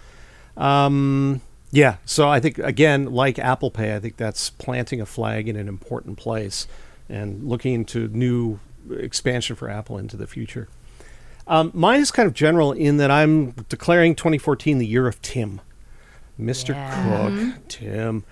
Um, 0.57 1.41
yeah, 1.73 1.97
so 2.05 2.29
I 2.29 2.41
think 2.41 2.59
again, 2.59 3.07
like 3.07 3.39
Apple 3.39 3.71
Pay, 3.71 3.95
I 3.95 4.01
think 4.01 4.17
that's 4.17 4.51
planting 4.51 5.01
a 5.01 5.07
flag 5.07 5.49
in 5.49 5.57
an 5.57 5.69
important 5.69 6.19
place 6.19 6.67
and 7.09 7.45
looking 7.45 7.75
into 7.75 8.09
new 8.09 8.61
expansion 8.91 9.57
for 9.57 9.69
Apple 9.69 9.99
into 9.99 10.17
the 10.17 10.27
future. 10.27 10.69
Um, 11.47 11.71
mine 11.75 12.01
is 12.01 12.11
kind 12.11 12.27
of 12.27 12.35
general 12.35 12.73
in 12.73 12.99
that 12.99 13.11
I'm 13.11 13.53
declaring 13.69 14.15
2014 14.15 14.79
the 14.79 14.87
year 14.87 15.09
of 15.09 15.21
Tim, 15.23 15.61
Mr. 16.41 16.71
Yeah. 16.71 17.53
Cook, 17.53 17.69
Tim, 17.69 18.25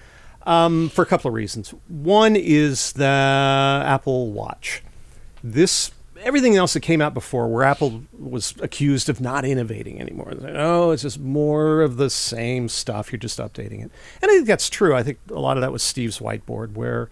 um, 0.49 0.89
for 0.89 1.03
a 1.03 1.07
couple 1.07 1.29
of 1.29 1.35
reasons. 1.35 1.75
One 1.89 2.35
is 2.35 2.95
the 2.95 3.05
Apple 3.05 4.33
Watch. 4.33 4.83
This 5.45 5.93
everything 6.23 6.57
else 6.57 6.73
that 6.73 6.81
came 6.81 7.01
out 7.01 7.15
before, 7.15 7.47
where 7.49 7.63
Apple 7.63 8.03
was 8.19 8.55
accused 8.61 9.09
of 9.09 9.21
not 9.21 9.45
innovating 9.45 10.01
anymore. 10.01 10.33
Like, 10.33 10.55
oh, 10.57 10.91
it's 10.91 11.03
just 11.03 11.21
more 11.21 11.83
of 11.83 11.97
the 11.99 12.11
same 12.11 12.69
stuff. 12.69 13.13
You're 13.13 13.19
just 13.19 13.39
updating 13.39 13.85
it, 13.85 13.93
and 14.23 14.31
I 14.31 14.35
think 14.35 14.47
that's 14.47 14.71
true. 14.71 14.97
I 14.97 15.03
think 15.03 15.19
a 15.31 15.39
lot 15.39 15.59
of 15.59 15.61
that 15.61 15.71
was 15.71 15.83
Steve's 15.83 16.19
whiteboard, 16.19 16.73
where 16.73 17.11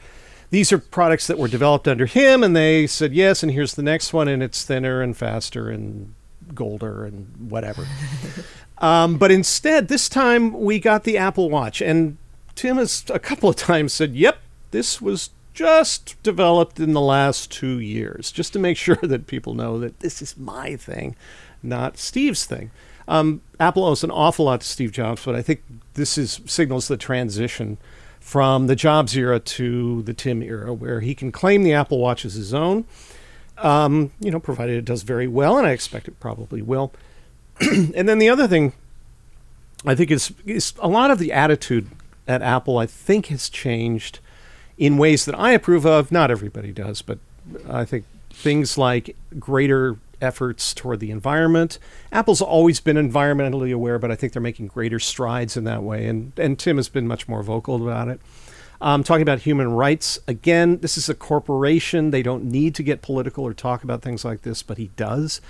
these 0.48 0.72
are 0.72 0.78
products 0.78 1.26
that 1.26 1.38
were 1.38 1.46
developed 1.46 1.86
under 1.86 2.06
him, 2.06 2.42
and 2.42 2.56
they 2.56 2.86
said 2.86 3.12
yes, 3.12 3.42
and 3.42 3.52
here's 3.52 3.74
the 3.74 3.82
next 3.82 4.14
one, 4.14 4.28
and 4.28 4.42
it's 4.42 4.64
thinner 4.64 5.02
and 5.02 5.14
faster 5.14 5.68
and 5.68 6.14
golder 6.54 7.04
and 7.04 7.50
whatever. 7.50 7.86
um, 8.78 9.18
but 9.18 9.30
instead, 9.30 9.88
this 9.88 10.08
time 10.08 10.52
we 10.54 10.78
got 10.78 11.04
the 11.04 11.18
Apple 11.18 11.50
Watch, 11.50 11.82
and 11.82 12.16
Tim 12.56 12.76
has 12.78 13.04
a 13.08 13.20
couple 13.20 13.48
of 13.48 13.54
times 13.56 13.92
said, 13.92 14.14
"Yep, 14.14 14.38
this 14.70 15.00
was." 15.00 15.30
Just 15.54 16.22
developed 16.22 16.78
in 16.78 16.92
the 16.92 17.00
last 17.00 17.50
two 17.50 17.78
years, 17.80 18.30
just 18.30 18.52
to 18.52 18.58
make 18.58 18.76
sure 18.86 18.98
that 19.00 19.26
people 19.26 19.54
know 19.54 19.78
that 19.78 20.00
this 20.00 20.20
is 20.20 20.36
my 20.36 20.76
thing, 20.76 21.16
not 21.62 21.96
Steve's 21.96 22.44
thing. 22.44 22.70
Um, 23.08 23.40
Apple 23.60 23.84
owes 23.84 24.02
an 24.04 24.10
awful 24.10 24.46
lot 24.46 24.60
to 24.60 24.66
Steve 24.66 24.92
Jobs, 24.92 25.24
but 25.24 25.34
I 25.34 25.42
think 25.42 25.62
this 25.94 26.18
is 26.18 26.40
signals 26.44 26.88
the 26.88 26.96
transition 26.96 27.78
from 28.20 28.66
the 28.66 28.74
Jobs 28.74 29.16
era 29.16 29.38
to 29.38 30.02
the 30.02 30.12
Tim 30.12 30.42
era, 30.42 30.74
where 30.74 31.00
he 31.00 31.14
can 31.14 31.30
claim 31.30 31.62
the 31.62 31.72
Apple 31.72 31.98
Watch 31.98 32.24
as 32.24 32.34
his 32.34 32.52
own. 32.52 32.84
Um, 33.58 34.10
you 34.20 34.30
know, 34.30 34.40
provided 34.40 34.76
it 34.76 34.84
does 34.84 35.02
very 35.02 35.28
well, 35.28 35.56
and 35.56 35.66
I 35.66 35.70
expect 35.70 36.08
it 36.08 36.18
probably 36.18 36.60
will. 36.60 36.92
and 37.60 38.08
then 38.08 38.18
the 38.18 38.28
other 38.28 38.48
thing, 38.48 38.72
I 39.86 39.94
think 39.94 40.10
is 40.10 40.32
is 40.44 40.74
a 40.80 40.88
lot 40.88 41.10
of 41.10 41.18
the 41.18 41.32
attitude 41.32 41.88
at 42.26 42.42
Apple. 42.42 42.78
I 42.78 42.86
think 42.86 43.26
has 43.26 43.48
changed 43.48 44.20
in 44.78 44.98
ways 44.98 45.24
that 45.24 45.38
I 45.38 45.52
approve 45.52 45.86
of. 45.86 46.12
Not 46.12 46.30
everybody 46.30 46.72
does, 46.72 47.02
but 47.02 47.18
I 47.68 47.84
think 47.84 48.04
things 48.30 48.76
like 48.76 49.16
greater 49.38 49.96
efforts 50.20 50.72
toward 50.74 51.00
the 51.00 51.10
environment. 51.10 51.78
Apple's 52.12 52.40
always 52.40 52.80
been 52.80 52.96
environmentally 52.96 53.72
aware, 53.72 53.98
but 53.98 54.10
I 54.10 54.14
think 54.14 54.32
they're 54.32 54.42
making 54.42 54.68
greater 54.68 54.98
strides 54.98 55.56
in 55.56 55.64
that 55.64 55.82
way. 55.82 56.06
And 56.06 56.32
and 56.36 56.58
Tim 56.58 56.76
has 56.76 56.88
been 56.88 57.06
much 57.06 57.28
more 57.28 57.42
vocal 57.42 57.76
about 57.76 58.08
it. 58.08 58.20
Um, 58.80 59.02
talking 59.02 59.22
about 59.22 59.40
human 59.40 59.72
rights 59.72 60.18
again, 60.26 60.78
this 60.78 60.98
is 60.98 61.08
a 61.08 61.14
corporation. 61.14 62.10
They 62.10 62.22
don't 62.22 62.44
need 62.44 62.74
to 62.74 62.82
get 62.82 63.00
political 63.00 63.44
or 63.44 63.54
talk 63.54 63.82
about 63.82 64.02
things 64.02 64.24
like 64.24 64.42
this, 64.42 64.62
but 64.62 64.76
he 64.76 64.90
does. 64.96 65.40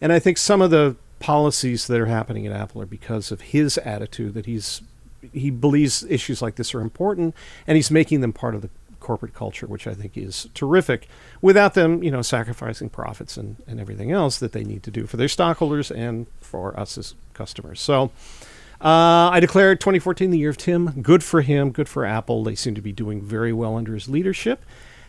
And 0.00 0.12
I 0.12 0.18
think 0.18 0.38
some 0.38 0.62
of 0.62 0.70
the 0.70 0.96
policies 1.18 1.86
that 1.86 2.00
are 2.00 2.06
happening 2.06 2.46
at 2.46 2.52
Apple 2.52 2.82
are 2.82 2.86
because 2.86 3.30
of 3.30 3.40
his 3.40 3.78
attitude 3.78 4.34
that 4.34 4.46
he's 4.46 4.82
he 5.32 5.50
believes 5.50 6.04
issues 6.04 6.42
like 6.42 6.56
this 6.56 6.74
are 6.74 6.80
important, 6.80 7.34
and 7.66 7.76
he's 7.76 7.90
making 7.90 8.20
them 8.20 8.32
part 8.32 8.54
of 8.54 8.62
the 8.62 8.70
corporate 9.00 9.34
culture, 9.34 9.66
which 9.66 9.86
I 9.86 9.94
think 9.94 10.16
is 10.16 10.48
terrific. 10.54 11.08
Without 11.40 11.74
them, 11.74 12.02
you 12.02 12.10
know, 12.10 12.22
sacrificing 12.22 12.88
profits 12.88 13.36
and, 13.36 13.56
and 13.66 13.80
everything 13.80 14.12
else 14.12 14.38
that 14.38 14.52
they 14.52 14.64
need 14.64 14.82
to 14.84 14.90
do 14.90 15.06
for 15.06 15.16
their 15.16 15.28
stockholders 15.28 15.90
and 15.90 16.26
for 16.40 16.78
us 16.78 16.96
as 16.96 17.14
customers. 17.34 17.80
So. 17.80 18.10
Uh, 18.80 19.30
I 19.30 19.38
declared 19.38 19.78
2014 19.78 20.32
the 20.32 20.38
year 20.38 20.50
of 20.50 20.56
Tim. 20.56 21.02
Good 21.02 21.22
for 21.22 21.40
him. 21.40 21.70
Good 21.70 21.88
for 21.88 22.04
Apple. 22.04 22.42
They 22.42 22.56
seem 22.56 22.74
to 22.74 22.80
be 22.80 22.90
doing 22.90 23.22
very 23.22 23.52
well 23.52 23.76
under 23.76 23.94
his 23.94 24.08
leadership. 24.08 24.64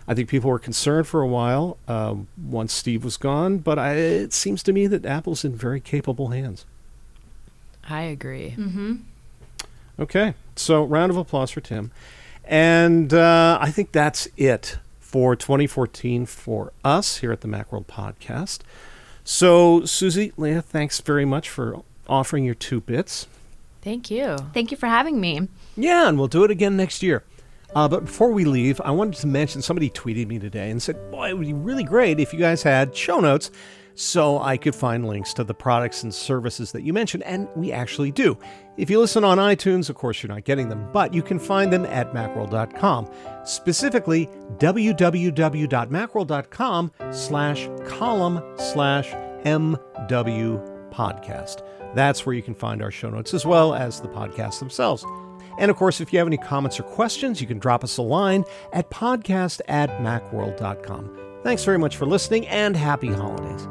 I 0.08 0.14
think 0.14 0.30
people 0.30 0.52
were 0.52 0.60
concerned 0.60 1.08
for 1.08 1.22
a 1.22 1.28
while 1.28 1.78
um, 1.88 2.28
once 2.38 2.72
Steve 2.72 3.04
was 3.04 3.18
gone, 3.18 3.58
but 3.60 3.80
I, 3.80 3.94
it 3.96 4.34
seems 4.34 4.62
to 4.64 4.74
me 4.74 4.86
that 4.88 5.08
Apple's 5.08 5.44
in 5.44 5.56
very 5.56 5.80
capable 5.80 6.28
hands. 6.28 6.66
I 7.90 8.04
agree. 8.04 8.54
Mm-hmm. 8.58 8.96
Okay, 10.00 10.34
so 10.56 10.84
round 10.84 11.12
of 11.12 11.18
applause 11.18 11.52
for 11.52 11.62
Tim. 11.62 11.92
And 12.46 13.14
uh, 13.14 13.58
I 13.62 13.72
think 13.72 13.92
that's 13.92 14.28
it 14.38 14.78
for 15.00 15.36
2014 15.36 16.26
for 16.26 16.74
us 16.84 17.18
here 17.18 17.32
at 17.32 17.42
the 17.42 17.48
Macworld 17.48 17.86
Podcast. 17.86 18.60
So, 19.24 19.86
Susie, 19.86 20.34
Leah, 20.36 20.62
thanks 20.62 21.00
very 21.00 21.26
much 21.26 21.50
for 21.50 21.82
offering 22.08 22.44
your 22.44 22.56
two 22.56 22.82
bits. 22.82 23.28
Thank 23.82 24.10
you. 24.10 24.38
Thank 24.54 24.72
you 24.72 24.78
for 24.78 24.88
having 24.88 25.22
me. 25.22 25.48
Yeah, 25.78 26.10
and 26.10 26.18
we'll 26.18 26.28
do 26.28 26.44
it 26.44 26.52
again 26.52 26.76
next 26.76 27.04
year. 27.04 27.24
Uh, 27.76 27.88
but 27.88 28.06
before 28.06 28.32
we 28.32 28.46
leave, 28.46 28.80
I 28.82 28.92
wanted 28.92 29.16
to 29.22 29.28
mention 29.28 29.62
somebody 29.62 29.90
tweeted 29.90 30.28
me 30.28 30.40
today 30.40 30.70
and 30.70 30.82
said, 30.82 31.12
Boy, 31.12 31.30
it 31.30 31.38
would 31.38 31.48
be 31.48 31.54
really 31.54 31.84
great 31.84 32.20
if 32.20 32.34
you 32.34 32.40
guys 32.40 32.64
had 32.64 32.96
show 32.96 33.20
notes 33.20 33.52
so 33.96 34.40
I 34.40 34.58
could 34.58 34.76
find 34.76 35.08
links 35.08 35.34
to 35.36 35.44
the 35.44 35.54
products 35.54 36.04
and 36.04 36.14
services 36.14 36.72
that 36.72 36.84
you 36.84 36.94
mentioned. 36.94 37.24
And 37.24 37.48
we 37.56 37.72
actually 37.72 38.12
do. 38.12 38.38
If 38.78 38.90
you 38.90 39.00
listen 39.00 39.24
on 39.24 39.38
iTunes, 39.38 39.90
of 39.90 39.96
course, 39.96 40.24
you're 40.24 40.34
not 40.34 40.46
getting 40.46 40.70
them, 40.70 40.90
but 40.92 41.14
you 41.14 41.22
can 41.22 41.38
find 41.38 41.72
them 41.72 41.86
at 41.86 42.14
macworld.com. 42.14 43.12
Specifically, 43.46 44.28
www.macworld.com 44.58 46.92
slash 47.12 47.70
column 47.88 48.58
slash 48.58 49.12
MW 49.44 50.92
podcast. 50.92 51.64
That's 51.96 52.26
where 52.26 52.34
you 52.34 52.42
can 52.42 52.56
find 52.56 52.82
our 52.82 52.92
show 52.92 53.10
notes 53.10 53.34
as 53.34 53.46
well 53.46 53.76
as 53.76 54.02
the 54.02 54.08
podcasts 54.08 54.60
themselves. 54.60 55.06
And 55.60 55.70
of 55.70 55.78
course, 55.78 56.02
if 56.02 56.12
you 56.12 56.20
have 56.20 56.28
any 56.28 56.38
comments 56.38 56.80
or 56.80 56.84
questions, 56.84 57.40
you 57.40 57.48
can 57.48 57.60
drop 57.60 57.84
us 57.84 57.98
a 57.98 58.02
line 58.02 58.44
at 58.72 58.90
podcast 58.90 59.62
at 59.68 59.90
macworld.com. 60.00 61.20
Thanks 61.44 61.64
very 61.64 61.78
much 61.78 61.98
for 61.98 62.06
listening 62.06 62.48
and 62.48 62.76
happy 62.76 63.10
holidays. 63.10 63.68